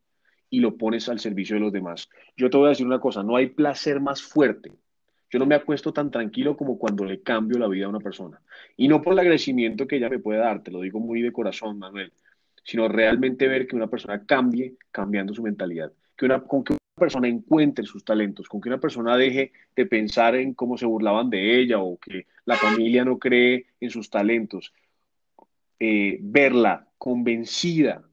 y 0.49 0.59
lo 0.59 0.77
pones 0.77 1.09
al 1.09 1.19
servicio 1.19 1.55
de 1.55 1.61
los 1.61 1.73
demás. 1.73 2.09
Yo 2.35 2.49
te 2.49 2.57
voy 2.57 2.67
a 2.67 2.69
decir 2.69 2.85
una 2.85 2.99
cosa, 2.99 3.23
no 3.23 3.35
hay 3.35 3.47
placer 3.47 3.99
más 3.99 4.21
fuerte. 4.21 4.71
Yo 5.29 5.39
no 5.39 5.45
me 5.45 5.55
acuesto 5.55 5.91
tan 5.91 6.09
tranquilo 6.09 6.55
como 6.55 6.79
cuando 6.79 7.03
le 7.03 7.21
cambio 7.21 7.59
la 7.59 7.67
vida 7.67 7.85
a 7.85 7.89
una 7.89 7.99
persona. 7.99 8.41
Y 8.77 8.87
no 8.87 9.01
por 9.01 9.13
el 9.13 9.19
agradecimiento 9.19 9.85
que 9.85 9.97
ella 9.97 10.09
me 10.09 10.19
puede 10.19 10.39
dar, 10.39 10.63
te 10.63 10.71
lo 10.71 10.79
digo 10.79 10.99
muy 11.01 11.21
de 11.21 11.33
corazón, 11.33 11.79
Manuel, 11.79 12.13
sino 12.63 12.87
realmente 12.87 13.47
ver 13.47 13.67
que 13.67 13.75
una 13.75 13.87
persona 13.87 14.25
cambie 14.25 14.75
cambiando 14.89 15.33
su 15.33 15.43
mentalidad. 15.43 15.91
Que 16.15 16.25
una, 16.25 16.41
con 16.41 16.63
que 16.63 16.76
persona 16.97 17.27
encuentre 17.27 17.85
sus 17.85 18.03
talentos, 18.03 18.49
con 18.49 18.59
que 18.59 18.69
una 18.69 18.79
persona 18.79 19.15
deje 19.15 19.53
de 19.75 19.85
pensar 19.85 20.35
en 20.35 20.53
cómo 20.53 20.77
se 20.77 20.85
burlaban 20.85 21.29
de 21.29 21.59
ella 21.59 21.79
o 21.79 21.97
que 21.97 22.25
la 22.45 22.55
familia 22.55 23.05
no 23.05 23.17
cree 23.19 23.67
en 23.79 23.89
sus 23.89 24.09
talentos. 24.09 24.73
Eh, 25.79 26.17
verla 26.21 26.87
convencida 26.97 28.03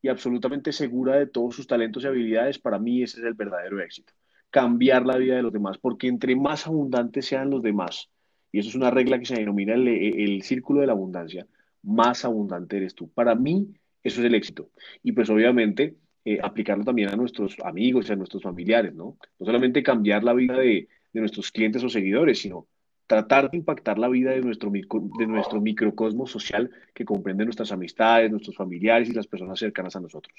y 0.00 0.08
absolutamente 0.08 0.72
segura 0.72 1.16
de 1.16 1.26
todos 1.26 1.56
sus 1.56 1.66
talentos 1.66 2.04
y 2.04 2.06
habilidades, 2.06 2.58
para 2.58 2.78
mí 2.78 3.02
ese 3.02 3.18
es 3.18 3.26
el 3.26 3.34
verdadero 3.34 3.80
éxito. 3.82 4.12
Cambiar 4.50 5.04
la 5.04 5.16
vida 5.16 5.36
de 5.36 5.42
los 5.42 5.52
demás, 5.52 5.76
porque 5.78 6.06
entre 6.06 6.36
más 6.36 6.66
abundantes 6.66 7.26
sean 7.26 7.50
los 7.50 7.62
demás, 7.62 8.08
y 8.52 8.60
eso 8.60 8.68
es 8.70 8.76
una 8.76 8.90
regla 8.90 9.18
que 9.18 9.26
se 9.26 9.34
denomina 9.34 9.74
el, 9.74 9.88
el 9.88 10.42
círculo 10.42 10.80
de 10.80 10.86
la 10.86 10.92
abundancia, 10.92 11.46
más 11.82 12.24
abundante 12.24 12.76
eres 12.76 12.94
tú. 12.94 13.10
Para 13.10 13.34
mí, 13.34 13.74
eso 14.02 14.20
es 14.20 14.26
el 14.26 14.34
éxito. 14.34 14.70
Y 15.02 15.12
pues 15.12 15.28
obviamente 15.28 15.96
eh, 16.24 16.38
aplicarlo 16.42 16.84
también 16.84 17.08
a 17.08 17.16
nuestros 17.16 17.56
amigos 17.64 18.08
y 18.08 18.12
a 18.12 18.16
nuestros 18.16 18.42
familiares, 18.42 18.94
¿no? 18.94 19.16
No 19.38 19.46
solamente 19.46 19.82
cambiar 19.82 20.24
la 20.24 20.34
vida 20.34 20.58
de, 20.58 20.88
de 21.12 21.20
nuestros 21.20 21.50
clientes 21.50 21.82
o 21.84 21.88
seguidores, 21.88 22.40
sino 22.40 22.66
tratar 23.08 23.50
de 23.50 23.56
impactar 23.56 23.98
la 23.98 24.08
vida 24.08 24.32
de 24.32 24.42
nuestro, 24.42 24.70
de 24.70 25.26
nuestro 25.26 25.60
microcosmos 25.60 26.30
social 26.30 26.70
que 26.94 27.06
comprende 27.06 27.44
nuestras 27.44 27.72
amistades, 27.72 28.30
nuestros 28.30 28.54
familiares 28.54 29.08
y 29.08 29.14
las 29.14 29.26
personas 29.26 29.58
cercanas 29.58 29.96
a 29.96 30.00
nosotros. 30.00 30.34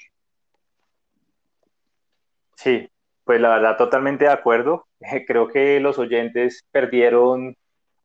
Sí, 2.56 2.88
pues 3.24 3.42
la 3.42 3.50
verdad 3.50 3.76
totalmente 3.76 4.26
de 4.26 4.32
acuerdo. 4.32 4.88
Creo 5.28 5.48
que 5.48 5.80
los 5.80 5.98
oyentes 5.98 6.64
perdieron 6.72 7.56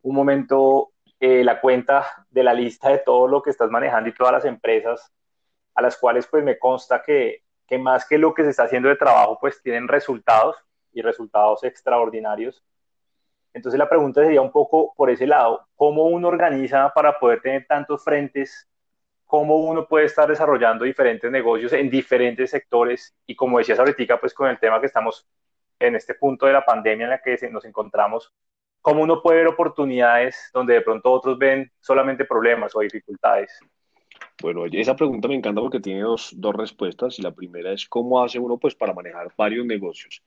un 0.03 0.15
momento 0.15 0.93
eh, 1.21 1.45
la 1.45 1.61
cuenta 1.61 2.27
de 2.31 2.43
la 2.43 2.55
lista 2.55 2.89
de 2.89 2.99
todo 2.99 3.29
lo 3.29 3.43
que 3.43 3.51
estás 3.51 3.71
manejando 3.71 4.09
y 4.09 4.15
todas 4.15 4.33
las 4.33 4.45
empresas 4.47 5.13
a 5.75 5.83
las 5.83 5.99
cuales 5.99 6.27
pues 6.27 6.43
me 6.43 6.59
consta 6.59 7.03
que, 7.03 7.44
que 7.67 7.79
más 7.79 8.07
que 8.07 8.19
lo 8.19 8.35
que 8.35 8.45
se 8.45 8.51
está 8.51 8.65
haciendo 8.65 8.89
de 8.89 8.97
trabajo 8.97 9.39
pues 9.41 9.61
tienen 9.63 9.89
resultados 9.89 10.57
y 10.93 11.03
resultados 11.03 11.65
extraordinarios 11.65 12.65
entonces 13.55 13.79
la 13.79 13.89
pregunta 13.89 14.21
sería 14.21 14.43
un 14.43 14.51
poco 14.51 14.93
por 14.97 15.11
ese 15.11 15.29
lado, 15.29 15.67
¿cómo 15.77 16.07
uno 16.07 16.29
organiza 16.29 16.93
para 16.93 17.19
poder 17.19 17.41
tener 17.41 17.67
tantos 17.67 18.03
frentes? 18.03 18.69
¿Cómo 19.25 19.57
uno 19.57 19.87
puede 19.87 20.07
estar 20.07 20.29
desarrollando 20.29 20.85
diferentes 20.85 21.31
negocios 21.31 21.73
en 21.73 21.89
diferentes 21.89 22.51
sectores? 22.51 23.15
Y 23.27 23.37
como 23.37 23.59
decías 23.59 23.79
ahorita, 23.79 24.19
pues 24.19 24.35
con 24.35 24.51
el 24.51 24.59
tema 24.59 24.81
que 24.81 24.87
estamos 24.87 25.27
en 25.79 25.95
este 25.95 26.15
punto 26.15 26.47
de 26.47 26.53
la 26.53 26.65
pandemia 26.65 27.05
en 27.05 27.11
la 27.11 27.23
que 27.23 27.39
nos 27.51 27.65
encontramos, 27.65 28.33
¿cómo 28.81 29.03
uno 29.03 29.23
puede 29.23 29.39
ver 29.39 29.47
oportunidades 29.47 30.51
donde 30.53 30.75
de 30.75 30.81
pronto 30.81 31.13
otros 31.13 31.39
ven 31.39 31.71
solamente 31.81 32.25
problemas 32.25 32.75
o 32.75 32.81
dificultades? 32.81 33.61
Bueno, 34.43 34.65
esa 34.67 34.97
pregunta 34.97 35.29
me 35.29 35.37
encanta 35.37 35.61
porque 35.61 35.81
tiene 35.81 36.01
dos, 36.01 36.33
dos 36.37 36.55
respuestas 36.55 37.19
y 37.19 37.23
la 37.23 37.33
primera 37.33 37.73
es 37.73 37.89
cómo 37.89 38.23
hace 38.23 38.39
uno 38.39 38.59
pues 38.59 38.75
para 38.75 38.93
manejar 38.93 39.33
varios 39.37 39.65
negocios. 39.65 40.23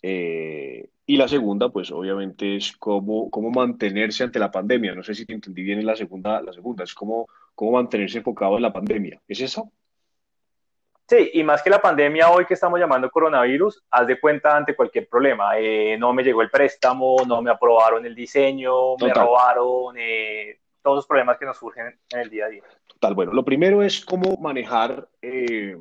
Eh, 0.00 0.88
y 1.06 1.16
la 1.16 1.26
segunda, 1.26 1.68
pues 1.70 1.90
obviamente 1.90 2.56
es 2.56 2.76
cómo, 2.76 3.30
cómo 3.30 3.50
mantenerse 3.50 4.24
ante 4.24 4.38
la 4.38 4.50
pandemia. 4.50 4.94
No 4.94 5.02
sé 5.02 5.14
si 5.14 5.26
te 5.26 5.32
entendí 5.32 5.62
bien 5.62 5.80
en 5.80 5.86
la 5.86 5.96
segunda, 5.96 6.40
la 6.40 6.52
segunda, 6.52 6.84
es 6.84 6.94
cómo, 6.94 7.26
cómo 7.54 7.72
mantenerse 7.72 8.18
enfocado 8.18 8.56
en 8.56 8.62
la 8.62 8.72
pandemia. 8.72 9.20
¿Es 9.26 9.40
eso? 9.40 9.72
Sí, 11.08 11.30
y 11.32 11.42
más 11.42 11.62
que 11.62 11.70
la 11.70 11.80
pandemia 11.80 12.30
hoy 12.30 12.44
que 12.44 12.52
estamos 12.52 12.78
llamando 12.78 13.10
coronavirus, 13.10 13.82
haz 13.90 14.06
de 14.06 14.20
cuenta 14.20 14.54
ante 14.54 14.76
cualquier 14.76 15.08
problema. 15.08 15.58
Eh, 15.58 15.96
no 15.98 16.12
me 16.12 16.22
llegó 16.22 16.42
el 16.42 16.50
préstamo, 16.50 17.16
no 17.26 17.40
me 17.40 17.50
aprobaron 17.50 18.04
el 18.04 18.14
diseño, 18.14 18.96
me 19.00 19.14
robaron, 19.14 19.96
eh, 19.96 20.60
todos 20.82 20.96
los 20.96 21.06
problemas 21.06 21.38
que 21.38 21.46
nos 21.46 21.56
surgen 21.56 21.98
en 22.10 22.20
el 22.20 22.28
día 22.28 22.44
a 22.44 22.48
día. 22.48 22.62
Bueno, 23.00 23.32
lo 23.32 23.44
primero 23.44 23.82
es 23.82 24.04
cómo 24.04 24.36
manejar 24.38 25.08
eh, 25.22 25.76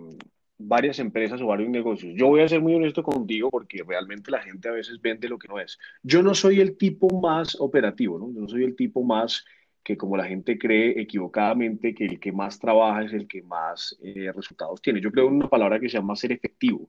varias 0.57 0.99
empresas 0.99 1.41
o 1.41 1.47
varios 1.47 1.69
negocios. 1.69 2.13
Yo 2.15 2.27
voy 2.27 2.41
a 2.41 2.47
ser 2.47 2.61
muy 2.61 2.75
honesto 2.75 3.03
contigo 3.03 3.49
porque 3.49 3.83
realmente 3.87 4.31
la 4.31 4.41
gente 4.41 4.69
a 4.69 4.71
veces 4.71 5.01
vende 5.01 5.27
lo 5.27 5.37
que 5.39 5.47
no 5.47 5.59
es. 5.59 5.77
Yo 6.03 6.21
no 6.21 6.33
soy 6.35 6.59
el 6.61 6.77
tipo 6.77 7.07
más 7.19 7.59
operativo, 7.59 8.19
¿no? 8.19 8.31
Yo 8.33 8.41
no 8.41 8.47
soy 8.47 8.63
el 8.63 8.75
tipo 8.75 9.03
más 9.03 9.45
que 9.83 9.97
como 9.97 10.17
la 10.17 10.25
gente 10.25 10.59
cree 10.59 10.99
equivocadamente 10.99 11.95
que 11.95 12.05
el 12.05 12.19
que 12.19 12.31
más 12.31 12.59
trabaja 12.59 13.03
es 13.03 13.13
el 13.13 13.27
que 13.27 13.41
más 13.43 13.97
eh, 14.01 14.31
resultados 14.35 14.81
tiene. 14.81 15.01
Yo 15.01 15.11
creo 15.11 15.27
en 15.27 15.35
una 15.35 15.49
palabra 15.49 15.79
que 15.79 15.89
se 15.89 15.97
llama 15.97 16.15
ser 16.15 16.33
efectivo. 16.33 16.87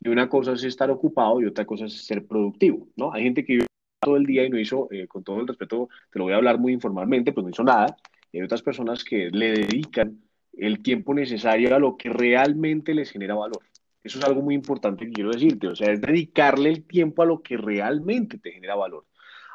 Y 0.00 0.08
una 0.08 0.28
cosa 0.28 0.52
es 0.52 0.64
estar 0.64 0.90
ocupado 0.90 1.40
y 1.40 1.46
otra 1.46 1.64
cosa 1.64 1.86
es 1.86 2.04
ser 2.04 2.26
productivo, 2.26 2.88
¿no? 2.96 3.12
Hay 3.12 3.22
gente 3.22 3.44
que 3.44 3.52
vive 3.54 3.66
todo 4.00 4.16
el 4.16 4.26
día 4.26 4.44
y 4.44 4.50
no 4.50 4.58
hizo, 4.58 4.88
eh, 4.90 5.06
con 5.06 5.22
todo 5.22 5.40
el 5.40 5.46
respeto, 5.46 5.88
te 6.10 6.18
lo 6.18 6.24
voy 6.24 6.32
a 6.32 6.36
hablar 6.36 6.58
muy 6.58 6.72
informalmente, 6.72 7.32
pues 7.32 7.44
no 7.44 7.50
hizo 7.50 7.62
nada. 7.62 7.96
Y 8.32 8.38
hay 8.38 8.44
otras 8.44 8.62
personas 8.62 9.04
que 9.04 9.30
le 9.30 9.52
dedican 9.52 10.18
el 10.54 10.82
tiempo 10.82 11.14
necesario 11.14 11.74
a 11.74 11.78
lo 11.78 11.96
que 11.96 12.08
realmente 12.08 12.94
les 12.94 13.10
genera 13.10 13.34
valor. 13.34 13.60
Eso 14.02 14.18
es 14.18 14.24
algo 14.24 14.42
muy 14.42 14.54
importante 14.54 15.06
que 15.06 15.12
quiero 15.12 15.30
decirte, 15.30 15.68
o 15.68 15.76
sea, 15.76 15.92
es 15.92 16.00
dedicarle 16.00 16.70
el 16.70 16.84
tiempo 16.84 17.22
a 17.22 17.26
lo 17.26 17.42
que 17.42 17.56
realmente 17.56 18.38
te 18.38 18.50
genera 18.50 18.74
valor. 18.74 19.06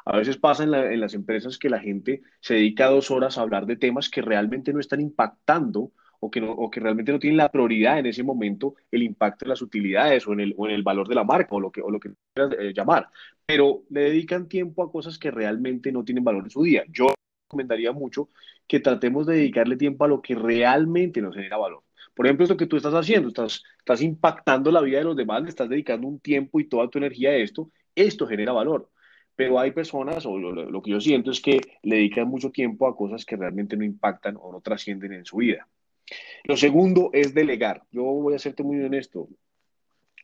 A 0.06 0.16
veces 0.16 0.38
pasa 0.38 0.64
en, 0.64 1.00
las 1.00 1.12
empresas 1.12 1.58
que 1.58 1.68
la 1.68 1.80
gente 1.80 2.22
se 2.40 2.54
dedica 2.54 2.86
dos 2.86 3.10
horas 3.10 3.36
a 3.36 3.42
hablar 3.42 3.66
de 3.66 3.76
temas 3.76 4.08
que 4.08 4.22
realmente 4.22 4.72
no 4.72 4.80
están 4.80 5.02
impactando 5.02 5.92
o 6.20 6.30
que, 6.30 6.40
no, 6.40 6.50
o 6.50 6.70
que 6.70 6.80
realmente 6.80 7.12
no 7.12 7.18
tienen 7.18 7.36
la 7.36 7.50
prioridad 7.50 7.98
en 7.98 8.06
ese 8.06 8.22
momento 8.22 8.74
el 8.90 9.02
impacto 9.02 9.44
en 9.44 9.50
las 9.50 9.60
utilidades 9.60 10.26
o 10.26 10.32
en 10.32 10.40
el, 10.40 10.54
o 10.56 10.66
en 10.66 10.74
el 10.74 10.82
valor 10.82 11.08
de 11.08 11.14
la 11.14 11.24
marca 11.24 11.54
o 11.54 11.60
lo 11.60 11.70
que, 11.70 11.82
o 11.82 11.90
lo 11.90 12.00
que 12.00 12.10
quieras 12.32 12.56
eh, 12.58 12.72
llamar, 12.74 13.08
pero 13.44 13.82
le 13.90 14.00
dedican 14.00 14.48
tiempo 14.48 14.82
a 14.82 14.90
cosas 14.90 15.18
que 15.18 15.30
realmente 15.30 15.92
no 15.92 16.02
tienen 16.04 16.24
valor 16.24 16.44
en 16.44 16.50
su 16.50 16.62
día. 16.62 16.84
Yo 16.88 17.08
recomendaría 17.48 17.92
mucho 17.92 18.28
que 18.66 18.78
tratemos 18.78 19.26
de 19.26 19.36
dedicarle 19.36 19.76
tiempo 19.76 20.04
a 20.04 20.08
lo 20.08 20.20
que 20.20 20.34
realmente 20.34 21.22
nos 21.22 21.34
genera 21.34 21.56
valor. 21.56 21.82
Por 22.14 22.26
ejemplo, 22.26 22.44
esto 22.44 22.56
que 22.56 22.66
tú 22.66 22.76
estás 22.76 22.92
haciendo, 22.92 23.28
estás, 23.28 23.62
estás 23.78 24.02
impactando 24.02 24.70
la 24.70 24.82
vida 24.82 24.98
de 24.98 25.04
los 25.04 25.16
demás, 25.16 25.42
le 25.42 25.48
estás 25.48 25.68
dedicando 25.68 26.06
un 26.06 26.20
tiempo 26.20 26.60
y 26.60 26.64
toda 26.64 26.88
tu 26.88 26.98
energía 26.98 27.30
a 27.30 27.36
esto, 27.36 27.70
esto 27.94 28.26
genera 28.26 28.52
valor. 28.52 28.90
Pero 29.34 29.58
hay 29.58 29.70
personas, 29.70 30.26
o 30.26 30.36
lo, 30.36 30.52
lo 30.52 30.82
que 30.82 30.90
yo 30.90 31.00
siento 31.00 31.30
es 31.30 31.40
que 31.40 31.60
le 31.82 31.96
dedican 31.96 32.28
mucho 32.28 32.50
tiempo 32.50 32.86
a 32.86 32.96
cosas 32.96 33.24
que 33.24 33.36
realmente 33.36 33.76
no 33.76 33.84
impactan 33.84 34.36
o 34.38 34.52
no 34.52 34.60
trascienden 34.60 35.12
en 35.12 35.24
su 35.24 35.36
vida. 35.38 35.68
Lo 36.44 36.56
segundo 36.56 37.10
es 37.12 37.32
delegar. 37.32 37.84
Yo 37.92 38.02
voy 38.02 38.34
a 38.34 38.38
serte 38.38 38.62
muy 38.62 38.82
honesto. 38.82 39.28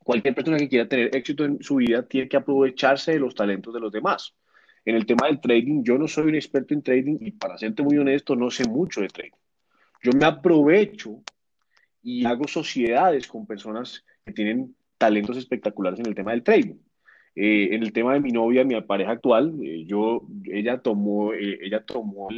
Cualquier 0.02 0.34
persona 0.34 0.58
que 0.58 0.68
quiera 0.68 0.88
tener 0.88 1.14
éxito 1.16 1.44
en 1.44 1.62
su 1.62 1.76
vida 1.76 2.06
tiene 2.06 2.28
que 2.28 2.36
aprovecharse 2.36 3.12
de 3.12 3.20
los 3.20 3.34
talentos 3.34 3.72
de 3.72 3.80
los 3.80 3.92
demás. 3.92 4.34
En 4.84 4.96
el 4.96 5.06
tema 5.06 5.26
del 5.26 5.40
trading, 5.40 5.82
yo 5.82 5.96
no 5.96 6.06
soy 6.06 6.28
un 6.28 6.34
experto 6.34 6.74
en 6.74 6.82
trading 6.82 7.16
y 7.20 7.30
para 7.32 7.56
serte 7.56 7.82
muy 7.82 7.96
honesto, 7.96 8.36
no 8.36 8.50
sé 8.50 8.68
mucho 8.68 9.00
de 9.00 9.08
trading. 9.08 9.32
Yo 10.02 10.12
me 10.12 10.26
aprovecho 10.26 11.22
y 12.02 12.26
hago 12.26 12.46
sociedades 12.46 13.26
con 13.26 13.46
personas 13.46 14.04
que 14.26 14.32
tienen 14.32 14.76
talentos 14.98 15.36
espectaculares 15.38 16.00
en 16.00 16.06
el 16.06 16.14
tema 16.14 16.32
del 16.32 16.42
trading. 16.42 16.76
Eh, 17.34 17.70
en 17.72 17.82
el 17.82 17.92
tema 17.92 18.14
de 18.14 18.20
mi 18.20 18.30
novia, 18.30 18.64
mi 18.64 18.80
pareja 18.82 19.12
actual, 19.12 19.54
eh, 19.62 19.84
yo, 19.86 20.26
ella 20.44 20.78
tomó, 20.78 21.32
eh, 21.32 21.58
ella 21.62 21.84
tomó 21.84 22.28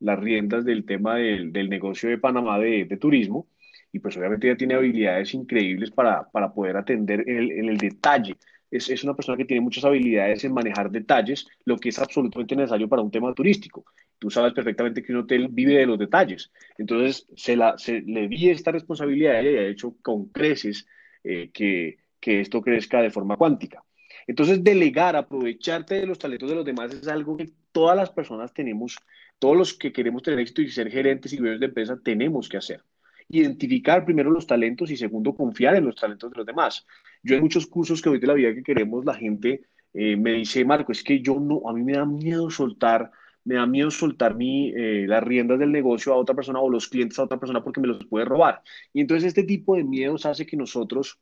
las 0.00 0.18
riendas 0.18 0.64
del 0.64 0.84
tema 0.84 1.16
del, 1.16 1.52
del 1.52 1.70
negocio 1.70 2.10
de 2.10 2.18
Panamá 2.18 2.58
de, 2.58 2.84
de, 2.84 2.96
turismo 2.98 3.48
y 3.90 4.00
pues 4.00 4.16
obviamente 4.18 4.48
ella 4.48 4.56
tiene 4.56 4.74
habilidades 4.74 5.32
increíbles 5.32 5.90
para, 5.90 6.30
para 6.30 6.52
poder 6.52 6.76
atender 6.76 7.26
en 7.26 7.38
el, 7.38 7.52
en 7.52 7.68
el 7.70 7.78
detalle. 7.78 8.36
Es, 8.70 8.90
es, 8.90 9.04
una 9.04 9.14
persona 9.14 9.36
que 9.36 9.44
tiene 9.44 9.60
muchas 9.60 9.84
habilidades 9.84 10.44
en 10.44 10.52
manejar 10.52 10.90
detalles, 10.90 11.46
lo 11.64 11.76
que 11.76 11.90
es 11.90 11.98
absolutamente 11.98 12.56
necesario 12.56 12.88
para 12.88 13.02
un 13.02 13.10
tema 13.10 13.32
turístico. 13.34 13.84
Tú 14.18 14.30
sabes 14.30 14.52
perfectamente 14.52 15.02
que 15.02 15.12
un 15.12 15.20
hotel 15.20 15.48
vive 15.50 15.74
de 15.74 15.86
los 15.86 15.98
detalles. 15.98 16.50
Entonces, 16.78 17.26
se, 17.36 17.56
la, 17.56 17.76
se 17.78 18.00
le 18.00 18.28
di 18.28 18.50
esta 18.50 18.72
responsabilidad 18.72 19.34
a 19.34 19.40
ella 19.40 19.50
y 19.50 19.56
ha 19.56 19.68
hecho 19.68 19.96
con 20.02 20.26
creces 20.26 20.86
eh, 21.22 21.50
que, 21.52 21.98
que 22.20 22.40
esto 22.40 22.62
crezca 22.62 23.02
de 23.02 23.10
forma 23.10 23.36
cuántica. 23.36 23.84
Entonces, 24.26 24.64
delegar, 24.64 25.16
aprovecharte 25.16 25.96
de 25.96 26.06
los 26.06 26.18
talentos 26.18 26.48
de 26.48 26.56
los 26.56 26.64
demás 26.64 26.94
es 26.94 27.08
algo 27.08 27.36
que 27.36 27.50
todas 27.72 27.96
las 27.96 28.10
personas 28.10 28.54
tenemos, 28.54 28.96
todos 29.38 29.56
los 29.56 29.74
que 29.74 29.92
queremos 29.92 30.22
tener 30.22 30.40
éxito 30.40 30.62
y 30.62 30.70
ser 30.70 30.90
gerentes 30.90 31.32
y 31.32 31.36
dueños 31.36 31.60
de 31.60 31.66
empresa 31.66 31.98
tenemos 32.02 32.48
que 32.48 32.56
hacer. 32.56 32.82
Identificar 33.28 34.04
primero 34.04 34.30
los 34.30 34.46
talentos 34.46 34.90
y 34.90 34.96
segundo, 34.96 35.34
confiar 35.34 35.76
en 35.76 35.86
los 35.86 35.96
talentos 35.96 36.30
de 36.30 36.36
los 36.36 36.46
demás. 36.46 36.86
Yo 37.22 37.36
en 37.36 37.42
muchos 37.42 37.66
cursos 37.66 38.00
que 38.02 38.10
doy 38.10 38.18
de 38.18 38.26
la 38.26 38.34
vida 38.34 38.54
que 38.54 38.62
queremos, 38.62 39.04
la 39.04 39.14
gente 39.14 39.62
eh, 39.92 40.16
me 40.16 40.32
dice, 40.32 40.64
Marco, 40.64 40.92
es 40.92 41.02
que 41.02 41.20
yo 41.20 41.38
no, 41.40 41.62
a 41.68 41.72
mí 41.72 41.82
me 41.82 41.92
da 41.94 42.04
miedo 42.04 42.50
soltar 42.50 43.10
me 43.44 43.56
da 43.56 43.66
miedo 43.66 43.90
soltar 43.90 44.34
mi, 44.34 44.70
eh, 44.70 45.06
las 45.06 45.22
riendas 45.22 45.58
del 45.58 45.70
negocio 45.70 46.12
a 46.12 46.16
otra 46.16 46.34
persona 46.34 46.60
o 46.60 46.70
los 46.70 46.88
clientes 46.88 47.18
a 47.18 47.24
otra 47.24 47.38
persona 47.38 47.62
porque 47.62 47.80
me 47.80 47.88
los 47.88 48.04
puede 48.06 48.24
robar. 48.24 48.62
Y 48.92 49.00
entonces 49.00 49.28
este 49.28 49.44
tipo 49.44 49.76
de 49.76 49.84
miedos 49.84 50.26
hace 50.26 50.46
que 50.46 50.56
nosotros 50.56 51.18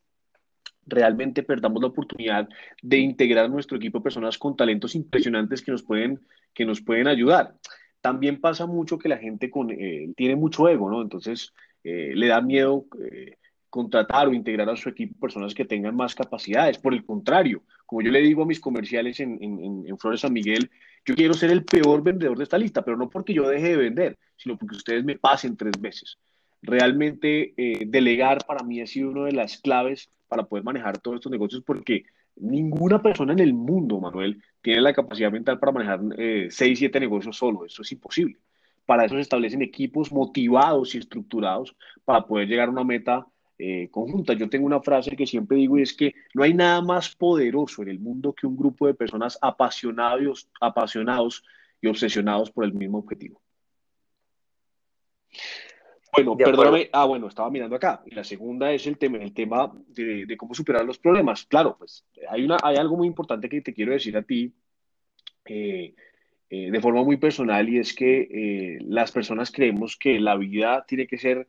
realmente 0.86 1.42
perdamos 1.42 1.82
la 1.82 1.88
oportunidad 1.88 2.48
de 2.82 2.98
integrar 2.98 3.46
a 3.46 3.48
nuestro 3.48 3.76
equipo 3.76 4.02
personas 4.02 4.38
con 4.38 4.56
talentos 4.56 4.94
impresionantes 4.94 5.62
que 5.62 5.72
nos 5.72 5.82
pueden, 5.82 6.20
que 6.54 6.64
nos 6.64 6.80
pueden 6.80 7.08
ayudar. 7.08 7.54
También 8.00 8.40
pasa 8.40 8.66
mucho 8.66 8.98
que 8.98 9.08
la 9.08 9.18
gente 9.18 9.50
con, 9.50 9.70
eh, 9.70 10.12
tiene 10.16 10.36
mucho 10.36 10.68
ego, 10.68 10.90
¿no? 10.90 11.02
Entonces 11.02 11.52
eh, 11.84 12.12
le 12.14 12.26
da 12.28 12.40
miedo 12.40 12.86
eh, 13.10 13.36
contratar 13.72 14.28
o 14.28 14.34
integrar 14.34 14.68
a 14.68 14.76
su 14.76 14.90
equipo 14.90 15.18
personas 15.18 15.54
que 15.54 15.64
tengan 15.64 15.96
más 15.96 16.14
capacidades. 16.14 16.76
Por 16.76 16.92
el 16.92 17.06
contrario, 17.06 17.62
como 17.86 18.02
yo 18.02 18.10
le 18.10 18.20
digo 18.20 18.42
a 18.42 18.46
mis 18.46 18.60
comerciales 18.60 19.18
en, 19.18 19.96
Flores 19.98 20.20
San 20.20 20.34
Miguel, 20.34 20.70
yo 21.06 21.14
quiero 21.14 21.32
ser 21.32 21.50
el 21.50 21.64
peor 21.64 22.02
vendedor 22.02 22.36
de 22.36 22.44
esta 22.44 22.58
lista, 22.58 22.84
pero 22.84 22.98
no 22.98 23.08
porque 23.08 23.32
yo 23.32 23.48
deje 23.48 23.70
de 23.70 23.76
vender, 23.76 24.18
sino 24.36 24.58
porque 24.58 24.76
ustedes 24.76 25.04
me 25.04 25.18
pasen 25.18 25.56
tres 25.56 25.72
veces. 25.80 26.18
Realmente 26.60 27.54
eh, 27.56 27.84
delegar 27.86 28.44
para 28.46 28.62
mí 28.62 28.80
ha 28.82 28.86
sido 28.86 29.10
una 29.10 29.24
de 29.24 29.32
las 29.32 29.56
claves 29.56 30.10
para 30.28 30.44
poder 30.44 30.64
manejar 30.64 30.98
todos 30.98 31.16
estos 31.16 31.32
negocios 31.32 31.62
porque 31.66 32.04
ninguna 32.36 33.00
persona 33.00 33.32
en 33.32 33.40
el 33.40 33.54
mundo, 33.54 34.00
Manuel, 34.00 34.42
tiene 34.60 34.82
la 34.82 34.92
capacidad 34.92 35.32
mental 35.32 35.58
para 35.58 35.72
manejar 35.72 36.00
eh, 36.18 36.48
seis, 36.50 36.78
siete 36.78 37.00
negocios 37.00 37.38
solo. 37.38 37.64
Eso 37.64 37.80
es 37.80 37.90
imposible. 37.92 38.36
Para 38.86 39.04
eso 39.04 39.14
se 39.14 39.20
establecen 39.20 39.62
equipos 39.62 40.12
motivados 40.12 40.94
y 40.94 40.98
estructurados 40.98 41.76
para 42.04 42.26
poder 42.26 42.48
llegar 42.48 42.68
a 42.68 42.72
una 42.72 42.84
meta 42.84 43.26
eh, 43.58 43.88
conjunta. 43.90 44.32
Yo 44.32 44.48
tengo 44.48 44.66
una 44.66 44.80
frase 44.80 45.16
que 45.16 45.26
siempre 45.26 45.56
digo 45.56 45.78
y 45.78 45.82
es 45.82 45.94
que 45.94 46.14
no 46.34 46.42
hay 46.42 46.52
nada 46.52 46.82
más 46.82 47.14
poderoso 47.14 47.82
en 47.82 47.88
el 47.88 48.00
mundo 48.00 48.32
que 48.32 48.46
un 48.46 48.56
grupo 48.56 48.86
de 48.86 48.94
personas 48.94 49.38
apasionados, 49.40 50.48
apasionados 50.60 51.44
y 51.80 51.86
obsesionados 51.86 52.50
por 52.50 52.64
el 52.64 52.72
mismo 52.72 52.98
objetivo. 52.98 53.40
Bueno, 56.12 56.36
perdóname. 56.36 56.90
Ah, 56.92 57.06
bueno, 57.06 57.28
estaba 57.28 57.50
mirando 57.50 57.76
acá. 57.76 58.02
Y 58.04 58.14
la 58.14 58.22
segunda 58.22 58.70
es 58.72 58.86
el 58.86 58.98
tema, 58.98 59.18
el 59.18 59.32
tema 59.32 59.72
de, 59.88 60.26
de, 60.26 60.36
cómo 60.36 60.54
superar 60.54 60.84
los 60.84 60.98
problemas. 60.98 61.46
Claro, 61.46 61.76
pues 61.78 62.04
hay, 62.28 62.44
una, 62.44 62.58
hay 62.62 62.76
algo 62.76 62.96
muy 62.96 63.06
importante 63.06 63.48
que 63.48 63.62
te 63.62 63.72
quiero 63.72 63.92
decir 63.92 64.16
a 64.16 64.22
ti 64.22 64.52
eh, 65.44 65.94
eh, 66.54 66.70
de 66.70 66.80
forma 66.82 67.02
muy 67.02 67.16
personal 67.16 67.66
y 67.66 67.78
es 67.78 67.94
que 67.94 68.28
eh, 68.30 68.78
las 68.82 69.10
personas 69.10 69.50
creemos 69.50 69.96
que 69.96 70.20
la 70.20 70.36
vida 70.36 70.84
tiene 70.86 71.06
que 71.06 71.16
ser 71.16 71.48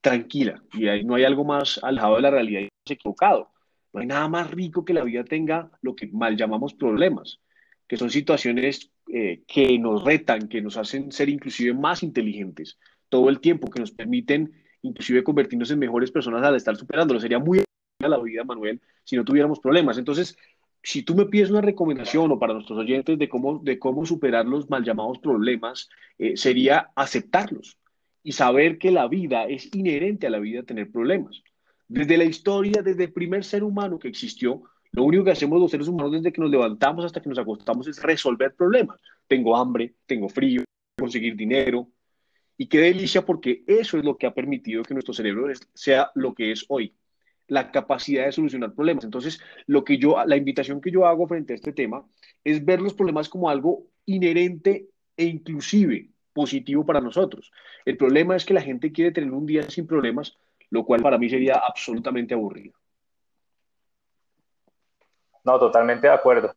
tranquila 0.00 0.62
y 0.74 0.86
ahí 0.86 1.02
no 1.02 1.16
hay 1.16 1.24
algo 1.24 1.44
más 1.44 1.80
alejado 1.82 2.14
de 2.14 2.22
la 2.22 2.30
realidad 2.30 2.60
y 2.60 2.64
es 2.66 2.92
equivocado. 2.92 3.50
No 3.92 3.98
hay 3.98 4.06
nada 4.06 4.28
más 4.28 4.48
rico 4.48 4.84
que 4.84 4.94
la 4.94 5.02
vida 5.02 5.24
tenga 5.24 5.72
lo 5.82 5.96
que 5.96 6.06
mal 6.06 6.36
llamamos 6.36 6.72
problemas, 6.74 7.40
que 7.88 7.96
son 7.96 8.10
situaciones 8.10 8.92
que 9.08 9.78
nos 9.80 10.04
retan, 10.04 10.46
que 10.48 10.60
nos 10.60 10.76
hacen 10.76 11.10
ser 11.10 11.30
inclusive 11.30 11.74
más 11.74 12.04
inteligentes 12.04 12.78
todo 13.08 13.30
el 13.30 13.40
tiempo, 13.40 13.70
que 13.70 13.80
nos 13.80 13.90
permiten 13.90 14.52
inclusive 14.82 15.24
convertirnos 15.24 15.72
en 15.72 15.80
mejores 15.80 16.12
personas 16.12 16.44
al 16.44 16.54
estar 16.54 16.76
superándolo. 16.76 17.18
Sería 17.18 17.40
muy 17.40 17.64
la 18.06 18.18
vida, 18.18 18.44
Manuel, 18.44 18.80
si 19.02 19.16
no 19.16 19.24
tuviéramos 19.24 19.58
problemas. 19.58 19.98
Entonces, 19.98 20.36
si 20.82 21.02
tú 21.02 21.14
me 21.14 21.26
pides 21.26 21.50
una 21.50 21.60
recomendación 21.60 22.30
o 22.30 22.38
para 22.38 22.54
nuestros 22.54 22.78
oyentes 22.78 23.18
de 23.18 23.28
cómo, 23.28 23.58
de 23.58 23.78
cómo 23.78 24.06
superar 24.06 24.46
los 24.46 24.70
mal 24.70 24.84
llamados 24.84 25.18
problemas, 25.18 25.88
eh, 26.18 26.36
sería 26.36 26.90
aceptarlos 26.94 27.78
y 28.22 28.32
saber 28.32 28.78
que 28.78 28.90
la 28.90 29.08
vida 29.08 29.44
es 29.44 29.74
inherente 29.74 30.26
a 30.26 30.30
la 30.30 30.38
vida 30.38 30.62
tener 30.62 30.90
problemas. 30.90 31.42
Desde 31.88 32.18
la 32.18 32.24
historia, 32.24 32.82
desde 32.82 33.04
el 33.04 33.12
primer 33.12 33.44
ser 33.44 33.64
humano 33.64 33.98
que 33.98 34.08
existió, 34.08 34.62
lo 34.92 35.04
único 35.04 35.24
que 35.24 35.30
hacemos 35.30 35.60
los 35.60 35.70
seres 35.70 35.88
humanos 35.88 36.12
desde 36.12 36.32
que 36.32 36.40
nos 36.40 36.50
levantamos 36.50 37.04
hasta 37.04 37.20
que 37.20 37.28
nos 37.28 37.38
acostamos 37.38 37.86
es 37.88 38.02
resolver 38.02 38.54
problemas. 38.54 39.00
Tengo 39.26 39.56
hambre, 39.56 39.94
tengo 40.06 40.28
frío, 40.28 40.64
conseguir 40.98 41.36
dinero, 41.36 41.88
y 42.60 42.66
qué 42.66 42.80
delicia 42.80 43.24
porque 43.24 43.62
eso 43.66 43.96
es 43.98 44.04
lo 44.04 44.18
que 44.18 44.26
ha 44.26 44.34
permitido 44.34 44.82
que 44.82 44.92
nuestro 44.92 45.14
cerebro 45.14 45.46
sea 45.74 46.10
lo 46.14 46.34
que 46.34 46.50
es 46.50 46.66
hoy, 46.68 46.92
la 47.48 47.70
capacidad 47.72 48.26
de 48.26 48.32
solucionar 48.32 48.72
problemas. 48.74 49.04
Entonces, 49.04 49.40
lo 49.66 49.84
que 49.84 49.98
yo, 49.98 50.16
la 50.24 50.36
invitación 50.36 50.80
que 50.80 50.90
yo 50.90 51.06
hago 51.06 51.26
frente 51.26 51.52
a 51.52 51.56
este 51.56 51.72
tema 51.72 52.06
es 52.44 52.64
ver 52.64 52.80
los 52.80 52.94
problemas 52.94 53.28
como 53.28 53.50
algo 53.50 53.84
inherente 54.06 54.88
e 55.16 55.24
inclusive 55.24 56.10
positivo 56.32 56.86
para 56.86 57.00
nosotros. 57.00 57.50
El 57.84 57.96
problema 57.96 58.36
es 58.36 58.44
que 58.44 58.54
la 58.54 58.62
gente 58.62 58.92
quiere 58.92 59.10
tener 59.10 59.32
un 59.32 59.46
día 59.46 59.68
sin 59.68 59.86
problemas, 59.86 60.36
lo 60.70 60.84
cual 60.84 61.02
para 61.02 61.18
mí 61.18 61.28
sería 61.28 61.54
absolutamente 61.54 62.34
aburrido. 62.34 62.74
No, 65.42 65.58
totalmente 65.58 66.06
de 66.06 66.12
acuerdo. 66.12 66.54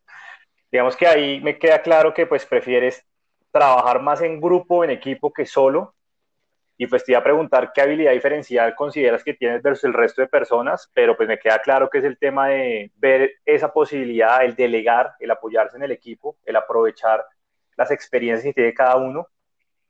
Digamos 0.71 0.95
que 0.95 1.07
ahí 1.07 1.41
me 1.41 1.57
queda 1.57 1.81
claro 1.81 2.13
que 2.13 2.27
pues 2.27 2.45
prefieres 2.45 3.05
trabajar 3.51 4.01
más 4.01 4.21
en 4.21 4.39
grupo, 4.39 4.83
en 4.83 4.91
equipo 4.91 5.31
que 5.31 5.45
solo. 5.45 5.95
Y 6.77 6.87
pues 6.87 7.03
te 7.03 7.11
iba 7.11 7.19
a 7.19 7.23
preguntar 7.23 7.71
qué 7.73 7.81
habilidad 7.81 8.11
diferencial 8.11 8.73
consideras 8.75 9.23
que 9.23 9.33
tienes 9.33 9.61
versus 9.61 9.83
el 9.83 9.93
resto 9.93 10.21
de 10.21 10.27
personas, 10.27 10.89
pero 10.93 11.15
pues 11.15 11.29
me 11.29 11.37
queda 11.37 11.59
claro 11.59 11.89
que 11.89 11.99
es 11.99 12.03
el 12.03 12.17
tema 12.17 12.47
de 12.47 12.91
ver 12.95 13.33
esa 13.45 13.71
posibilidad, 13.71 14.43
el 14.43 14.55
delegar, 14.55 15.13
el 15.19 15.29
apoyarse 15.29 15.77
en 15.77 15.83
el 15.83 15.91
equipo, 15.91 16.37
el 16.45 16.55
aprovechar 16.55 17.23
las 17.77 17.91
experiencias 17.91 18.45
que 18.45 18.53
tiene 18.53 18.73
cada 18.73 18.97
uno. 18.97 19.27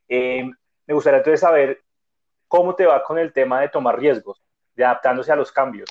Eh, 0.08 0.44
me 0.86 0.94
gustaría 0.94 1.18
entonces 1.18 1.40
saber 1.40 1.80
cómo 2.48 2.74
te 2.74 2.84
va 2.84 3.02
con 3.02 3.18
el 3.18 3.32
tema 3.32 3.60
de 3.60 3.68
tomar 3.68 3.98
riesgos, 3.98 4.42
de 4.74 4.84
adaptándose 4.84 5.32
a 5.32 5.36
los 5.36 5.50
cambios. 5.50 5.88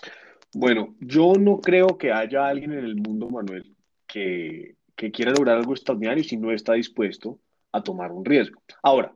Bueno, 0.54 0.94
yo 1.00 1.34
no 1.40 1.60
creo 1.60 1.98
que 1.98 2.12
haya 2.12 2.46
alguien 2.46 2.74
en 2.74 2.86
el 2.86 2.96
mundo, 2.96 3.30
Manuel, 3.30 3.76
que, 4.06 4.76
que 4.96 5.12
quiera 5.12 5.32
lograr 5.32 5.58
algo 5.58 5.74
extraordinario 5.74 6.24
si 6.24 6.38
no 6.38 6.52
está 6.52 6.74
dispuesto 6.74 7.40
a 7.72 7.82
tomar 7.82 8.12
un 8.12 8.26
riesgo. 8.26 8.62
Ahora, 8.84 9.12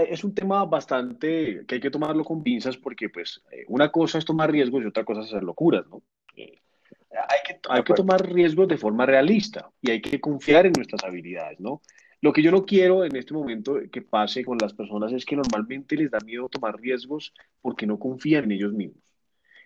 es 0.00 0.24
un 0.24 0.34
tema 0.34 0.64
bastante 0.64 1.64
que 1.66 1.74
hay 1.74 1.80
que 1.80 1.90
tomarlo 1.90 2.24
con 2.24 2.42
pinzas 2.42 2.76
porque 2.76 3.08
pues 3.10 3.42
eh, 3.50 3.64
una 3.68 3.90
cosa 3.90 4.18
es 4.18 4.24
tomar 4.24 4.50
riesgos 4.50 4.82
y 4.82 4.86
otra 4.86 5.04
cosa 5.04 5.20
es 5.20 5.28
hacer 5.28 5.42
locuras, 5.42 5.86
¿no? 5.88 6.02
Eh, 6.36 6.58
hay 7.10 7.38
que, 7.46 7.60
hay 7.68 7.82
que 7.82 7.94
tomar 7.94 8.26
riesgos 8.32 8.68
de 8.68 8.78
forma 8.78 9.04
realista 9.04 9.70
y 9.80 9.90
hay 9.90 10.00
que 10.00 10.20
confiar 10.20 10.66
en 10.66 10.72
nuestras 10.72 11.04
habilidades, 11.04 11.60
¿no? 11.60 11.82
Lo 12.22 12.32
que 12.32 12.42
yo 12.42 12.50
no 12.50 12.64
quiero 12.64 13.04
en 13.04 13.16
este 13.16 13.34
momento 13.34 13.78
que 13.90 14.00
pase 14.00 14.44
con 14.44 14.56
las 14.58 14.72
personas 14.72 15.12
es 15.12 15.24
que 15.24 15.36
normalmente 15.36 15.96
les 15.96 16.10
da 16.10 16.18
miedo 16.24 16.48
tomar 16.48 16.76
riesgos 16.80 17.34
porque 17.60 17.86
no 17.86 17.98
confían 17.98 18.44
en 18.44 18.52
ellos 18.52 18.72
mismos. 18.72 19.02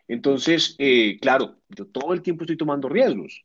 Entonces, 0.08 0.74
eh, 0.78 1.18
claro, 1.20 1.58
yo 1.68 1.86
todo 1.86 2.14
el 2.14 2.22
tiempo 2.22 2.44
estoy 2.44 2.56
tomando 2.56 2.88
riesgos. 2.88 3.44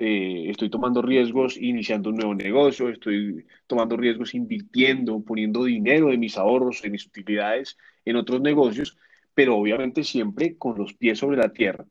Eh, 0.00 0.48
estoy 0.48 0.70
tomando 0.70 1.02
riesgos 1.02 1.56
iniciando 1.56 2.10
un 2.10 2.16
nuevo 2.16 2.34
negocio, 2.34 2.88
estoy 2.88 3.44
tomando 3.66 3.96
riesgos 3.96 4.32
invirtiendo, 4.32 5.20
poniendo 5.24 5.64
dinero 5.64 6.08
de 6.08 6.18
mis 6.18 6.38
ahorros, 6.38 6.80
de 6.82 6.90
mis 6.90 7.04
utilidades 7.04 7.76
en 8.04 8.14
otros 8.14 8.40
negocios, 8.40 8.96
pero 9.34 9.56
obviamente 9.56 10.04
siempre 10.04 10.56
con 10.56 10.78
los 10.78 10.94
pies 10.94 11.18
sobre 11.18 11.36
la 11.36 11.52
tierra. 11.52 11.84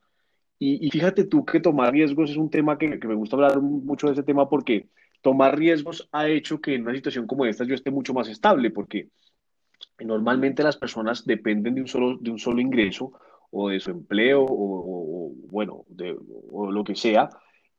Y, 0.60 0.90
fíjate 0.90 1.26
tú 1.26 1.46
que 1.46 1.60
tomar 1.60 1.94
riesgos 1.94 2.32
es 2.32 2.38
un 2.38 2.50
tema 2.50 2.78
que, 2.78 3.00
que, 3.00 3.08
me 3.08 3.14
gusta 3.14 3.36
hablar 3.36 3.62
mucho 3.62 4.08
de 4.08 4.14
ese 4.14 4.24
tema 4.24 4.50
porque 4.50 4.88
tomar 5.22 5.58
riesgos 5.58 6.08
ha 6.12 6.28
hecho 6.30 6.62
que 6.62 6.76
en 6.76 6.84
una 6.84 6.96
situación 6.96 7.28
como 7.28 7.46
esta 7.46 7.64
yo 7.64 7.76
esté 7.76 7.92
mucho 7.92 8.14
más 8.14 8.28
estable, 8.28 8.72
porque 8.72 9.10
normalmente 10.00 10.64
las 10.64 10.78
personas 10.78 11.26
dependen 11.26 11.76
de 11.76 11.82
un 11.82 11.88
solo, 11.88 12.18
de 12.18 12.32
un 12.32 12.40
solo 12.40 12.62
ingreso 12.62 13.12
o 13.52 13.70
de 13.70 13.80
su 13.80 13.92
empleo 13.92 14.46
o, 14.48 15.34
bueno, 15.50 15.86
de, 15.90 16.18
o 16.52 16.72
lo 16.72 16.84
que 16.84 16.96
sea. 16.96 17.30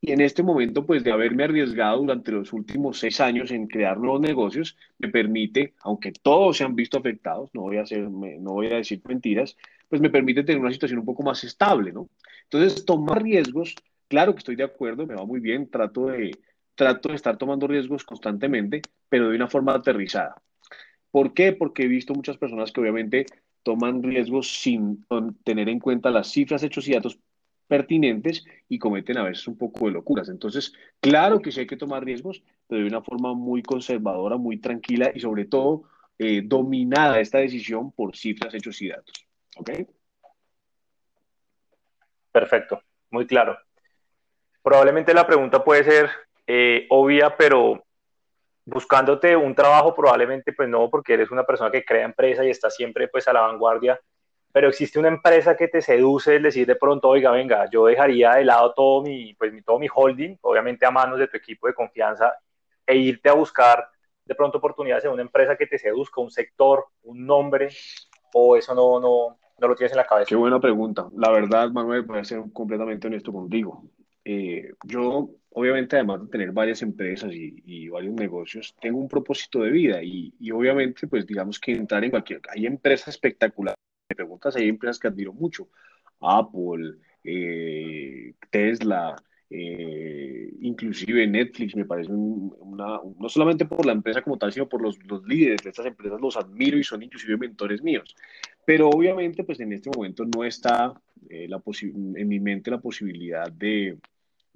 Y 0.01 0.13
en 0.13 0.21
este 0.21 0.43
momento, 0.45 0.87
pues 0.87 1.03
de 1.03 1.11
haberme 1.11 1.45
arriesgado 1.45 1.99
durante 1.99 2.31
los 2.31 2.53
últimos 2.53 2.99
seis 3.01 3.21
años 3.21 3.51
en 3.51 3.67
crear 3.67 3.99
nuevos 3.99 4.21
negocios, 4.21 4.77
me 4.99 5.09
permite, 5.09 5.75
aunque 5.81 6.13
todos 6.13 6.57
se 6.57 6.65
han 6.65 6.77
visto 6.77 6.99
afectados, 6.99 7.51
no 7.53 7.63
voy 7.63 7.79
a, 7.79 7.83
hacer, 7.83 8.09
no 8.09 8.53
voy 8.53 8.69
a 8.69 8.77
decir 8.77 9.03
mentiras, 9.07 9.57
pues 9.89 10.01
me 10.01 10.11
permite 10.11 10.45
tener 10.45 10.61
una 10.61 10.73
situación 10.73 11.01
un 11.01 11.05
poco 11.05 11.25
más 11.25 11.43
estable, 11.43 11.93
¿no? 11.93 12.09
Entonces, 12.45 12.85
tomar 12.85 13.23
riesgos, 13.23 13.75
claro 14.07 14.35
que 14.35 14.39
estoy 14.39 14.55
de 14.55 14.65
acuerdo, 14.65 15.05
me 15.07 15.15
va 15.15 15.25
muy 15.25 15.41
bien, 15.41 15.69
trato 15.69 16.07
de, 16.07 16.31
trato 16.77 17.09
de 17.09 17.17
estar 17.17 17.37
tomando 17.37 17.67
riesgos 17.67 18.05
constantemente, 18.05 18.83
pero 19.09 19.31
de 19.31 19.37
una 19.37 19.49
forma 19.49 19.75
aterrizada. 19.75 20.41
¿Por 21.11 21.35
qué? 21.35 21.53
Porque 21.53 21.85
he 21.85 21.89
visto 21.89 22.15
muchas 22.15 22.37
personas 22.37 22.71
que 22.71 22.81
obviamente 22.81 23.27
toman 23.65 24.03
riesgos 24.03 24.61
sin 24.61 25.05
tener 25.43 25.69
en 25.69 25.81
cuenta 25.81 26.11
las 26.11 26.29
cifras, 26.31 26.63
hechos 26.63 26.87
y 26.87 26.93
datos 26.93 27.19
pertinentes 27.69 28.45
y 28.69 28.79
cometen 28.79 29.19
a 29.19 29.25
veces 29.25 29.47
un 29.47 29.57
poco 29.57 29.87
de 29.87 29.93
locuras. 29.93 30.29
Entonces, 30.29 30.73
claro 31.01 31.41
que 31.41 31.53
sí 31.53 31.61
hay 31.61 31.67
que 31.67 31.77
tomar 31.77 32.05
riesgos, 32.05 32.43
pero 32.67 32.83
de 32.83 32.89
una 32.89 33.03
forma 33.03 33.35
muy 33.35 33.63
conservadora, 33.63 34.37
muy 34.37 34.59
tranquila 34.59 35.13
y 35.15 35.21
sobre 35.21 35.45
todo 35.45 35.85
eh, 36.19 36.43
dominada 36.45 37.21
esta 37.21 37.39
decisión 37.39 37.93
por 37.93 38.17
cifras, 38.17 38.53
hechos 38.55 38.81
y 38.83 38.89
datos. 38.89 39.15
¿Ok? 39.57 39.71
Perfecto, 42.33 42.83
muy 43.11 43.27
claro. 43.27 43.57
Probablemente 44.63 45.15
la 45.15 45.27
pregunta 45.27 45.63
puede 45.63 45.85
ser 45.85 46.11
eh, 46.47 46.87
obvia, 46.91 47.37
pero 47.37 47.85
buscándote 48.65 49.35
un 49.35 49.55
trabajo 49.55 49.95
probablemente 49.95 50.53
pues 50.53 50.69
no, 50.69 50.91
porque 50.91 51.15
eres 51.15 51.31
una 51.31 51.45
persona 51.45 51.71
que 51.71 51.85
crea 51.85 52.05
empresa 52.05 52.45
y 52.45 52.51
está 52.51 52.69
siempre 52.69 53.09
pues 53.09 53.27
a 53.29 53.33
la 53.33 53.41
vanguardia, 53.41 53.99
pero 54.53 54.69
existe 54.69 54.99
una 54.99 55.09
empresa 55.09 55.57
que 55.57 55.69
te 55.69 55.83
seduce, 55.83 56.37
es 56.37 56.43
decir, 56.43 56.67
de 56.67 56.77
pronto, 56.77 57.09
oiga, 57.09 57.31
venga, 57.31 57.69
yo 57.71 57.87
dejaría 57.87 58.35
de 58.35 58.45
lado 58.45 58.73
todo 58.75 59.03
mi, 59.03 59.35
pues, 59.35 59.53
todo 59.65 59.79
mi 59.79 59.89
holding, 59.93 60.37
obviamente 60.43 60.87
a 60.87 60.91
manos 60.91 61.19
de 61.19 61.29
tu 61.29 61.37
equipo 61.37 61.67
de 61.67 61.75
confianza, 61.75 62.35
e 62.87 62.97
irte 62.97 63.29
a 63.29 63.35
buscar 63.35 63.89
de 64.25 64.35
pronto 64.35 64.59
oportunidades 64.59 65.05
en 65.05 65.13
una 65.13 65.23
empresa 65.23 65.57
que 65.57 65.67
te 65.67 65.79
seduzca, 65.79 66.21
un 66.21 66.31
sector, 66.31 66.87
un 67.03 67.27
nombre, 67.27 67.69
o 68.33 68.57
eso 68.57 68.75
no, 68.75 69.01
no, 69.01 69.39
no 69.59 69.69
lo 69.69 69.75
tienes 69.75 69.93
en 69.93 69.99
la 69.99 70.07
cabeza. 70.07 70.29
Qué 70.29 70.37
buena 70.37 70.61
pregunta. 70.61 71.09
La 71.17 71.31
verdad, 71.31 71.71
Manuel, 71.71 72.03
voy 72.03 72.19
a 72.19 72.25
ser 72.25 72.43
completamente 72.53 73.07
honesto 73.07 73.33
contigo. 73.33 73.85
Eh, 74.25 74.73
yo 74.85 75.31
obviamente 75.51 75.97
además 75.97 76.23
de 76.23 76.29
tener 76.29 76.53
varias 76.53 76.83
empresas 76.83 77.31
y, 77.33 77.89
varios 77.89 78.15
negocios, 78.15 78.75
tengo 78.81 78.99
un 78.99 79.09
propósito 79.09 79.61
de 79.61 79.71
vida 79.71 80.03
y, 80.03 80.33
obviamente 80.53 81.07
pues 81.07 81.27
digamos 81.27 81.59
que 81.59 81.73
entrar 81.73 82.05
en 82.05 82.11
cualquier... 82.11 82.41
Hay 82.51 82.67
empresas 82.67 83.09
espectaculares, 83.09 83.79
me 84.09 84.17
preguntas, 84.17 84.57
hay 84.57 84.69
empresas 84.69 84.99
que 84.99 85.09
admiro 85.09 85.33
mucho, 85.33 85.69
Apple, 86.21 86.95
eh, 87.23 88.33
Tesla, 88.51 89.15
eh, 89.51 90.51
inclusive 90.61 91.27
Netflix 91.27 91.77
me 91.77 91.85
parece 91.85 92.11
una, 92.11 93.01
no 93.19 93.29
solamente 93.29 93.67
por 93.67 93.85
la 93.85 93.93
empresa 93.93 94.23
como 94.23 94.39
tal, 94.39 94.53
sino 94.53 94.69
por 94.69 94.83
los, 94.83 94.99
los 95.05 95.27
líderes 95.27 95.63
de 95.63 95.71
estas 95.71 95.87
empresas, 95.87 96.21
los 96.21 96.37
admiro 96.37 96.79
y 96.79 96.85
son 96.85 97.03
inclusive 97.03 97.37
mentores 97.37 97.83
míos. 97.83 98.15
Pero 98.65 98.89
obviamente 98.89 99.45
pues 99.45 99.61
en 99.61 99.73
este 99.73 99.91
momento 99.95 100.25
no 100.25 100.45
está 100.45 100.93
eh, 101.29 101.47
la 101.49 101.63
en 101.83 102.29
mi 102.29 102.41
mente 102.41 102.71
la 102.71 102.81
posibilidad 102.81 103.51
de 103.53 103.99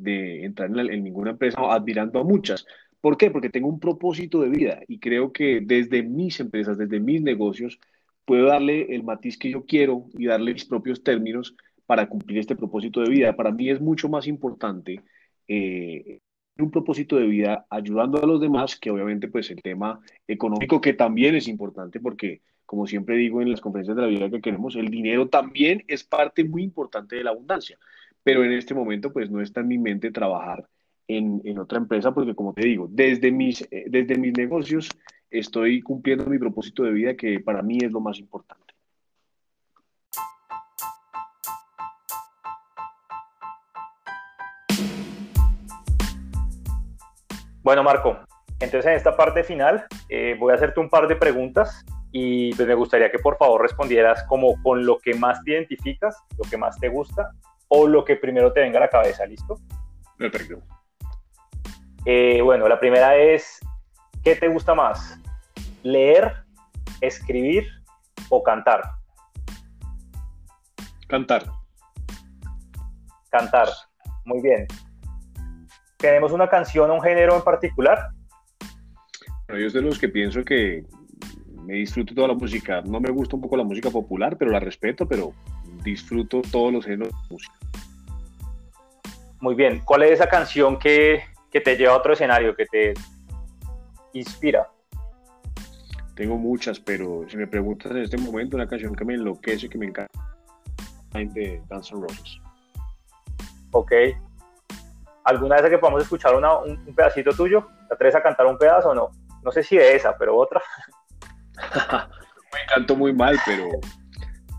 de 0.02 0.44
entrar 0.44 0.70
en, 0.70 1.04
ninguna 1.04 1.30
empresa 1.30 1.60
admirando 1.70 2.20
a 2.20 2.24
muchas. 2.24 2.66
¿Por 3.00 3.16
qué? 3.16 3.30
Porque 3.30 3.50
tengo 3.50 3.68
un 3.68 3.80
propósito 3.80 4.40
de 4.40 4.48
vida 4.48 4.80
y 4.88 4.98
creo 4.98 5.32
que 5.32 5.60
desde 5.62 6.02
mis 6.02 6.40
empresas, 6.40 6.78
desde 6.78 7.00
mis 7.00 7.22
negocios, 7.22 7.78
puedo 8.24 8.46
darle 8.46 8.94
el 8.94 9.02
matiz 9.02 9.38
que 9.38 9.50
yo 9.50 9.64
quiero 9.64 10.06
y 10.16 10.26
darle 10.26 10.52
mis 10.52 10.64
propios 10.64 11.02
términos 11.02 11.54
para 11.86 12.08
cumplir 12.08 12.38
este 12.38 12.56
propósito 12.56 13.00
de 13.00 13.10
vida. 13.10 13.36
Para 13.36 13.50
mí 13.52 13.68
es 13.70 13.80
mucho 13.80 14.08
más 14.08 14.26
importante 14.26 15.02
eh, 15.48 16.20
un 16.58 16.70
propósito 16.70 17.16
de 17.16 17.26
vida 17.26 17.66
ayudando 17.70 18.22
a 18.22 18.26
los 18.26 18.40
demás 18.40 18.78
que 18.78 18.90
obviamente 18.90 19.28
pues 19.28 19.50
el 19.50 19.60
tema 19.62 20.00
económico 20.26 20.80
que 20.80 20.92
también 20.92 21.34
es 21.34 21.48
importante 21.48 21.98
porque 22.00 22.42
como 22.66 22.86
siempre 22.86 23.16
digo 23.16 23.42
en 23.42 23.50
las 23.50 23.60
conferencias 23.60 23.96
de 23.96 24.02
la 24.02 24.08
vida 24.08 24.30
que 24.30 24.40
queremos, 24.40 24.76
el 24.76 24.88
dinero 24.88 25.28
también 25.28 25.82
es 25.88 26.04
parte 26.04 26.44
muy 26.44 26.62
importante 26.62 27.16
de 27.16 27.24
la 27.24 27.30
abundancia 27.30 27.78
pero 28.22 28.44
en 28.44 28.52
este 28.52 28.74
momento 28.74 29.12
pues 29.12 29.30
no 29.30 29.40
está 29.40 29.60
en 29.60 29.68
mi 29.68 29.78
mente 29.78 30.10
trabajar 30.10 30.66
en, 31.08 31.40
en 31.44 31.58
otra 31.58 31.78
empresa 31.78 32.12
porque 32.12 32.34
como 32.34 32.52
te 32.54 32.66
digo, 32.66 32.88
desde 32.90 33.32
mis, 33.32 33.62
eh, 33.70 33.84
desde 33.88 34.16
mis 34.18 34.36
negocios 34.36 34.88
estoy 35.32 35.80
cumpliendo 35.82 36.26
mi 36.26 36.38
propósito 36.38 36.82
de 36.84 36.92
vida 36.92 37.16
que 37.16 37.40
para 37.40 37.62
mí 37.62 37.78
es 37.82 37.90
lo 37.90 38.00
más 38.00 38.18
importante. 38.18 38.62
Bueno, 47.62 47.84
Marco, 47.84 48.18
entonces 48.58 48.86
en 48.86 48.96
esta 48.96 49.16
parte 49.16 49.44
final 49.44 49.86
eh, 50.08 50.36
voy 50.38 50.52
a 50.52 50.56
hacerte 50.56 50.80
un 50.80 50.90
par 50.90 51.06
de 51.06 51.14
preguntas 51.14 51.84
y 52.10 52.52
pues 52.54 52.66
me 52.66 52.74
gustaría 52.74 53.10
que 53.10 53.20
por 53.20 53.38
favor 53.38 53.62
respondieras 53.62 54.24
como 54.24 54.60
con 54.62 54.84
lo 54.84 54.98
que 54.98 55.14
más 55.14 55.42
te 55.44 55.52
identificas, 55.52 56.16
lo 56.36 56.48
que 56.50 56.56
más 56.56 56.78
te 56.78 56.88
gusta 56.88 57.30
o 57.68 57.86
lo 57.86 58.04
que 58.04 58.16
primero 58.16 58.52
te 58.52 58.60
venga 58.60 58.78
a 58.78 58.82
la 58.82 58.88
cabeza, 58.88 59.24
¿listo? 59.26 59.58
Perfecto. 60.18 60.60
Eh, 62.04 62.42
bueno, 62.42 62.68
la 62.68 62.80
primera 62.80 63.16
es, 63.16 63.60
¿qué 64.24 64.34
te 64.34 64.48
gusta 64.48 64.74
más? 64.74 65.21
¿Leer, 65.82 66.44
escribir 67.00 67.66
o 68.28 68.42
cantar? 68.42 68.82
Cantar. 71.08 71.44
Cantar, 73.30 73.68
muy 74.24 74.40
bien. 74.42 74.66
¿Tenemos 75.98 76.32
una 76.32 76.48
canción 76.48 76.90
o 76.90 76.94
un 76.94 77.02
género 77.02 77.36
en 77.36 77.42
particular? 77.42 78.10
yo 79.48 79.68
soy 79.68 79.82
de 79.82 79.88
los 79.88 79.98
que 79.98 80.08
pienso 80.08 80.42
que 80.42 80.84
me 81.64 81.74
disfruto 81.74 82.14
toda 82.14 82.28
la 82.28 82.34
música. 82.34 82.80
No 82.82 83.00
me 83.00 83.10
gusta 83.10 83.36
un 83.36 83.42
poco 83.42 83.56
la 83.56 83.64
música 83.64 83.90
popular, 83.90 84.36
pero 84.38 84.50
la 84.50 84.60
respeto, 84.60 85.06
pero 85.06 85.32
disfruto 85.82 86.42
todos 86.50 86.72
los 86.72 86.84
géneros 86.84 87.12
de 87.12 87.28
música. 87.30 87.54
Muy 89.40 89.54
bien. 89.54 89.80
¿Cuál 89.84 90.04
es 90.04 90.12
esa 90.12 90.28
canción 90.28 90.78
que, 90.78 91.22
te 91.50 91.76
lleva 91.76 91.94
a 91.94 91.96
otro 91.96 92.12
escenario, 92.12 92.54
que 92.54 92.66
te 92.66 92.94
inspira? 94.12 94.68
Tengo 96.14 96.36
muchas, 96.36 96.78
pero 96.78 97.24
si 97.28 97.36
me 97.36 97.46
preguntas 97.46 97.90
en 97.90 97.98
este 97.98 98.18
momento, 98.18 98.56
una 98.56 98.68
canción 98.68 98.94
que 98.94 99.04
me 99.04 99.14
enloquece, 99.14 99.68
que 99.68 99.78
me 99.78 99.86
encanta, 99.86 100.12
de 101.12 101.62
Guns 101.70 101.92
N' 101.92 102.00
Roses. 102.00 102.40
Ok. 103.70 103.92
¿Alguna 105.24 105.56
vez 105.60 105.70
que 105.70 105.78
podamos 105.78 106.02
escuchar 106.02 106.34
un, 106.34 106.94
pedacito 106.94 107.32
tuyo? 107.32 107.66
¿Te 107.88 107.94
atreves 107.94 108.16
a 108.16 108.22
cantar 108.22 108.46
un 108.46 108.58
pedazo 108.58 108.90
o 108.90 108.94
no? 108.94 109.10
No 109.42 109.50
sé 109.50 109.62
si 109.62 109.76
de 109.76 109.96
esa, 109.96 110.16
pero 110.18 110.36
otra. 110.36 110.60
me 112.52 112.66
canto 112.74 112.94
muy 112.94 113.14
mal, 113.14 113.38
pero, 113.46 113.68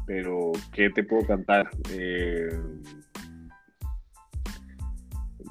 pero 0.07 0.51
¿qué 0.71 0.89
te 0.89 1.03
puedo 1.03 1.27
cantar? 1.27 1.69
Eh, 1.91 2.49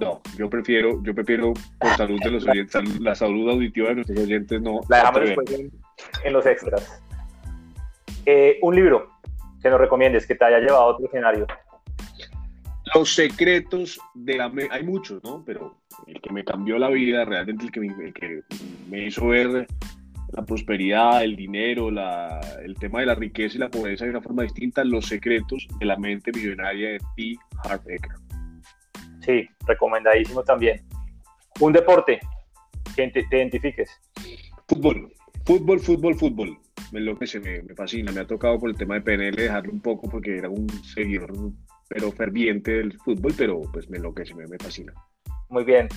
no, 0.01 0.21
yo 0.37 0.51
prefiero, 0.51 1.03
yo 1.05 1.15
prefiero 1.15 1.53
por 1.79 1.91
salud 1.97 2.19
de 2.25 2.31
los 2.31 2.47
oyentes, 2.47 3.01
la 3.01 3.15
salud 3.15 3.51
auditiva 3.51 3.91
de 3.91 3.95
nuestros 3.97 4.19
oyentes 4.19 4.61
no. 4.61 4.81
La 4.89 4.97
dejamos 4.99 5.21
después 5.21 5.51
en, 5.53 5.71
los 6.31 6.47
extras. 6.47 7.03
Eh, 8.27 8.59
un 8.63 8.75
libro 8.75 9.11
que 9.63 9.71
nos 9.71 9.81
recomiendes, 9.81 10.27
que 10.27 10.35
te 10.35 10.45
haya 10.45 10.59
llevado 10.59 10.83
a 10.83 10.87
otro 10.87 11.07
escenario. 11.07 11.47
Los 12.95 13.15
secretos 13.15 13.99
de 14.15 14.37
la... 14.37 14.53
Hay 14.71 14.83
muchos, 14.83 15.23
¿no? 15.25 15.43
Pero 15.45 15.77
el 16.07 16.21
que 16.21 16.33
me 16.33 16.45
cambió 16.45 16.79
la 16.79 16.89
vida, 16.89 17.25
realmente 17.25 17.65
el 17.65 17.73
que 17.73 17.81
me, 17.81 18.13
que 18.13 18.43
me 18.91 19.07
hizo 19.07 19.29
ver 19.29 19.67
la 20.33 20.43
prosperidad, 20.45 21.23
el 21.23 21.37
dinero, 21.37 21.91
la, 21.91 22.41
el 22.65 22.75
tema 22.77 23.01
de 23.01 23.07
la 23.07 23.15
riqueza 23.15 23.57
y 23.57 23.61
la 23.61 23.71
pobreza 23.71 24.05
de 24.05 24.11
una 24.11 24.23
forma 24.23 24.43
distinta, 24.43 24.83
los 24.83 25.07
secretos 25.07 25.69
de 25.79 25.87
la 25.87 25.97
mente 25.97 26.33
millonaria 26.33 26.93
de 26.93 26.99
T. 27.17 27.37
Harv 27.65 27.83
Sí, 29.21 29.49
recomendadísimo 29.67 30.43
también. 30.43 30.83
Un 31.61 31.73
deporte 31.73 32.19
que 32.97 33.09
te, 33.09 33.27
identifiques. 33.31 33.91
Fútbol, 34.67 35.13
fútbol, 35.45 35.81
fútbol, 35.81 36.15
fútbol. 36.15 36.59
Me 36.93 37.01
enloquece, 37.01 37.41
me, 37.41 37.63
me 37.63 37.75
fascina. 37.75 38.13
Me 38.13 38.21
ha 38.21 38.27
tocado 38.27 38.59
por 38.59 38.71
el 38.71 38.77
tema 38.77 38.95
de 38.95 39.01
PNL 39.03 39.37
dejarlo 39.37 39.73
un 39.73 39.81
poco 39.81 40.09
porque 40.09 40.39
era 40.39 40.49
un 40.49 40.69
seguidor, 40.95 41.33
pero 41.89 42.13
ferviente 42.13 42.73
del 42.73 42.99
fútbol, 43.01 43.33
pero 43.37 43.61
pues 43.73 43.89
me 43.89 43.99
enloquece, 43.99 44.35
me, 44.35 44.47
me 44.47 44.59
fascina. 44.59 44.93
Muy 45.49 45.65
bien. 45.65 45.89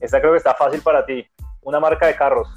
Esta 0.00 0.20
creo 0.20 0.32
que 0.32 0.38
está 0.38 0.54
fácil 0.54 0.80
para 0.80 1.04
ti. 1.04 1.26
Una 1.62 1.80
marca 1.80 2.06
de 2.06 2.16
carros. 2.16 2.48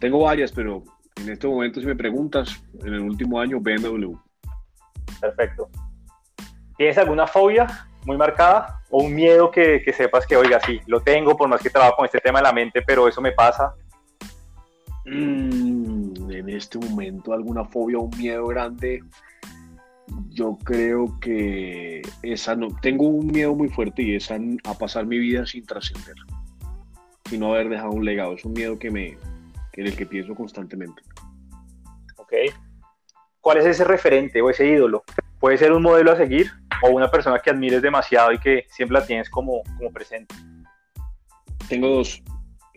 Tengo 0.00 0.20
varias, 0.20 0.52
pero 0.52 0.84
en 1.16 1.30
este 1.30 1.48
momento, 1.48 1.80
si 1.80 1.86
me 1.86 1.96
preguntas, 1.96 2.62
en 2.84 2.94
el 2.94 3.00
último 3.00 3.40
año, 3.40 3.58
BMW. 3.60 4.14
Perfecto. 5.20 5.68
¿Tienes 6.76 6.98
alguna 6.98 7.26
fobia 7.26 7.66
muy 8.04 8.16
marcada 8.16 8.82
o 8.90 9.02
un 9.02 9.14
miedo 9.14 9.50
que, 9.50 9.82
que, 9.82 9.92
sepas 9.92 10.26
que, 10.26 10.36
oiga, 10.36 10.60
sí, 10.60 10.80
lo 10.86 11.00
tengo 11.00 11.36
por 11.36 11.48
más 11.48 11.62
que 11.62 11.70
trabajo 11.70 11.96
con 11.96 12.04
este 12.04 12.18
tema 12.18 12.38
de 12.38 12.44
la 12.44 12.52
mente, 12.52 12.82
pero 12.82 13.08
eso 13.08 13.20
me 13.20 13.32
pasa? 13.32 13.74
Mm, 15.06 16.30
en 16.30 16.48
este 16.48 16.78
momento, 16.78 17.32
alguna 17.32 17.64
fobia 17.64 17.98
o 17.98 18.02
un 18.02 18.18
miedo 18.18 18.46
grande. 18.48 19.02
Yo 20.30 20.58
creo 20.64 21.18
que 21.20 22.02
esa 22.22 22.56
no. 22.56 22.68
Tengo 22.80 23.08
un 23.08 23.28
miedo 23.28 23.54
muy 23.54 23.68
fuerte 23.68 24.02
y 24.02 24.16
es 24.16 24.30
a, 24.30 24.38
a 24.64 24.74
pasar 24.74 25.06
mi 25.06 25.18
vida 25.18 25.46
sin 25.46 25.64
trascender, 25.64 26.14
sin 27.28 27.40
no 27.40 27.54
haber 27.54 27.68
dejado 27.68 27.92
un 27.92 28.04
legado. 28.04 28.34
Es 28.34 28.44
un 28.44 28.52
miedo 28.52 28.78
que 28.78 28.90
me, 28.90 29.16
en 29.76 29.86
el 29.86 29.96
que 29.96 30.06
pienso 30.06 30.34
constantemente. 30.34 31.02
Ok. 32.16 32.32
¿Cuál 33.40 33.58
es 33.58 33.66
ese 33.66 33.84
referente 33.84 34.42
o 34.42 34.50
ese 34.50 34.66
ídolo? 34.66 35.04
Puede 35.38 35.58
ser 35.58 35.72
un 35.72 35.82
modelo 35.82 36.12
a 36.12 36.16
seguir 36.16 36.50
o 36.82 36.90
una 36.90 37.10
persona 37.10 37.38
que 37.38 37.50
admires 37.50 37.82
demasiado 37.82 38.32
y 38.32 38.38
que 38.38 38.66
siempre 38.70 38.98
la 38.98 39.06
tienes 39.06 39.30
como, 39.30 39.62
como 39.76 39.92
presente. 39.92 40.34
Tengo 41.68 41.88
dos. 41.88 42.22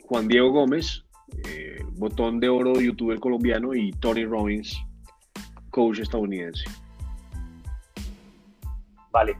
Juan 0.05 0.27
Diego 0.27 0.51
Gómez, 0.51 1.05
eh, 1.45 1.84
botón 1.93 2.39
de 2.39 2.49
oro 2.49 2.80
youtuber 2.80 3.19
colombiano, 3.19 3.73
y 3.73 3.91
Tony 3.93 4.25
Robbins, 4.25 4.77
coach 5.69 5.99
estadounidense. 5.99 6.65
Vale. 9.11 9.38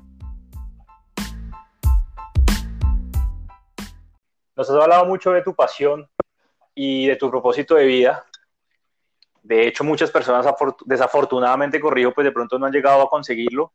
Nos 4.56 4.70
has 4.70 4.76
hablado 4.76 5.06
mucho 5.06 5.32
de 5.32 5.42
tu 5.42 5.56
pasión 5.56 6.10
y 6.76 7.08
de 7.08 7.16
tu 7.16 7.30
propósito 7.30 7.76
de 7.76 7.86
vida. 7.86 8.26
De 9.42 9.68
hecho, 9.68 9.84
muchas 9.84 10.12
personas 10.12 10.46
desafortunadamente, 10.86 11.80
corrijo, 11.80 12.14
pues 12.14 12.26
de 12.26 12.32
pronto 12.32 12.60
no 12.60 12.66
han 12.66 12.74
llegado 12.74 13.02
a 13.02 13.10
conseguirlo. 13.10 13.72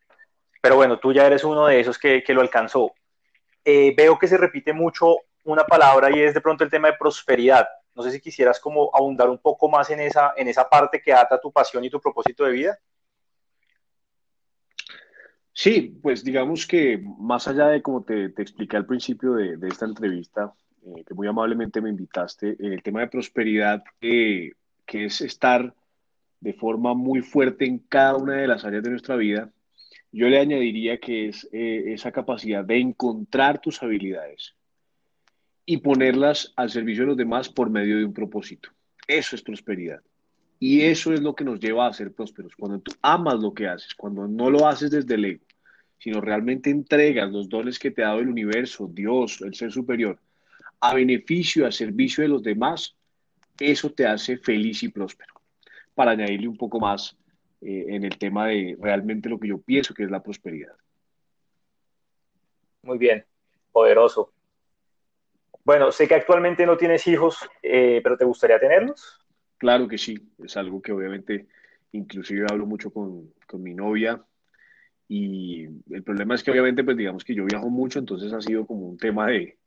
Pero 0.61 0.77
bueno, 0.77 0.99
tú 0.99 1.13
ya 1.13 1.27
eres 1.27 1.45
uno 1.45 1.67
de 1.67 1.81
esos 1.81 1.99
que, 1.99 2.23
lo 2.29 2.41
alcanzó. 2.41 2.93
Eh, 3.65 3.95
veo 3.97 4.19
que 4.19 4.29
se 4.29 4.37
repite 4.37 4.73
mucho 4.73 5.17
una 5.45 5.65
palabra 5.65 6.15
y 6.15 6.21
es 6.21 6.35
de 6.35 6.41
pronto 6.41 6.65
el 6.65 6.71
tema 6.71 6.89
de 6.89 6.97
prosperidad. 6.99 7.67
No 7.95 8.03
sé 8.03 8.11
si 8.11 8.21
quisieras 8.21 8.61
como 8.61 8.91
abundar 8.95 9.29
un 9.29 9.39
poco 9.39 9.69
más 9.69 9.91
en 9.91 10.01
esa, 10.01 10.35
en 10.37 10.49
esa 10.49 10.69
parte 10.69 11.01
que 11.01 11.13
ata 11.13 11.41
tu 11.41 11.53
pasión 11.53 11.85
y 11.85 11.91
tu 11.91 12.01
propósito 12.01 12.45
de 12.45 12.53
vida. 12.53 12.79
Sí, 15.53 15.99
pues 16.03 16.25
digamos 16.25 16.67
que 16.67 16.99
más 17.19 17.47
allá 17.47 17.69
de 17.69 17.81
como 17.81 18.03
te, 18.03 18.31
te 18.31 18.43
expliqué 18.43 18.77
al 18.77 18.87
principio 18.87 19.35
de, 19.35 19.57
de 19.57 19.69
esta 19.69 19.87
entrevista, 19.87 20.53
eh, 20.85 21.05
que 21.07 21.15
muy 21.15 21.29
amablemente 21.29 21.81
me 21.81 21.91
invitaste, 21.91 22.57
el 22.59 22.83
tema 22.83 23.01
de 23.01 23.09
prosperidad, 23.09 23.85
eh, 24.01 24.53
que 24.85 25.05
es 25.05 25.21
estar 25.21 25.73
de 26.41 26.53
forma 26.53 26.93
muy 26.95 27.23
fuerte 27.23 27.65
en 27.65 27.79
cada 27.79 28.17
una 28.17 28.35
de 28.35 28.49
las 28.49 28.65
áreas 28.65 28.83
de 28.83 28.91
nuestra 28.91 29.17
vida, 29.17 29.51
yo 30.13 30.29
le 30.29 30.39
añadiría 30.39 30.99
que 30.99 31.29
es 31.29 31.49
eh, 31.53 31.95
esa 31.95 32.13
capacidad 32.13 32.65
de 32.65 32.79
encontrar 32.79 33.61
tus 33.61 33.83
habilidades 33.83 34.55
y 35.67 35.79
ponerlas 35.79 36.53
al 36.57 36.71
servicio 36.71 37.05
de 37.05 37.09
los 37.09 37.17
demás 37.17 37.49
por 37.49 37.71
medio 37.71 37.97
de 37.97 38.05
un 38.05 38.13
propósito. 38.13 38.71
Eso 39.07 39.37
es 39.37 39.43
prosperidad. 39.43 40.01
Y 40.59 40.83
eso 40.83 41.13
es 41.13 41.21
lo 41.21 41.35
que 41.35 41.45
nos 41.45 41.61
lleva 41.61 41.87
a 41.87 41.93
ser 41.93 42.13
prósperos. 42.13 42.55
Cuando 42.57 42.81
tú 42.81 42.93
amas 43.03 43.41
lo 43.41 43.53
que 43.53 43.69
haces, 43.69 43.95
cuando 43.95 44.27
no 44.27 44.51
lo 44.51 44.67
haces 44.67 44.91
desde 44.91 45.15
el 45.15 45.25
ego, 45.25 45.45
sino 45.99 46.21
realmente 46.21 46.71
entregas 46.71 47.31
los 47.31 47.49
dones 47.49 47.79
que 47.79 47.91
te 47.91 48.03
ha 48.03 48.09
dado 48.09 48.21
el 48.21 48.29
universo, 48.29 48.89
Dios, 48.93 49.41
el 49.41 49.55
ser 49.55 49.73
superior, 49.73 50.19
a 50.81 50.95
beneficio, 50.95 51.67
a 51.67 51.73
servicio 51.73 52.23
de 52.23 52.29
los 52.29 52.43
demás, 52.43 52.95
eso 53.59 53.91
te 53.91 54.07
hace 54.07 54.37
feliz 54.37 54.83
y 54.83 54.89
próspero. 54.89 55.33
Para 55.95 56.11
añadirle 56.11 56.49
un 56.49 56.57
poco 56.57 56.79
más 56.79 57.17
eh, 57.61 57.87
en 57.89 58.05
el 58.05 58.19
tema 58.19 58.49
de 58.49 58.77
realmente 58.79 59.29
lo 59.29 59.39
que 59.39 59.49
yo 59.49 59.59
pienso 59.59 59.95
que 59.95 60.05
es 60.05 60.11
la 60.11 60.23
prosperidad. 60.23 60.75
Muy 62.83 62.99
bien, 62.99 63.25
poderoso. 63.73 64.34
Bueno, 65.65 65.91
sé 65.91 66.07
que 66.07 66.15
actualmente 66.15 66.67
no 66.67 66.77
tienes 66.77 67.07
hijos, 67.07 67.39
eh, 67.63 68.01
pero 68.03 68.17
¿te 68.19 68.25
gustaría 68.25 68.61
tenerlos? 68.61 69.25
Claro 69.57 69.89
que 69.89 69.97
sí, 69.97 70.19
es 70.45 70.57
algo 70.59 70.83
que 70.83 70.93
obviamente 70.93 71.47
inclusive 71.93 72.47
hablo 72.51 72.67
mucho 72.67 72.91
con, 72.91 73.33
con 73.47 73.63
mi 73.63 73.73
novia 73.73 74.23
y 75.09 75.65
el 75.91 76.03
problema 76.03 76.35
es 76.35 76.43
que 76.43 76.51
obviamente 76.51 76.85
pues 76.85 76.97
digamos 76.97 77.25
que 77.25 77.35
yo 77.35 77.45
viajo 77.45 77.71
mucho, 77.71 77.99
entonces 77.99 78.33
ha 78.33 78.41
sido 78.41 78.67
como 78.67 78.87
un 78.87 78.99
tema 78.99 79.29
de, 79.29 79.59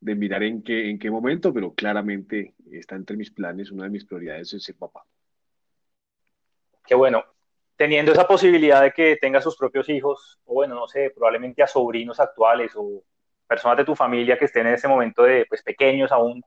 de 0.00 0.14
mirar 0.14 0.42
en 0.42 0.62
qué, 0.62 0.90
en 0.90 0.98
qué 0.98 1.10
momento, 1.10 1.52
pero 1.52 1.74
claramente 1.74 2.54
está 2.72 2.96
entre 2.96 3.16
mis 3.16 3.30
planes, 3.30 3.70
una 3.70 3.84
de 3.84 3.90
mis 3.90 4.04
prioridades 4.04 4.52
es 4.52 4.64
ser 4.64 4.76
papá. 4.76 5.04
Qué 6.86 6.94
bueno. 6.94 7.24
Teniendo 7.76 8.12
esa 8.12 8.26
posibilidad 8.26 8.80
de 8.82 8.92
que 8.92 9.16
tengas 9.20 9.44
sus 9.44 9.56
propios 9.56 9.88
hijos, 9.90 10.40
o 10.46 10.54
bueno, 10.54 10.74
no 10.74 10.88
sé, 10.88 11.10
probablemente 11.10 11.62
a 11.62 11.66
sobrinos 11.66 12.18
actuales 12.18 12.72
o 12.74 13.04
personas 13.46 13.78
de 13.78 13.84
tu 13.84 13.94
familia 13.94 14.38
que 14.38 14.46
estén 14.46 14.66
en 14.66 14.74
ese 14.74 14.88
momento 14.88 15.22
de 15.22 15.46
pues 15.48 15.62
pequeños 15.62 16.12
aún, 16.12 16.42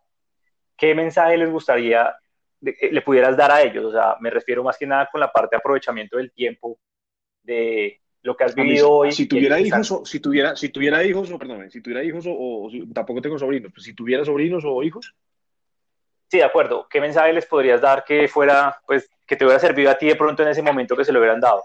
¿qué 0.78 0.93
mensaje 0.93 1.38
les 1.38 1.50
gustaría 1.50 2.16
de, 2.60 2.72
eh, 2.80 2.89
le 2.91 3.02
pudieras 3.02 3.36
dar 3.38 3.52
a 3.52 3.62
ellos? 3.62 3.86
O 3.86 3.91
sea, 3.91 4.16
me 4.20 4.30
refiero 4.30 4.64
más 4.64 4.78
que 4.78 4.88
nada 4.88 5.10
con 5.12 5.20
la 5.22 5.32
parte 5.32 5.56
de 5.56 5.60
aprovechamiento 5.60 6.18
del 6.18 6.32
tiempo, 6.32 6.80
de 7.43 8.02
lo 8.22 8.36
que 8.36 8.43
has 8.43 8.56
vivido 8.56 8.91
hoy. 8.91 9.12
Si 9.12 9.28
tuviera 9.28 9.60
hijos, 9.60 9.91
o, 9.91 10.06
si 10.06 10.20
tuviera, 10.20 10.56
si 10.56 10.70
tuviera 10.70 11.04
hijos, 11.04 11.32
o 11.32 11.39
perdón, 11.39 11.70
si 11.72 11.82
tuviera 11.82 12.04
hijos, 12.04 12.26
o, 12.28 12.34
o 12.34 12.70
tampoco 12.93 13.22
tengo 13.22 13.39
sobrinos, 13.39 13.72
pues 13.74 13.84
si 13.86 13.93
tuviera 13.93 14.26
sobrinos 14.26 14.64
o 14.66 14.84
hijos. 14.84 15.16
Sí, 16.30 16.38
de 16.38 16.43
acuerdo. 16.43 16.88
¿Qué 16.88 17.02
mensaje 17.02 17.34
les 17.34 17.45
podrías 17.47 17.82
dar 17.82 18.04
que 18.04 18.28
fuera, 18.28 18.80
pues, 18.86 19.10
que 19.26 19.36
te 19.36 19.45
hubiera 19.45 19.60
servido 19.60 19.89
a 19.89 19.97
ti 19.97 20.08
de 20.08 20.16
pronto 20.16 20.43
en 20.43 20.50
ese 20.50 20.62
momento 20.62 20.95
que 20.95 21.04
se 21.04 21.12
lo 21.12 21.20
hubieran 21.20 21.39
dado? 21.39 21.64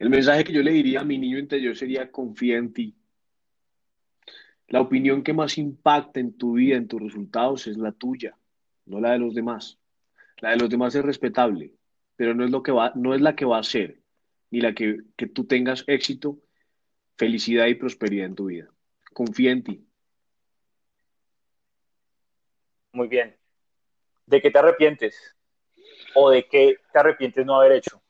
El 0.00 0.10
mensaje 0.10 0.42
que 0.42 0.52
yo 0.52 0.62
le 0.62 0.72
diría 0.72 1.00
a 1.00 1.04
mi 1.04 1.16
niño 1.16 1.38
interior 1.38 1.76
sería 1.76 2.10
confía 2.10 2.56
en 2.56 2.72
ti. 2.72 2.96
La 4.70 4.80
opinión 4.80 5.22
que 5.22 5.32
más 5.32 5.58
impacta 5.58 6.20
en 6.20 6.38
tu 6.38 6.54
vida, 6.54 6.76
en 6.76 6.88
tus 6.88 7.02
resultados, 7.02 7.66
es 7.66 7.76
la 7.76 7.92
tuya, 7.92 8.36
no 8.86 9.00
la 9.00 9.12
de 9.12 9.18
los 9.18 9.34
demás. 9.34 9.78
La 10.38 10.50
de 10.50 10.56
los 10.56 10.70
demás 10.70 10.94
es 10.94 11.04
respetable, 11.04 11.74
pero 12.16 12.34
no 12.34 12.44
es, 12.44 12.50
lo 12.50 12.62
que 12.62 12.72
va, 12.72 12.92
no 12.94 13.14
es 13.14 13.20
la 13.20 13.34
que 13.36 13.44
va 13.44 13.58
a 13.58 13.64
ser 13.64 14.00
ni 14.50 14.60
la 14.60 14.74
que, 14.74 15.00
que 15.16 15.26
tú 15.26 15.44
tengas 15.44 15.84
éxito, 15.86 16.38
felicidad 17.16 17.66
y 17.66 17.74
prosperidad 17.74 18.26
en 18.26 18.34
tu 18.34 18.46
vida. 18.46 18.68
Confía 19.12 19.50
en 19.50 19.62
ti. 19.62 19.86
Muy 22.92 23.08
bien. 23.08 23.36
¿De 24.26 24.40
qué 24.40 24.50
te 24.50 24.58
arrepientes? 24.58 25.36
¿O 26.14 26.30
de 26.30 26.46
qué 26.46 26.76
te 26.92 26.98
arrepientes 26.98 27.44
no 27.44 27.56
haber 27.56 27.72
hecho? 27.72 28.00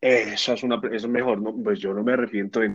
Eso 0.00 0.52
es, 0.52 0.62
una, 0.62 0.76
eso 0.76 1.06
es 1.06 1.08
mejor, 1.08 1.40
¿no? 1.40 1.54
pues 1.62 1.80
yo 1.80 1.92
no 1.92 2.02
me 2.02 2.12
arrepiento 2.12 2.60
de... 2.60 2.74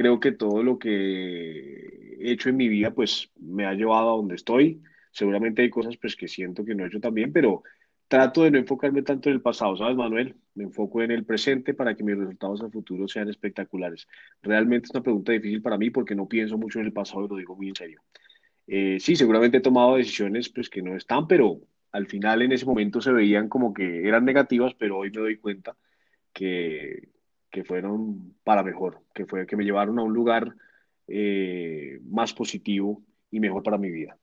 Creo 0.00 0.18
que 0.18 0.32
todo 0.32 0.62
lo 0.62 0.78
que 0.78 2.16
he 2.18 2.32
hecho 2.32 2.48
en 2.48 2.56
mi 2.56 2.68
vida, 2.68 2.90
pues 2.94 3.30
me 3.38 3.66
ha 3.66 3.74
llevado 3.74 4.08
a 4.08 4.16
donde 4.16 4.34
estoy. 4.34 4.80
Seguramente 5.12 5.60
hay 5.60 5.68
cosas 5.68 5.98
pues 5.98 6.16
que 6.16 6.26
siento 6.26 6.64
que 6.64 6.74
no 6.74 6.84
he 6.84 6.86
hecho 6.86 7.00
también, 7.00 7.34
pero 7.34 7.64
trato 8.08 8.44
de 8.44 8.50
no 8.50 8.56
enfocarme 8.56 9.02
tanto 9.02 9.28
en 9.28 9.34
el 9.34 9.42
pasado, 9.42 9.76
¿sabes, 9.76 9.98
Manuel? 9.98 10.36
Me 10.54 10.64
enfoco 10.64 11.02
en 11.02 11.10
el 11.10 11.26
presente 11.26 11.74
para 11.74 11.94
que 11.94 12.02
mis 12.02 12.16
resultados 12.16 12.62
al 12.62 12.70
futuro 12.70 13.08
sean 13.08 13.28
espectaculares. 13.28 14.08
Realmente 14.40 14.86
es 14.86 14.90
una 14.92 15.02
pregunta 15.02 15.32
difícil 15.32 15.60
para 15.60 15.76
mí 15.76 15.90
porque 15.90 16.14
no 16.14 16.26
pienso 16.26 16.56
mucho 16.56 16.78
en 16.78 16.86
el 16.86 16.94
pasado 16.94 17.26
y 17.26 17.28
lo 17.28 17.36
digo 17.36 17.54
muy 17.54 17.68
en 17.68 17.76
serio. 17.76 18.00
Eh, 18.68 18.96
sí, 19.00 19.16
seguramente 19.16 19.58
he 19.58 19.60
tomado 19.60 19.96
decisiones 19.96 20.48
pues, 20.48 20.70
que 20.70 20.80
no 20.80 20.96
están, 20.96 21.28
pero 21.28 21.60
al 21.92 22.06
final 22.06 22.40
en 22.40 22.52
ese 22.52 22.64
momento 22.64 23.02
se 23.02 23.12
veían 23.12 23.50
como 23.50 23.74
que 23.74 24.08
eran 24.08 24.24
negativas, 24.24 24.72
pero 24.72 24.96
hoy 24.96 25.10
me 25.10 25.20
doy 25.20 25.36
cuenta 25.36 25.76
que, 26.32 27.10
que 27.50 27.64
fueron 27.64 28.34
para 28.44 28.62
mejor, 28.62 29.00
que, 29.14 29.26
fue, 29.26 29.46
que 29.46 29.56
me 29.56 29.64
llevaron 29.64 29.98
a 29.98 30.02
un 30.02 30.12
lugar 30.12 30.54
eh, 31.08 31.98
más 32.04 32.32
positivo 32.32 33.02
y 33.30 33.40
mejor 33.40 33.62
para 33.62 33.78
mi 33.78 33.90
vida 33.90 34.16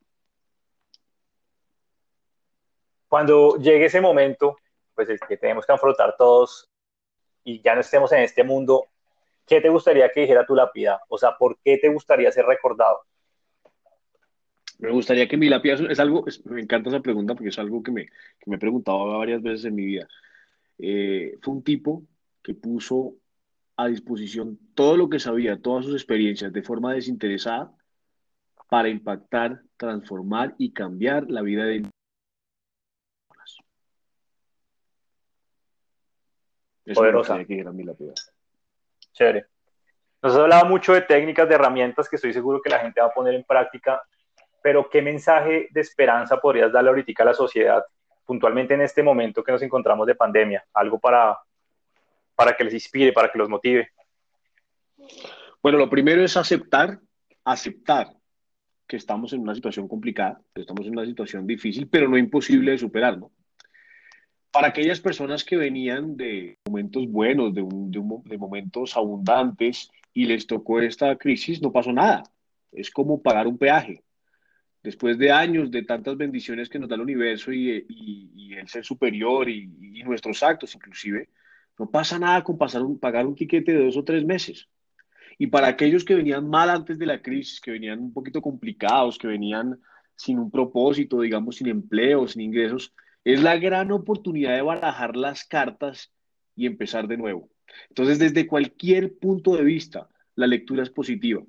cuando 3.07 3.57
llegue 3.57 3.85
ese 3.85 4.01
momento, 4.01 4.57
pues 4.93 5.09
es 5.09 5.19
que 5.21 5.37
tenemos 5.37 5.65
que 5.65 5.73
afrontar 5.73 6.15
todos 6.17 6.69
y 7.43 7.61
ya 7.61 7.75
no 7.75 7.81
estemos 7.81 8.11
en 8.11 8.19
este 8.19 8.43
mundo, 8.43 8.87
¿qué 9.45 9.61
te 9.61 9.69
gustaría 9.69 10.11
que 10.11 10.21
dijera 10.21 10.45
tu 10.45 10.55
lápida? 10.55 11.01
O 11.07 11.17
sea, 11.17 11.37
¿por 11.37 11.57
qué 11.63 11.77
te 11.77 11.89
gustaría 11.89 12.31
ser 12.31 12.45
recordado? 12.45 12.99
Me 14.79 14.91
gustaría 14.91 15.27
que 15.27 15.37
mi 15.37 15.49
lápida 15.49 15.75
es 15.89 15.99
algo, 15.99 16.25
me 16.45 16.61
encanta 16.61 16.89
esa 16.89 16.99
pregunta 16.99 17.33
porque 17.33 17.49
es 17.49 17.57
algo 17.57 17.81
que 17.81 17.91
me, 17.91 18.05
que 18.05 18.49
me 18.49 18.57
he 18.57 18.59
preguntado 18.59 19.17
varias 19.17 19.41
veces 19.41 19.65
en 19.65 19.75
mi 19.75 19.85
vida. 19.85 20.07
Eh, 20.77 21.37
fue 21.41 21.55
un 21.55 21.63
tipo 21.63 22.03
que 22.47 22.53
puso 22.53 23.15
a 23.75 23.87
disposición 23.87 24.57
todo 24.73 24.95
lo 24.95 25.09
que 25.09 25.19
sabía, 25.19 25.61
todas 25.61 25.83
sus 25.83 25.95
experiencias 25.95 26.53
de 26.53 26.61
forma 26.61 26.93
desinteresada 26.93 27.75
para 28.69 28.87
impactar, 28.87 29.63
transformar 29.75 30.55
y 30.57 30.71
cambiar 30.71 31.29
la 31.29 31.41
vida 31.41 31.65
de 31.65 31.81
personas. 33.27 33.57
Poderosa. 36.95 37.45
Chévere. 39.11 39.47
Nos 40.21 40.31
has 40.31 40.39
hablado 40.39 40.67
mucho 40.67 40.93
de 40.93 41.01
técnicas, 41.01 41.49
de 41.49 41.55
herramientas 41.55 42.07
que 42.07 42.15
estoy 42.15 42.31
seguro 42.31 42.61
que 42.61 42.69
la 42.69 42.79
gente 42.79 43.01
va 43.01 43.07
a 43.07 43.13
poner 43.13 43.33
en 43.33 43.43
práctica, 43.43 44.01
pero 44.63 44.89
¿qué 44.89 45.01
mensaje 45.01 45.67
de 45.69 45.81
esperanza 45.81 46.37
podrías 46.37 46.71
darle 46.71 46.91
ahorita 46.91 47.23
a 47.23 47.25
la 47.25 47.33
sociedad, 47.33 47.83
puntualmente 48.25 48.73
en 48.73 48.83
este 48.83 49.03
momento 49.03 49.43
que 49.43 49.51
nos 49.51 49.61
encontramos 49.63 50.07
de 50.07 50.15
pandemia? 50.15 50.65
Algo 50.73 50.97
para, 50.97 51.37
para 52.37 52.55
que 52.55 52.63
les 52.63 52.75
inspire, 52.75 53.11
para 53.11 53.31
que 53.31 53.39
los 53.39 53.49
motive. 53.49 53.89
Bueno, 55.61 55.79
lo 55.79 55.89
primero 55.89 56.23
es 56.23 56.37
aceptar, 56.37 56.99
aceptar 57.43 58.15
que 58.87 58.95
estamos 58.95 59.33
en 59.33 59.41
una 59.41 59.55
situación 59.55 59.87
complicada, 59.87 60.39
que 60.53 60.61
estamos 60.61 60.85
en 60.85 60.93
una 60.93 61.05
situación 61.05 61.47
difícil, 61.47 61.89
pero 61.89 62.07
no 62.07 62.17
imposible 62.17 62.71
de 62.71 62.77
superar, 62.77 63.17
¿no? 63.17 63.31
Para 64.51 64.67
aquellas 64.67 64.99
personas 65.01 65.43
que 65.43 65.57
venían 65.57 66.15
de 66.15 66.59
momentos 66.67 67.07
buenos, 67.07 67.53
de, 67.53 67.63
de 67.63 68.37
momentos 68.37 68.95
abundantes 68.95 69.89
y 70.13 70.25
les 70.25 70.47
tocó 70.47 70.79
esta 70.79 71.15
crisis, 71.15 71.61
no 71.61 71.71
pasó 71.71 71.91
nada. 71.91 72.23
Es 72.71 72.91
como 72.91 73.21
pagar 73.21 73.47
un 73.47 73.57
peaje. 73.57 74.03
Después 74.83 75.17
de 75.17 75.31
años 75.31 75.69
de 75.69 75.83
tantas 75.83 76.15
bendiciones 76.15 76.69
que 76.69 76.79
nos 76.79 76.87
da 76.87 76.95
el 76.95 77.01
universo 77.01 77.51
y, 77.51 77.85
y, 77.89 78.53
el 78.53 78.67
ser 78.67 78.85
superior 78.85 79.49
y, 79.49 79.67
nuestros 80.03 80.41
actos 80.41 80.73
inclusive, 80.73 81.29
no 81.77 81.89
pasa 81.89 82.17
nada 82.19 82.43
con 82.43 82.57
pagar 82.57 83.25
un 83.25 83.35
tiquete 83.35 83.73
de 83.73 83.85
dos 83.85 83.97
o 83.97 84.03
tres 84.03 84.25
meses. 84.25 84.67
Y 85.37 85.47
para 85.47 85.67
aquellos 85.67 86.03
que 86.03 86.15
venían 86.15 86.49
mal 86.49 86.69
antes 86.69 86.97
de 86.97 87.05
la 87.05 87.21
crisis, 87.21 87.61
que 87.61 87.71
venían 87.71 87.99
un 87.99 88.13
poquito 88.13 88.41
complicados, 88.41 89.17
que 89.17 89.27
venían 89.27 89.79
sin 90.15 90.39
un 90.39 90.49
propósito, 90.49 91.21
digamos, 91.21 91.57
sin 91.57 91.67
empleo, 91.67 92.27
sin 92.27 92.41
ingresos, 92.41 92.93
es 93.23 93.43
la 93.43 93.57
gran 93.57 93.91
oportunidad 93.91 94.55
de 94.55 94.63
barajar 94.63 95.15
las 95.15 95.43
cartas 95.43 96.11
y 96.55 96.65
empezar 96.65 97.07
de 97.07 97.17
nuevo. 97.17 97.49
Entonces, 97.89 98.17
desde 98.17 98.47
cualquier 98.47 99.17
punto 99.19 99.55
de 99.55 99.63
vista, 99.63 100.09
la 100.35 100.47
lectura 100.47 100.81
es 100.81 100.89
positiva. 100.89 101.43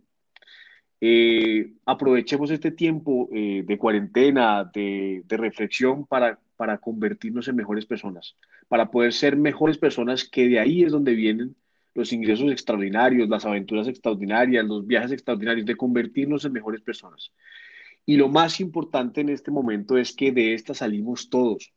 Eh, 1.00 1.72
aprovechemos 1.86 2.50
este 2.50 2.72
tiempo 2.72 3.30
eh, 3.32 3.62
de 3.64 3.78
cuarentena, 3.78 4.64
de, 4.64 5.22
reflexión 5.28 6.06
para 6.06 6.78
convertirnos 6.78 7.48
en 7.48 7.56
mejores 7.56 7.86
personas, 7.86 8.36
para 8.68 8.90
poder 8.90 9.12
ser 9.12 9.36
mejores 9.36 9.78
personas, 9.78 10.28
que 10.28 10.48
de 10.48 10.60
ahí 10.60 10.82
es 10.82 10.92
donde 10.92 11.14
vienen 11.14 11.56
los 11.94 12.12
ingresos 12.12 12.50
extraordinarios, 12.52 13.28
las 13.28 13.44
aventuras 13.44 13.88
extraordinarias, 13.88 14.64
los 14.64 14.86
viajes 14.86 15.10
extraordinarios, 15.10 15.66
de 15.66 15.76
convertirnos 15.76 16.44
en 16.44 16.52
mejores 16.52 16.80
personas. 16.80 17.32
Y 18.06 18.16
lo 18.16 18.28
más 18.28 18.60
importante 18.60 19.20
en 19.20 19.30
este 19.30 19.50
momento 19.50 19.98
es 19.98 20.14
que 20.14 20.32
de 20.32 20.54
esta 20.54 20.74
salimos 20.74 21.28
todos. 21.28 21.72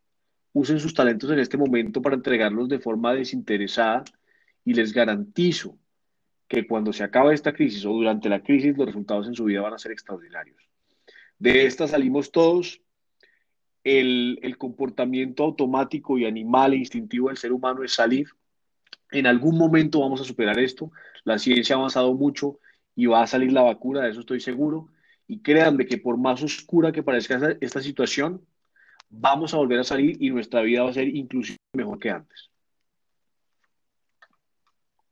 Usen 0.54 0.80
sus 0.80 0.94
talentos 0.94 1.32
en 1.32 1.40
este 1.40 1.58
momento 1.58 2.02
para 2.02 2.16
entregarlos 2.16 2.70
de 2.70 2.80
forma 2.80 3.14
desinteresada 3.14 4.04
y 4.64 4.74
les 4.74 4.94
garantizo 4.94 5.78
que 6.48 6.68
cuando 6.68 6.92
se 6.94 7.04
acabe 7.04 7.34
esta 7.34 7.54
crisis 7.54 7.86
o 7.86 7.94
durante 7.94 8.30
la 8.30 8.44
crisis 8.44 8.78
los 8.78 8.86
resultados 8.86 9.28
en 9.28 9.36
su 9.36 9.46
vida 9.46 9.62
van 9.62 9.74
a 9.74 9.80
ser 9.80 9.94
extraordinarios. 9.94 10.62
De 11.40 11.66
esta 11.66 11.88
salimos 11.88 12.32
todos. 12.32 12.82
El, 13.84 14.40
el 14.44 14.58
comportamiento 14.58 15.44
automático 15.44 16.18
y 16.18 16.26
animal 16.26 16.74
e 16.74 16.78
instintivo 16.78 17.30
del 17.30 17.38
ser 17.38 17.52
humano 17.52 17.84
es 17.84 17.94
salir, 17.94 18.28
en 19.12 19.28
algún 19.28 19.58
momento 19.58 20.00
vamos 20.00 20.22
a 20.22 20.24
superar 20.24 20.58
esto. 20.60 20.92
La 21.24 21.38
ciencia 21.38 21.76
ha 21.76 21.80
avanzado 21.80 22.14
mucho 22.14 22.60
y 22.96 23.06
va 23.06 23.22
a 23.22 23.28
salir 23.28 23.52
la 23.52 23.62
vacuna, 23.62 24.02
de 24.02 24.12
eso 24.12 24.22
estoy 24.22 24.40
seguro. 24.40 24.88
Y 25.28 25.42
créanme 25.42 25.86
que 25.86 25.98
por 25.98 26.18
más 26.18 26.42
oscura 26.42 26.92
que 26.92 27.04
parezca 27.04 27.58
esta, 27.62 27.82
situación, 27.82 28.46
vamos 29.10 29.54
a 29.54 29.58
volver 29.58 29.80
a 29.80 29.84
salir 29.84 30.18
y 30.22 30.30
nuestra 30.30 30.62
vida 30.62 30.84
va 30.84 30.90
a 30.90 30.94
ser 30.94 31.08
inclusive 31.08 31.58
mejor 31.74 32.00
que 32.00 32.10
antes. 32.10 32.50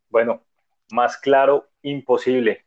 Bueno, 0.09 0.43
más 0.91 1.17
claro, 1.17 1.69
imposible. 1.81 2.65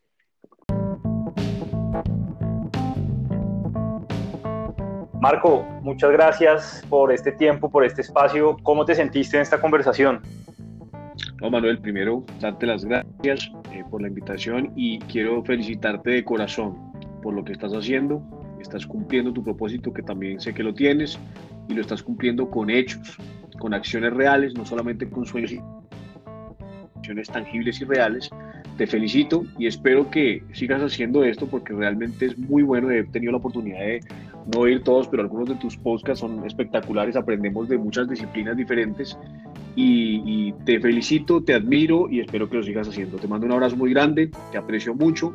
Marco, 5.23 5.65
muchas 5.83 6.11
gracias 6.11 6.85
por 6.91 7.13
este 7.13 7.31
tiempo, 7.31 7.71
por 7.71 7.85
este 7.85 8.01
espacio. 8.01 8.57
¿Cómo 8.65 8.85
te 8.85 8.97
sentiste 8.97 9.37
en 9.37 9.43
esta 9.43 9.61
conversación? 9.61 10.21
No, 11.41 11.49
Manuel, 11.49 11.79
primero, 11.79 12.25
darte 12.41 12.67
las 12.67 12.85
gracias 12.85 13.53
eh, 13.71 13.85
por 13.89 14.03
la 14.03 14.09
invitación 14.09 14.73
y 14.75 14.99
quiero 14.99 15.45
felicitarte 15.45 16.11
de 16.11 16.25
corazón 16.25 16.77
por 17.23 17.35
lo 17.35 17.45
que 17.45 17.53
estás 17.53 17.73
haciendo. 17.73 18.21
Estás 18.61 18.85
cumpliendo 18.85 19.33
tu 19.33 19.45
propósito, 19.45 19.93
que 19.93 20.03
también 20.03 20.41
sé 20.41 20.53
que 20.55 20.65
lo 20.65 20.75
tienes, 20.75 21.17
y 21.69 21.75
lo 21.75 21.83
estás 21.83 22.03
cumpliendo 22.03 22.51
con 22.51 22.69
hechos, 22.69 23.17
con 23.61 23.75
acciones 23.75 24.13
reales, 24.13 24.55
no 24.55 24.67
solamente 24.67 25.09
con 25.09 25.25
sueños, 25.25 25.55
acciones 26.97 27.29
tangibles 27.29 27.81
y 27.81 27.85
reales. 27.85 28.29
Te 28.77 28.89
felicito 28.89 29.45
y 29.57 29.69
espero 29.69 30.11
que 30.11 30.43
sigas 30.53 30.83
haciendo 30.83 31.23
esto 31.23 31.47
porque 31.47 31.75
realmente 31.75 32.27
es 32.27 32.37
muy 32.37 32.65
bueno. 32.65 32.91
He 32.91 33.05
tenido 33.05 33.31
la 33.31 33.39
oportunidad 33.39 33.79
de 33.79 34.01
no 34.47 34.61
oír 34.61 34.83
todos, 34.83 35.09
pero 35.09 35.23
algunos 35.23 35.49
de 35.49 35.55
tus 35.57 35.77
podcasts 35.77 36.21
son 36.21 36.45
espectaculares. 36.45 37.17
Aprendemos 37.17 37.69
de 37.69 37.79
muchas 37.79 38.09
disciplinas 38.09 38.57
diferentes 38.57 39.19
y, 39.75 40.53
te 40.65 40.81
felicito, 40.81 41.43
te 41.43 41.55
admiro 41.55 42.09
y 42.11 42.21
espero 42.21 42.49
que 42.49 42.57
lo 42.57 42.63
sigas 42.63 42.89
haciendo. 42.89 43.17
Te 43.19 43.29
mando 43.29 43.47
un 43.47 43.53
abrazo 43.53 43.77
muy 43.77 43.93
grande, 43.93 44.31
te 44.51 44.59
aprecio 44.59 44.95
mucho 44.95 45.33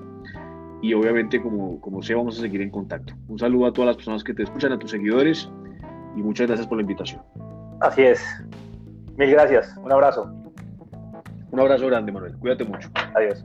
y 0.81 0.93
obviamente 0.93 1.41
como, 1.41 1.81
como 1.81 2.03
sé 2.03 2.13
vamos 2.13 2.37
a 2.37 2.41
seguir 2.41 2.61
en 2.61 2.69
contacto. 2.69 3.13
Un 3.27 3.39
saludo 3.39 3.67
a 3.67 3.73
todas 3.73 3.87
las 3.87 3.95
personas 3.95 4.23
que 4.23 4.33
te 4.33 4.43
escuchan, 4.43 4.71
a 4.71 4.79
tus 4.79 4.91
seguidores 4.91 5.49
y 6.15 6.21
muchas 6.21 6.47
gracias 6.47 6.67
por 6.67 6.77
la 6.77 6.83
invitación. 6.83 7.21
Así 7.81 8.03
es. 8.03 8.23
Mil 9.17 9.31
gracias. 9.31 9.75
Un 9.77 9.91
abrazo. 9.91 10.31
Un 11.51 11.59
abrazo 11.59 11.87
grande, 11.87 12.11
Manuel. 12.11 12.35
Cuídate 12.37 12.65
mucho. 12.65 12.89
Adiós. 13.15 13.43